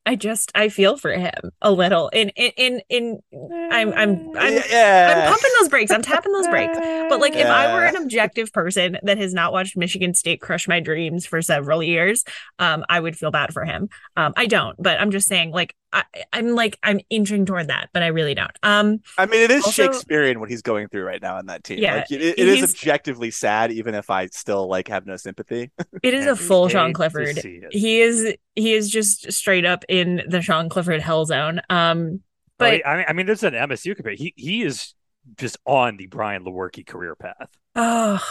[0.05, 4.53] i just i feel for him a little in in in, in i'm i'm i'm
[4.69, 5.23] yeah.
[5.23, 5.91] I'm pumping those brakes.
[5.91, 6.77] I'm tapping those brakes.
[6.77, 10.67] But like, if I were an objective person that has not watched Michigan State crush
[10.67, 12.23] my dreams for several years,
[12.59, 13.89] um, I would feel bad for him.
[14.15, 16.03] Um, I don't, but I'm just saying, like, I,
[16.33, 18.51] I'm like, I'm inching toward that, but I really don't.
[18.63, 21.63] Um, I mean, it is Also- Shakespearean what he's going through right now in that
[21.63, 21.79] team.
[21.79, 25.71] Yeah, like, it, it is objectively sad, even if I still like have no sympathy.
[26.03, 27.37] it is a full Sean Clifford.
[27.71, 31.61] He is, he is just straight up in the Sean Clifford hell zone.
[31.69, 32.21] Um,
[32.59, 34.13] Oh, but I mean, I mean, there's an MSU compare.
[34.13, 34.93] He he is
[35.37, 37.49] just on the Brian Lewerke career path.
[37.75, 38.23] oh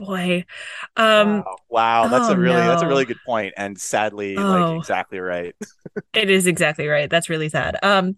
[0.00, 0.44] boy,
[0.96, 1.56] um, wow.
[1.70, 4.42] Wow, that's oh, a really that's a really good point, and sadly, Oh.
[4.42, 5.54] like exactly right.
[6.14, 7.08] It is exactly right.
[7.10, 7.76] That's really sad.
[7.82, 8.14] Um,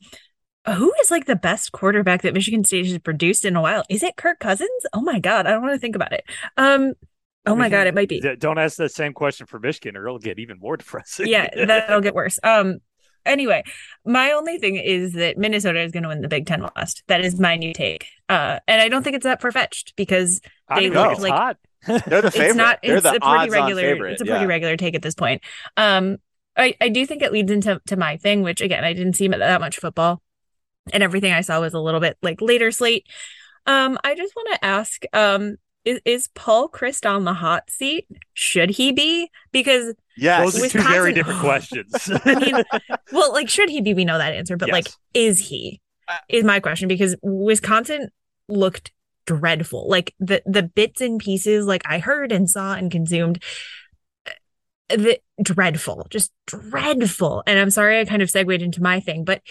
[0.67, 3.83] who is like the best quarterback that Michigan State has produced in a while?
[3.89, 4.71] Is it Kirk Cousins?
[4.93, 6.25] Oh my God, I don't want to think about it.
[6.57, 6.93] Um,
[7.47, 8.21] oh my God, it might be.
[8.39, 11.27] Don't ask that same question for Michigan, or it'll get even more depressing.
[11.27, 12.39] Yeah, that'll get worse.
[12.45, 12.79] Um,
[13.27, 13.65] anyway,
[14.05, 17.03] my only thing is that Minnesota is going to win the Big Ten West.
[17.09, 18.07] That is my new take.
[18.29, 20.41] Uh, and I don't think it's that far fetched because
[20.75, 21.57] they look like- hot.
[21.87, 22.49] They're the favorite.
[22.49, 22.79] It's not.
[22.83, 24.07] They're It's the a pretty regular.
[24.09, 24.47] It's a pretty yeah.
[24.47, 25.43] regular take at this point.
[25.77, 26.19] Um,
[26.57, 29.29] I I do think it leads into to my thing, which again I didn't see
[29.29, 30.23] that much football,
[30.93, 33.07] and everything I saw was a little bit like later slate.
[33.67, 38.07] Um, I just want to ask, um, is is Paul Chryst on the hot seat?
[38.35, 39.31] Should he be?
[39.53, 42.11] Because yeah, Those are two very different questions.
[42.25, 42.65] I mean,
[43.13, 43.95] well, like, should he be?
[43.95, 45.81] We know that answer, but like, is he?
[46.09, 48.09] Uh, Is my question because Wisconsin
[48.49, 48.93] looked
[49.27, 49.89] dreadful.
[49.89, 53.43] Like the the bits and pieces, like I heard and saw and consumed,
[54.27, 57.43] uh, the dreadful, just dreadful.
[57.47, 59.43] And I'm sorry I kind of segued into my thing, but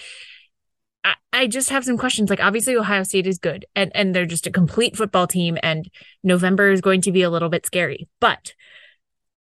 [1.03, 2.29] I, I just have some questions.
[2.29, 5.89] Like obviously Ohio State is good and and they're just a complete football team, and
[6.23, 8.53] November is going to be a little bit scary, but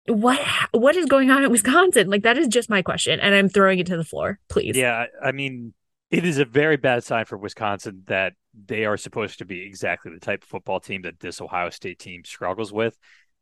[0.06, 0.40] what
[0.72, 2.08] what is going on at Wisconsin?
[2.08, 4.76] Like that is just my question, and I'm throwing it to the floor, please.
[4.76, 5.74] Yeah, I mean,
[6.10, 10.12] it is a very bad sign for Wisconsin that they are supposed to be exactly
[10.12, 12.96] the type of football team that this Ohio State team struggles with,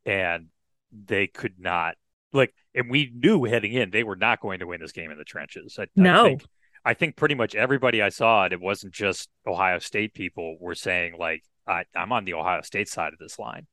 [0.05, 0.47] and
[0.91, 1.95] they could not
[2.33, 2.53] like.
[2.73, 5.23] And we knew heading in they were not going to win this game in the
[5.25, 5.77] trenches.
[5.77, 6.23] I, I No.
[6.23, 6.45] think,
[6.85, 8.53] I think pretty much everybody I saw it.
[8.53, 12.89] It wasn't just Ohio State people were saying like, I, "I'm on the Ohio State
[12.89, 13.67] side of this line."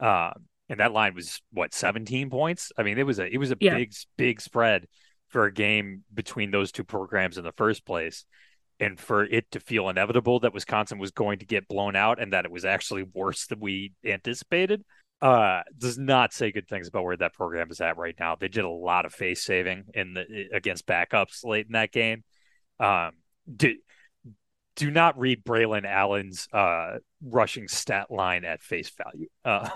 [0.00, 0.32] Um,
[0.68, 2.72] and that line was what 17 points.
[2.78, 3.76] I mean, it was a it was a Yeah.
[3.76, 4.86] big big spread
[5.28, 8.24] for a game between those two programs in the first place.
[8.80, 12.32] And for it to feel inevitable that Wisconsin was going to get blown out and
[12.32, 14.84] that it was actually worse than we anticipated,
[15.20, 18.34] uh, does not say good things about where that program is at right now.
[18.34, 22.24] They did a lot of face saving in the against backups late in that game.
[22.80, 23.12] Um,
[23.54, 23.76] do,
[24.74, 29.28] do not read Braylon Allen's uh, rushing stat line at face value.
[29.44, 29.68] Uh,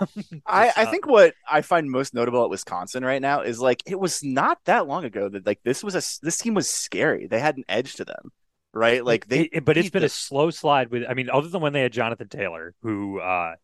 [0.45, 3.99] I, I think what I find most notable at Wisconsin right now is like it
[3.99, 7.27] was not that long ago that like this was a this team was scary.
[7.27, 8.31] They had an edge to them,
[8.73, 9.03] right?
[9.03, 11.03] Like they, It- but it's been the- a slow slide with.
[11.07, 13.55] I mean, other than when they had Jonathan Taylor, who uh,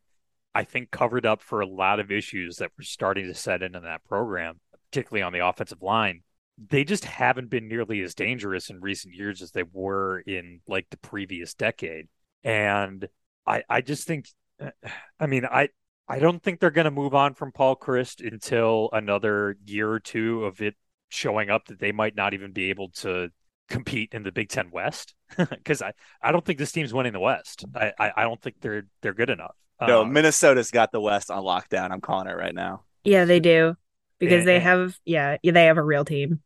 [0.55, 3.75] I think covered up for a lot of issues that were starting to set in
[3.75, 4.59] in that program,
[4.91, 6.21] particularly on the offensive line.
[6.69, 10.87] They just haven't been nearly as dangerous in recent years as they were in like
[10.91, 12.07] the previous decade.
[12.43, 13.07] And
[13.47, 14.27] I, I just think,
[15.19, 15.69] I mean, I,
[16.07, 19.99] I don't think they're going to move on from Paul Chryst until another year or
[19.99, 20.75] two of it
[21.09, 23.29] showing up that they might not even be able to
[23.73, 27.19] compete in the Big Ten West because I, I don't think this team's winning the
[27.19, 27.65] West.
[27.75, 29.55] I, I, I don't think they're they're good enough.
[29.81, 31.91] no Uh, Minnesota's got the West on lockdown.
[31.91, 32.83] I'm calling it right now.
[33.03, 33.75] Yeah, they do
[34.19, 36.41] because And- they and- have yeah, yeah, they have a real team.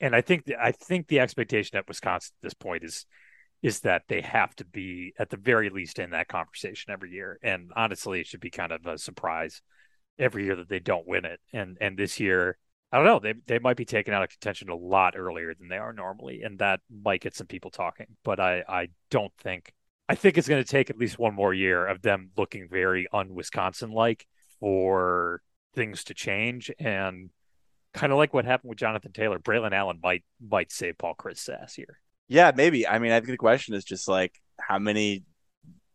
[0.00, 3.06] and I think I think the expectation at Wisconsin at this point is
[3.62, 7.38] is that they have to be at the very least in that conversation every year.
[7.42, 9.60] And honestly, it should be kind of a surprise
[10.18, 11.40] every year that they don't win it.
[11.52, 12.56] And and this year,
[12.92, 15.68] I don't know, they they might be taken out of contention a lot earlier than
[15.68, 18.06] they are normally, and that might get some people talking.
[18.24, 19.72] But I I don't think
[20.08, 23.06] I think it's going to take at least one more year of them looking very
[23.12, 24.26] un-Wisconsin like
[24.58, 25.40] for
[25.74, 27.30] things to change and
[27.94, 31.40] kind of like what happened with Jonathan Taylor, Braylon Allen might might save Paul Chris
[31.40, 32.00] Sass here.
[32.28, 32.86] Yeah, maybe.
[32.86, 35.24] I mean, I think the question is just like how many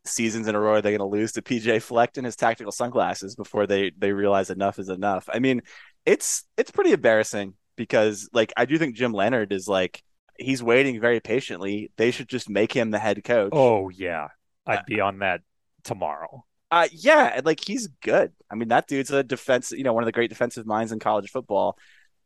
[0.06, 2.72] seasons in a row are they going to lose to PJ Fleck and his tactical
[2.72, 5.30] sunglasses before they they realize enough is enough?
[5.32, 5.62] I mean,
[6.06, 10.04] it's it's pretty embarrassing because like I do think Jim Leonhard is like
[10.38, 11.92] he's waiting very patiently.
[11.98, 13.52] They should just make him the head coach.
[13.54, 14.28] Oh yeah,
[14.66, 15.42] I'd be on that
[15.84, 16.46] tomorrow.
[16.72, 18.34] Uh, yeah, like he's good.
[18.50, 21.00] I mean, that dude's a defense, you know, one of the great defensive minds in
[21.00, 21.78] college football.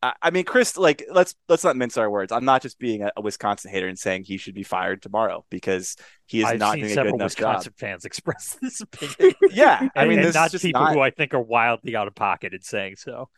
[0.02, 2.32] I, I mean, Chris, like let's let's not mince our words.
[2.32, 5.46] I'm not just being a, a Wisconsin hater and saying he should be fired tomorrow
[5.50, 9.36] because he is I've not doing a good enough Wisconsin fans express this opinion.
[9.52, 12.08] Yeah, I mean, and this not just people not, who I think are wildly out
[12.08, 13.30] of pocket in saying so.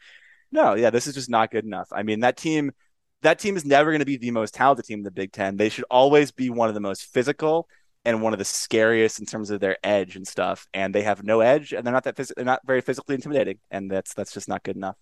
[0.52, 1.88] no, yeah, this is just not good enough.
[1.92, 2.72] I mean, that team,
[3.22, 5.58] that team is never going to be the most talented team in the Big Ten.
[5.58, 7.68] They should always be one of the most physical
[8.04, 10.68] and one of the scariest in terms of their edge and stuff.
[10.74, 13.60] And they have no edge, and they're not that phys- they're not very physically intimidating,
[13.72, 14.98] and that's that's just not good enough.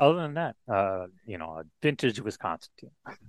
[0.00, 2.90] Other than that, uh, you know, a vintage Wisconsin team.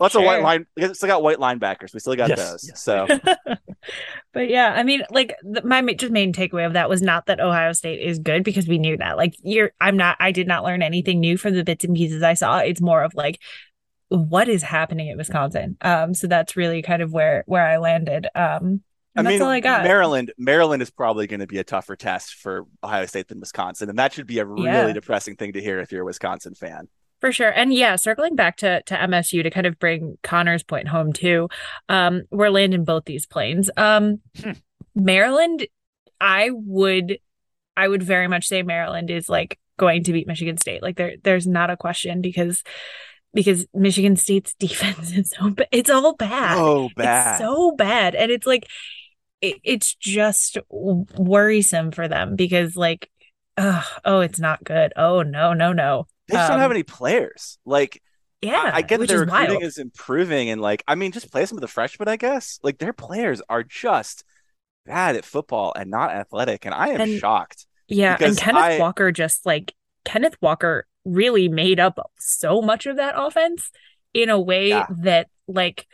[0.00, 0.66] Lots of white line.
[0.76, 1.92] We still got white linebackers.
[1.92, 2.68] We still got Yes, those.
[2.68, 2.82] yes.
[2.82, 3.06] So
[4.32, 7.40] but yeah, I mean, like the, my just main takeaway of that was not that
[7.40, 9.16] Ohio State is good because we knew that.
[9.16, 12.22] Like you're, I'm not, I did not learn anything new from the bits and pieces
[12.22, 12.58] I saw.
[12.58, 13.40] It's more of like,
[14.08, 15.76] what is happening at Wisconsin?
[15.80, 18.28] Um, so that's really kind of where where I landed.
[18.34, 19.84] Um, I and that's mean, all I got.
[19.84, 20.32] Maryland.
[20.38, 23.98] Maryland is probably going to be a tougher test for Ohio State than Wisconsin, and
[23.98, 24.92] that should be a really Yeah.
[24.92, 26.88] depressing thing to hear if you're a Wisconsin fan.
[27.20, 27.48] For sure.
[27.50, 31.48] And yeah, circling back to to MSU to kind of bring Connor's point home too.
[31.88, 33.70] Um, we're landing both these planes.
[33.76, 34.52] Um Hmm.
[34.94, 35.66] Maryland,
[36.20, 37.18] I would
[37.76, 40.82] I would very much say Maryland is like going to beat Michigan State.
[40.82, 42.62] Like there there's not a question because
[43.32, 46.58] because Michigan State's defense is so ba- it's all bad.
[46.58, 47.32] Oh, bad.
[47.32, 48.14] It's so bad.
[48.14, 48.66] And it's like
[49.44, 53.10] it, it's just worrisome for them because like
[53.56, 56.82] uh, oh it's not good oh no no no they just um, don't have any
[56.82, 58.02] players like
[58.40, 59.62] yeah i, I get that their recruiting wild.
[59.62, 62.78] is improving and like i mean just play some of the freshmen i guess like
[62.78, 64.24] their players are just
[64.86, 68.78] bad at football and not athletic and i am and, shocked yeah and kenneth I,
[68.78, 73.70] walker just like kenneth walker really made up so much of that offense
[74.14, 74.86] in a way yeah.
[75.02, 75.86] that like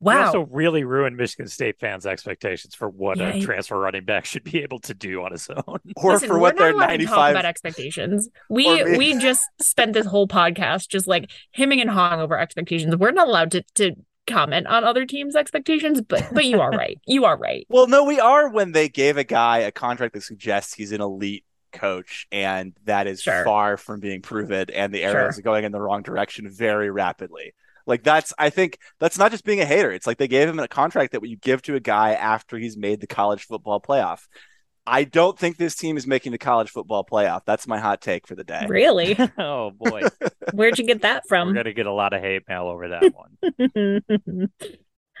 [0.00, 0.12] Wow.
[0.12, 4.24] He also really ruined Michigan State fans' expectations for what yeah, a transfer running back
[4.24, 5.78] should be able to do on his own.
[5.96, 8.28] or Listen, for what their 95 about expectations.
[8.50, 12.94] We we just spent this whole podcast just like hemming and hawing over expectations.
[12.96, 13.94] We're not allowed to to
[14.26, 16.98] comment on other teams' expectations, but but you are right.
[17.06, 17.66] You are right.
[17.68, 21.00] Well, no, we are when they gave a guy a contract that suggests he's an
[21.00, 23.44] elite coach, and that is sure.
[23.44, 25.40] far from being proven, and the arrows sure.
[25.40, 27.54] are going in the wrong direction very rapidly.
[27.86, 29.92] Like that's I think that's not just being a hater.
[29.92, 32.76] It's like they gave him a contract that you give to a guy after he's
[32.76, 34.20] made the college football playoff.
[34.86, 37.42] I don't think this team is making the college football playoff.
[37.46, 38.66] That's my hot take for the day.
[38.68, 39.16] Really?
[39.38, 40.02] oh boy.
[40.52, 41.48] Where'd you get that from?
[41.48, 44.50] We're gonna get a lot of hate mail over that one.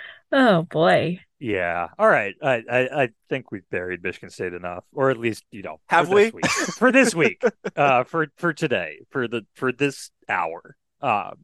[0.32, 1.20] oh boy.
[1.38, 1.88] Yeah.
[1.98, 2.34] All right.
[2.42, 6.08] I, I, I think we've buried Michigan State enough, or at least you know have
[6.08, 6.32] we
[6.76, 7.42] for this week,
[7.76, 10.76] uh, for for today, for the for this hour.
[11.00, 11.36] Um,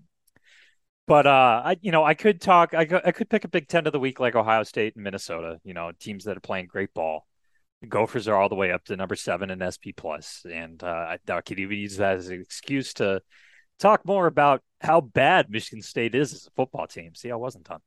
[1.11, 2.73] but uh, I you know I could talk.
[2.73, 5.03] I could, I could pick a Big Ten of the week like Ohio State and
[5.03, 5.59] Minnesota.
[5.65, 7.27] You know, teams that are playing great ball.
[7.89, 11.41] Gophers are all the way up to number seven in SP plus, and uh, I
[11.41, 13.23] could even use that as an excuse to
[13.81, 17.17] talk more about how bad Michigan State is as a football team.
[17.17, 17.81] See, I wasn't done.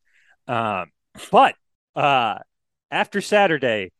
[0.49, 0.91] Um,
[1.31, 1.55] but
[1.95, 2.39] uh,
[2.91, 3.93] after Saturday,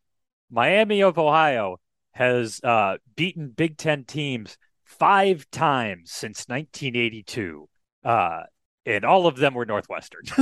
[0.52, 1.78] Miami of Ohio
[2.12, 7.70] has uh, beaten Big Ten teams five times since 1982.
[8.04, 8.42] Uh,
[8.86, 10.24] and all of them were Northwestern.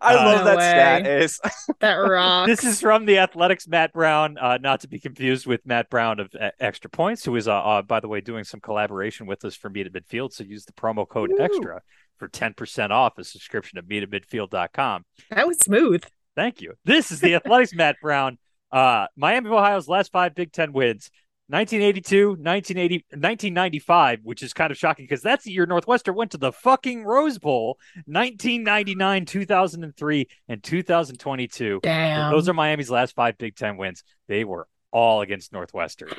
[0.00, 0.62] I love no that way.
[0.62, 1.06] stat.
[1.06, 1.40] Is
[1.80, 2.48] that rocks?
[2.48, 6.20] this is from the Athletics Matt Brown, uh, not to be confused with Matt Brown
[6.20, 9.44] of uh, Extra Points, who is, uh, uh, by the way, doing some collaboration with
[9.44, 10.32] us for Meet at Midfield.
[10.32, 11.40] So use the promo code Ooh.
[11.40, 11.82] Extra
[12.18, 15.04] for ten percent off a subscription at meetatmidfield.com.
[15.30, 16.04] That was smooth.
[16.36, 16.74] Thank you.
[16.84, 18.38] This is the Athletics Matt Brown.
[18.72, 21.10] Uh, Miami of Ohio's last five Big Ten wins.
[21.48, 26.38] 1982, 1980, 1995, which is kind of shocking because that's the year Northwestern went to
[26.38, 27.78] the fucking Rose Bowl.
[28.06, 31.80] 1999, 2003, and 2022.
[31.82, 32.32] Damn.
[32.32, 34.04] Those are Miami's last five Big Ten wins.
[34.26, 36.12] They were all against Northwestern.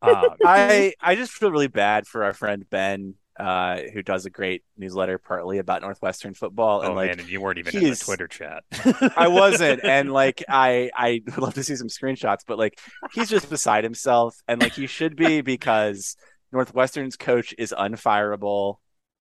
[0.00, 4.30] Um, I I just feel really bad for our friend Ben uh, who does a
[4.30, 6.80] great newsletter partly about Northwestern football.
[6.80, 8.64] And oh, like, man, and you weren't even in the Twitter chat.
[9.16, 12.80] I wasn't, and like, I I would love to see some screenshots, but like,
[13.12, 16.16] he's just beside himself, and like, he should be because
[16.52, 18.76] Northwestern's coach is unfireable,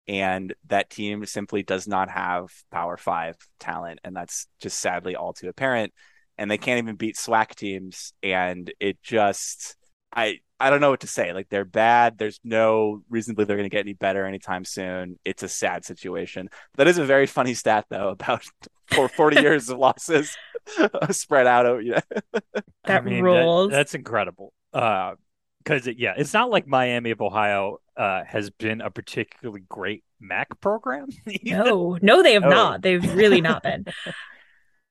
[0.09, 5.35] and that team simply does not have Power Five talent, and that's just sadly all
[5.35, 5.93] too apparent.
[6.39, 9.77] And they can't even beat SWAC teams, and it just
[10.17, 11.33] I I don't know what to say.
[11.33, 12.17] Like they're bad.
[12.17, 15.19] There's no reason to believe they're going to get any better anytime soon.
[15.25, 16.49] It's a sad situation.
[16.77, 18.45] That is a very funny stat though about
[18.87, 20.37] for 40 years of losses
[21.11, 21.83] spread out over.
[21.83, 22.01] Yeah,
[22.33, 23.71] that I mean, rules.
[23.71, 24.53] That, that's incredible.
[24.73, 25.15] Uh,
[25.63, 30.05] because it, yeah, it's not like Miami of Ohio uh, has been a particularly great
[30.21, 31.09] MAC program.
[31.43, 32.49] no, no, they have oh.
[32.49, 32.83] not.
[32.83, 33.85] They've really not been.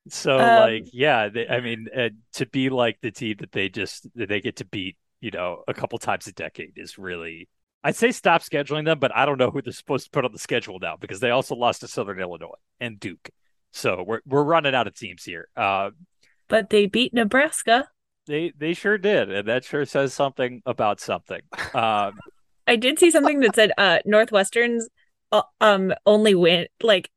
[0.09, 3.69] so um, like, yeah, they, I mean, uh, to be like the team that they
[3.69, 7.49] just that they get to beat you know, a couple times a decade is really
[7.83, 10.31] I'd say stop scheduling them, but I don't know who they're supposed to put on
[10.31, 13.31] the schedule now because they also lost to Southern Illinois and Duke.
[13.71, 15.47] So we're we're running out of teams here.
[15.57, 15.89] Uh,
[16.47, 17.87] but they beat Nebraska.
[18.27, 21.41] They they sure did, and that sure says something about something.
[21.73, 22.19] Um,
[22.67, 24.87] I did see something that said uh, Northwestern's
[25.31, 27.09] uh, um only win like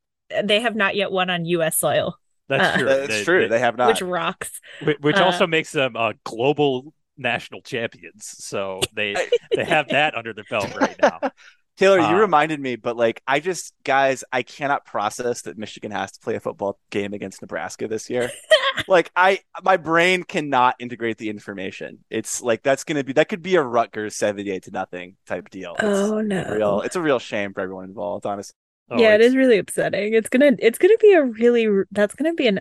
[0.42, 1.78] they have not yet won on U.S.
[1.78, 2.16] soil.
[2.48, 2.88] That's uh, true.
[2.88, 3.40] That's they, true.
[3.42, 4.60] They, they, have not, which rocks.
[4.82, 8.34] Which, which uh, also makes them a global national champions.
[8.38, 9.14] So they
[9.54, 11.20] they have that under their belt right now.
[11.78, 15.92] Taylor, you um, reminded me, but like I just guys, I cannot process that Michigan
[15.92, 18.32] has to play a football game against Nebraska this year.
[18.88, 22.04] like I my brain cannot integrate the information.
[22.10, 25.76] It's like that's gonna be that could be a Rutgers 78 to nothing type deal.
[25.78, 26.50] It's oh no.
[26.50, 28.54] Real it's a real shame for everyone involved, honestly.
[28.90, 30.14] Oh, yeah, it is really upsetting.
[30.14, 32.58] It's gonna it's gonna be a really that's gonna be an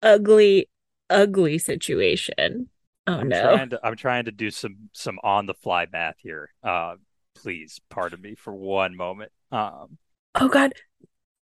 [0.00, 0.68] ugly,
[1.08, 2.68] ugly situation.
[3.10, 3.42] Oh I'm no!
[3.42, 6.50] Trying to, I'm trying to do some some on the fly math here.
[6.62, 6.94] Uh,
[7.34, 9.32] please pardon me for one moment.
[9.50, 9.98] Um,
[10.36, 10.72] oh God,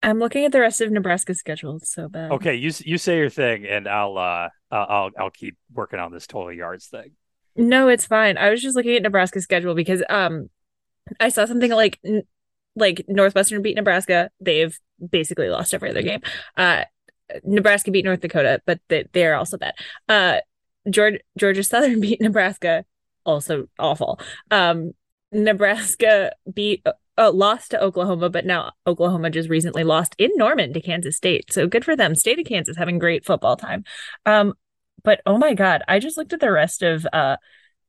[0.02, 1.76] I'm looking at the rest of Nebraska's schedule.
[1.76, 2.32] It's so bad.
[2.32, 6.26] Okay, you you say your thing, and I'll uh I'll I'll keep working on this
[6.26, 7.12] total yards thing.
[7.56, 8.38] No, it's fine.
[8.38, 10.48] I was just looking at Nebraska's schedule because um
[11.20, 12.00] I saw something like
[12.76, 14.30] like Northwestern beat Nebraska.
[14.40, 14.78] They've
[15.10, 16.20] basically lost every other game.
[16.56, 16.84] Uh
[17.44, 19.74] Nebraska beat North Dakota, but they, they're also bad.
[20.08, 20.38] Uh,
[20.90, 22.84] Georgia, Georgia Southern beat Nebraska,
[23.24, 24.20] also awful.
[24.50, 24.92] Um,
[25.32, 26.86] Nebraska beat
[27.18, 31.52] uh, lost to Oklahoma, but now Oklahoma just recently lost in Norman to Kansas State.
[31.52, 32.14] So good for them.
[32.14, 33.84] State of Kansas having great football time.
[34.24, 34.54] Um,
[35.04, 37.36] but oh my god, I just looked at the rest of uh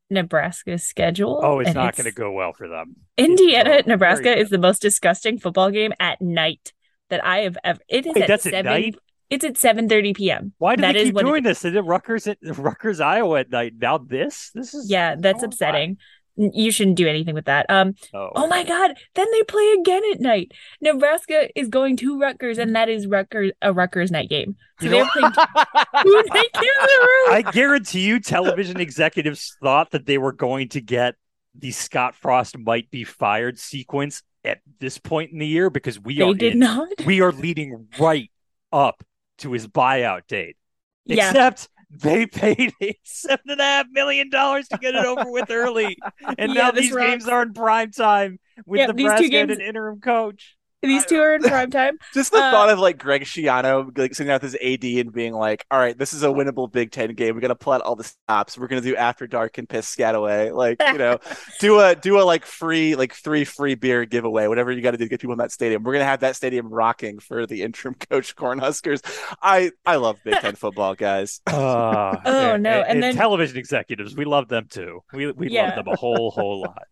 [0.10, 1.40] Nebraska's schedule.
[1.44, 2.96] Oh, it's not going to go well for them.
[3.18, 6.74] Indiana, Nebraska is the most disgusting football game at night
[7.10, 7.80] that I have ever.
[7.88, 8.96] It is Wait, at that's seven.
[9.30, 10.54] It's at seven thirty p.m.
[10.58, 11.64] Why do That they keep doing this?
[11.64, 13.74] Is it Rutgers at Rutgers, Iowa at night?
[13.78, 15.98] Now this, this is Yeah, that's oh, upsetting.
[16.36, 17.66] You shouldn't do anything with that.
[17.70, 17.96] Um.
[18.14, 18.92] Oh, Oh my God!
[19.16, 20.54] Then they play again at night.
[20.82, 24.56] Nebraska is going to Rutgers, and that is Rutgers a Rutgers night game.
[24.80, 25.32] So You they're know- playing
[26.04, 27.34] two night games in a row.
[27.36, 31.16] I guarantee you, television executives thought that they were going to get
[31.56, 36.16] the Scott Frost might be fired sequence at this point in the year because we
[36.20, 36.88] They are did in- not.
[37.06, 38.32] we are leading right
[38.72, 39.04] up
[39.40, 40.58] to his buyout date.
[41.06, 41.30] Yeah.
[41.30, 45.98] Except they paid seven and a half million dollars to get it over with early,
[46.38, 50.00] and Yeah, now these games are in prime time with Yeah, two and an interim
[50.00, 50.56] coach.
[50.82, 51.98] These two are in prime time.
[52.14, 55.12] Just the Uh, thought of like Greg Schiano like sitting out with his AD and
[55.12, 57.36] being like, "All right, this is a winnable Big Ten game.
[57.36, 58.58] We got to pull out all the stops.
[58.58, 60.54] We're gonna do after dark and Piscataway.
[60.56, 61.20] Like, you know,
[61.60, 64.48] do a do a like free like three free beer giveaway.
[64.48, 65.84] Whatever you got to do to get people in that stadium.
[65.84, 69.02] We're gonna have that stadium rocking for the interim coach Cornhuskers.
[69.42, 71.42] I I love Big Ten football, guys.
[71.46, 75.02] Uh, Oh, no, and then- television executives, we love them too.
[75.14, 75.68] We we Yeah.
[75.76, 76.84] love them a whole whole lot.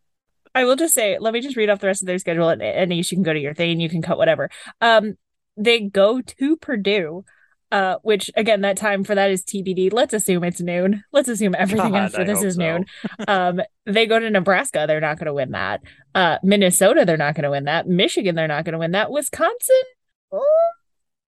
[0.57, 2.63] I will just say, let me just read off the rest of their schedule, and,
[2.63, 4.49] and you can go to your thing and you can cut whatever.
[4.81, 5.13] Um,
[5.55, 7.25] they go to Purdue,
[7.71, 9.93] uh, which again, that time for that is TBD.
[9.93, 11.03] Let's assume it's noon.
[11.11, 12.61] Let's assume everything God, after I this is so.
[12.61, 12.85] noon.
[13.27, 15.81] Um, they go to Nebraska, they're not going to win that.
[16.15, 17.87] Uh, Minnesota, they're not going to win that.
[17.87, 19.11] Michigan, they're not going to win that.
[19.11, 19.83] Wisconsin,
[20.31, 20.69] oh,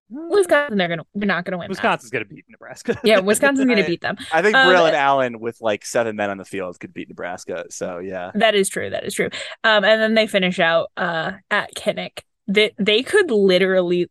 [0.09, 1.65] Wisconsin, they're gonna they're not going to win.
[1.65, 1.69] that.
[1.69, 2.99] Wisconsin's going to beat Nebraska.
[3.03, 4.17] Yeah, Wisconsin's going I- to beat them.
[4.33, 7.65] I think Um, Braylon Allen with like seven men on the field could beat Nebraska.
[7.69, 8.31] So yeah.
[8.35, 8.89] That is true.
[8.89, 9.29] That is true.
[9.63, 12.21] Um, and then they finish out uh at Kinnick.
[12.47, 14.09] They they could literally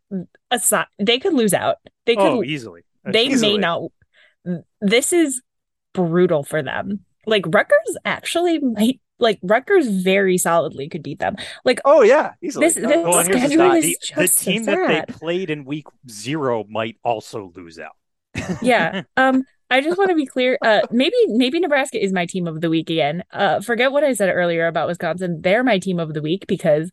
[0.50, 0.86] assign.
[0.98, 1.76] They could lose out.
[2.06, 2.22] They could.
[2.24, 2.82] oh, easily.
[3.04, 3.54] they easily.
[3.54, 3.82] may not.
[4.80, 5.42] This is
[5.92, 7.00] brutal for them.
[7.26, 9.00] Like Rutgers actually might.
[9.18, 11.36] Like Rutgers very solidly could beat them.
[11.64, 12.66] Like Oh yeah, easily.
[12.66, 13.76] This- this- Well, and the schedule thing.
[13.78, 17.78] is the, the just so team that they played in week zero might also lose
[17.78, 17.96] out.
[18.62, 19.02] yeah.
[19.16, 19.44] Um.
[19.70, 20.56] I just want to be clear.
[20.62, 23.22] Uh, maybe maybe Nebraska is my team of the week again.
[23.30, 25.42] Uh, forget what I said earlier about Wisconsin.
[25.42, 26.90] They're my team of the week because,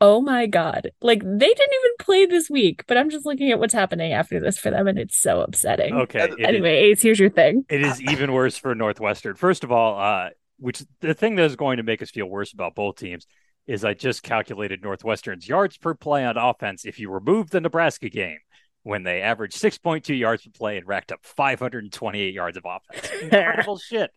[0.00, 2.84] oh my god, like they didn't even play this week.
[2.86, 5.94] But I'm just looking at what's happening after this for them, and it's so upsetting.
[5.94, 6.20] Okay.
[6.22, 7.64] it is- Anyway, Ace, here's your thing.
[7.68, 9.34] it is even worse for Northwestern.
[9.34, 10.28] First of all, uh,
[10.62, 13.26] which the thing that is going to make us feel worse about both teams
[13.66, 18.08] is I just calculated Northwestern's yards per play on offense if you remove the Nebraska
[18.08, 18.38] game
[18.84, 23.10] when they averaged 6.2 yards per play and racked up 528 yards of offense.
[23.22, 24.10] Incredible shit.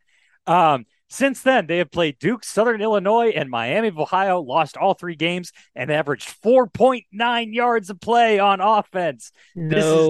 [0.48, 4.94] Um, since then, they have played Duke, Southern Illinois, and Miami of Ohio, lost all
[4.94, 9.32] three games, and averaged 4.9 yards of play on offense.
[9.56, 10.10] This is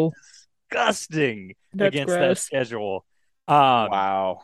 [0.70, 3.06] disgusting That's against that schedule.
[3.48, 4.42] Um, Wow.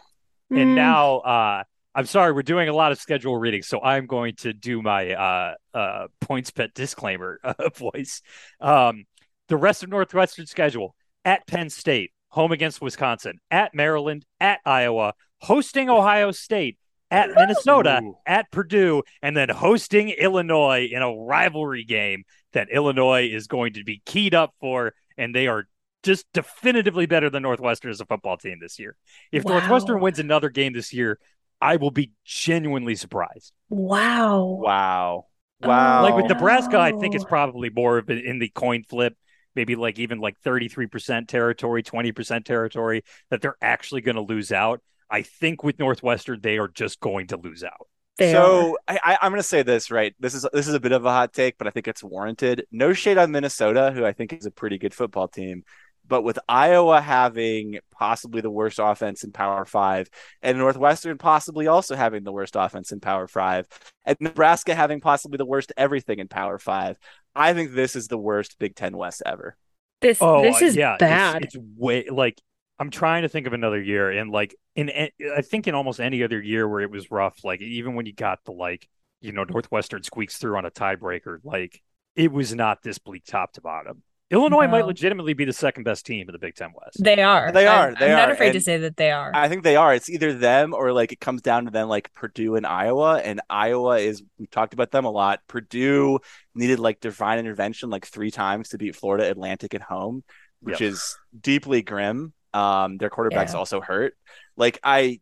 [0.49, 0.76] and Mm.
[0.76, 1.63] now uh
[1.93, 5.11] I'm sorry, we're doing a lot of schedule reading, so I'm going to do my
[5.13, 8.22] uh uh PointsBet disclaimer uh, voice.
[8.59, 9.05] Um
[9.47, 10.95] the rest of Northwestern schedule
[11.26, 16.77] at Penn State, home against Wisconsin, at Maryland, at Iowa, hosting Ohio State,
[17.09, 18.15] at Minnesota, Ooh.
[18.26, 22.23] at Purdue, and then hosting Illinois in a rivalry game
[22.53, 25.65] that Illinois is going to be keyed up for, and they are
[26.03, 28.95] just definitively better than Northwestern as a football team this year.
[29.34, 29.59] If Wow.
[29.59, 31.19] Northwestern wins another game this year,
[31.61, 33.53] I will be genuinely surprised.
[33.69, 34.63] Wow.
[34.63, 35.25] Wow.
[35.63, 36.01] Oh, Wow.
[36.01, 39.15] Like with Nebraska, I think it's probably more of it in the coin flip,
[39.55, 44.81] maybe like even like 33% territory, 20% territory that they're actually going to lose out.
[45.09, 47.88] I think with Northwestern, they are just going to lose out.
[48.17, 50.13] They so I, I, I'm going to say this right.
[50.19, 52.65] This is this is a bit of a hot take, but I think it's warranted.
[52.71, 55.63] No shade on Minnesota, who I think is a pretty good football team,
[56.11, 60.09] but with Iowa having possibly the worst offense in Power Five,
[60.41, 63.65] and Northwestern possibly also having the worst offense in Power Five,
[64.05, 66.97] and Nebraska having possibly the worst everything in Power Five,
[67.33, 69.55] I think this is the worst Big Ten West ever.
[70.01, 71.43] this Oh, this is yeah, it's- bad.
[71.45, 72.41] It's, way like
[72.77, 76.23] I'm trying to think of another year, and like in I think in almost any
[76.23, 78.85] other year where it was rough, like even when you got the like
[79.21, 81.81] you know Northwestern squeaks through on a tiebreaker, like
[82.17, 84.03] it was not this bleak top to bottom.
[84.31, 87.03] Illinois might legitimately be the second best team in the Big Ten West.
[87.03, 87.51] They are.
[87.51, 89.31] They I'm- are, they I'm not are, afraid to say that they are.
[89.33, 89.93] I think they are.
[89.93, 93.17] It's either them or like it comes down to then like Purdue and Iowa.
[93.19, 95.41] And Iowa is we've talked about them a lot.
[95.47, 96.19] Purdue
[96.55, 100.23] needed like divine intervention like three times to beat Florida Atlantic at home.
[100.61, 100.91] which Yep.
[100.91, 102.33] is deeply grim.
[102.53, 103.57] Um, their quarterback's Yeah.
[103.59, 104.13] also hurt.
[104.55, 105.19] Like I,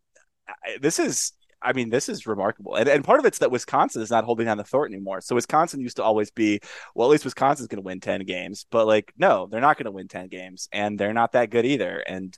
[0.48, 1.32] I, this is,
[1.62, 2.74] I mean, this is remarkable.
[2.74, 5.20] And and part of it's that Wisconsin is not holding on the fort anymore.
[5.20, 6.60] So Wisconsin used to always be,
[6.94, 9.86] well, at least Wisconsin's going to win ten games, but like, no, they're not going
[9.86, 11.98] to win ten games, and they're not that good either.
[11.98, 12.36] And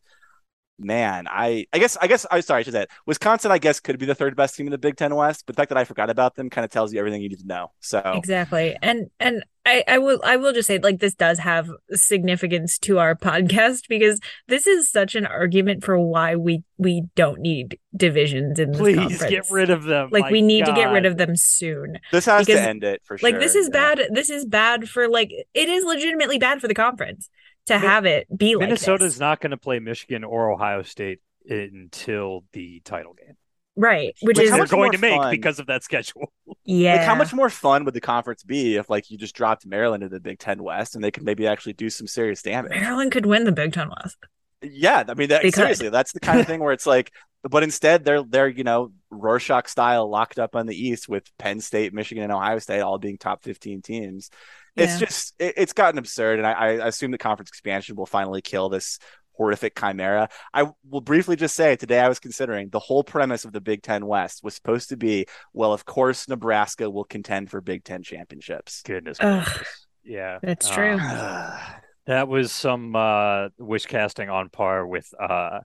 [0.79, 2.91] man, I, I guess, I guess, I'm sorry, I should say that.
[3.07, 5.55] Wisconsin, I guess, could be the third best team in the Big Ten West, but
[5.55, 7.47] the fact that I forgot about them kind of tells you everything you need to
[7.47, 7.69] know.
[7.81, 8.77] So Exactly.
[8.83, 12.99] And and I, I will I will just say like this does have significance to
[12.99, 18.59] our podcast because this is such an argument for why we we don't need divisions
[18.59, 19.31] in this Please conference.
[19.31, 20.09] get rid of them.
[20.11, 21.99] like My we need to get rid of them soon.
[22.11, 23.31] this has Because, to end it for sure.
[23.31, 23.95] Like this is yeah.
[23.95, 24.09] bad.
[24.11, 27.29] This is bad for like it is legitimately bad for the conference
[27.67, 31.21] to Min- have it be like Minnesota's not going to play Michigan or Ohio State
[31.49, 33.37] until the title game.
[33.77, 36.33] Right, which Like, is how They're going to make fun- because of that schedule.
[36.65, 36.97] yeah.
[36.97, 40.03] Like how much more fun would the conference be if like you just dropped Maryland
[40.03, 42.71] into the Big Ten West and they could maybe actually do some serious damage?
[42.73, 44.17] Maryland could win the Big Ten West.
[44.63, 47.11] Yeah, I mean that, seriously, that's the kind of thing where it's like,
[47.43, 51.61] but instead they're they're you know Rorschach style locked up on the East with Penn
[51.61, 54.31] State, Michigan, and Ohio State all being top fifteen teams.
[54.77, 54.99] It's Yeah.
[55.07, 58.69] just it, it's gotten absurd, and I, I assume the conference expansion will finally kill
[58.69, 59.01] this
[59.37, 60.29] horrific chimera.
[60.53, 63.83] I will briefly just say today I was considering the whole premise of the Big
[63.83, 68.03] Ten West was supposed to be well, of course Nebraska will contend for Big Ten
[68.03, 68.83] championships.
[68.83, 69.65] Goodness Ugh.
[70.05, 70.39] Yeah.
[70.43, 70.99] That's Uh, true.
[72.07, 75.61] That was some uh, wish casting on par with uh,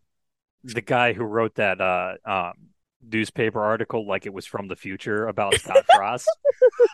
[0.64, 2.54] the guy who wrote that uh, um,
[3.02, 6.30] newspaper article like it was from the future about Scott Frost.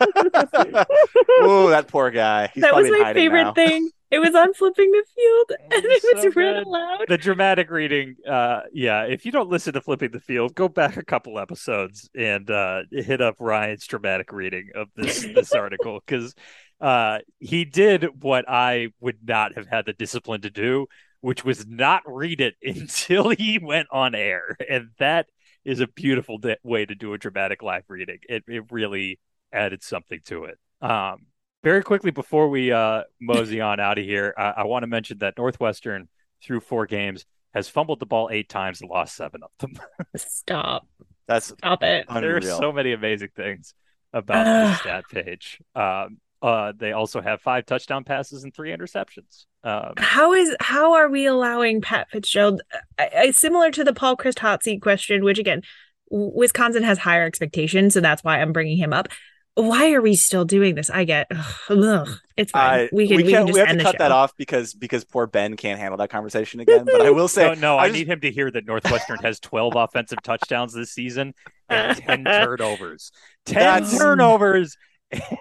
[1.40, 2.50] oh, that poor guy.
[2.54, 3.52] He's that was my favorite now.
[3.52, 3.90] thing.
[4.14, 6.66] It was on flipping the field and it was so read good.
[6.66, 7.04] aloud.
[7.08, 10.96] the dramatic reading uh yeah if you don't listen to flipping the field go back
[10.96, 16.34] a couple episodes and uh hit up ryan's dramatic reading of this this article because
[16.80, 20.86] uh he did what i would not have had the discipline to do
[21.20, 25.26] which was not read it until he went on air and that
[25.64, 29.18] is a beautiful di- way to do a dramatic live reading it, it really
[29.52, 31.26] added something to it um
[31.64, 35.18] very quickly before we uh, mosey on out of here, I, I want to mention
[35.18, 36.08] that Northwestern,
[36.42, 37.24] through four games,
[37.54, 39.72] has fumbled the ball eight times and lost seven of them.
[40.16, 40.86] Stop.
[41.26, 42.06] That's Stop it.
[42.08, 42.20] unreal.
[42.22, 43.74] There are so many amazing things
[44.12, 45.58] about this stat page.
[45.74, 49.46] Um, uh, they also have five touchdown passes and three interceptions.
[49.62, 52.60] Um, How is how are we allowing Pat Fitzgerald?
[52.98, 55.62] I, I, similar to the Paul Chryst hot seat question, which again,
[56.10, 59.08] W- Wisconsin has higher expectations, so that's why I'm bringing him up.
[59.56, 60.90] Why are we still doing this?
[60.90, 62.08] I get, ugh, ugh.
[62.36, 62.86] it's fine.
[62.86, 64.36] Uh, we can we, can't- can just we have end to the cut that off
[64.36, 66.84] because because poor Ben can't handle that conversation again.
[66.84, 69.18] But I will say, no, no, I, I just- need him to hear that Northwestern
[69.22, 71.34] has 12 offensive touchdowns this season
[71.68, 73.12] and 10 turnovers.
[73.46, 74.76] 10 That's- turnovers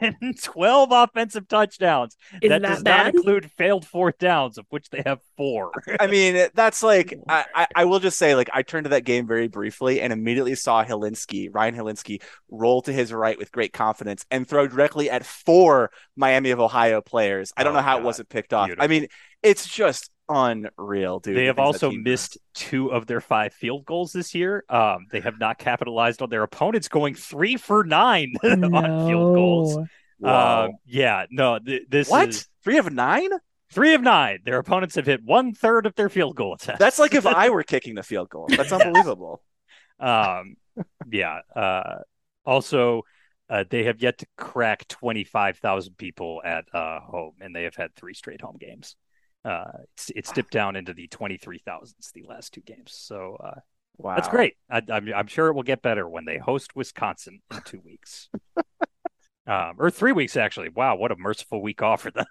[0.02, 2.16] and 12 offensive touchdowns.
[2.42, 3.06] Is that that does bad?
[3.06, 5.72] not include failed fourth downs, of which they have four.
[6.00, 9.06] I mean, that's like I, I, I will just say, like I turned to that
[9.06, 13.74] game very briefly and immediately saw Hilinski, Ryan Hilinski, roll to his right with great
[13.74, 17.54] confidence and throw directly at four Miami of Ohio players.
[17.58, 18.02] I don't Oh, know how God.
[18.02, 18.70] it wasn't picked off.
[18.80, 19.08] I mean,
[19.42, 21.36] it's just unreal, dude.
[21.38, 24.64] they have things also team missed two of their five field goals this year.
[24.70, 29.78] Um, they have not capitalized on their opponents going three for nine on field goals.
[30.20, 30.66] Wow.
[30.66, 32.30] Um, yeah, no, th- this what?
[32.30, 33.30] is Three of nine?
[33.74, 34.40] three of nine.
[34.46, 36.80] Their opponents have hit one third of their field goal attempts.
[36.80, 38.48] That's like if I were kicking the field goal.
[38.48, 39.42] That's unbelievable.
[40.00, 40.56] Um,
[41.10, 41.40] yeah.
[41.56, 42.00] Uh,
[42.46, 43.02] also,
[43.50, 47.96] uh, they have yet to crack 25,000 people at uh, home, and they have had
[47.96, 48.96] three straight home games.
[49.46, 52.94] Uh, it's, it's dipped down into the 23,000s the last two games.
[52.94, 53.60] So uh,
[53.98, 54.16] Wow.
[54.16, 54.56] that's great.
[54.72, 58.30] I, I'm, I'm sure it will get better when they host Wisconsin in two weeks.
[59.48, 60.70] um, or three weeks, actually.
[60.70, 62.26] Wow, what a merciful week off for them.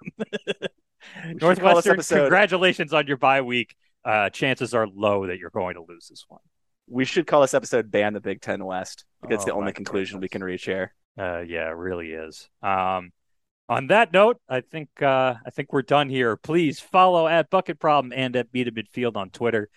[1.34, 3.74] Northwestern, congratulations on your bye week.
[4.04, 6.40] Uh, chances are low that you're going to lose this one.
[6.88, 9.72] We should call this episode "Ban the Big Ten West." Think it's the Oh, only
[9.72, 10.92] conclusion we can reach here.
[11.16, 12.48] Uh, yeah, it really is.
[12.62, 13.12] Um,
[13.72, 16.36] on that note, I think uh, I think we're done here.
[16.36, 19.68] Please follow at Bucket Problem and at Meet at Midfield on Twitter.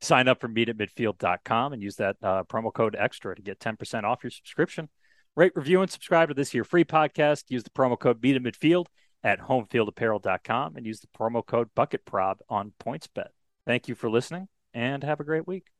[0.00, 4.22] Sign up for meetatmidfield.com and use that uh, promo code extra to get 10% off
[4.22, 4.88] your subscription.
[5.36, 7.44] Rate, review, and subscribe to this here free podcast.
[7.48, 8.86] Use the promo code Meet at Midfield
[9.22, 13.28] at homefieldapparel.com and use the promo code BucketProb on PointsBet.
[13.66, 15.73] Thank you for listening and have a great week.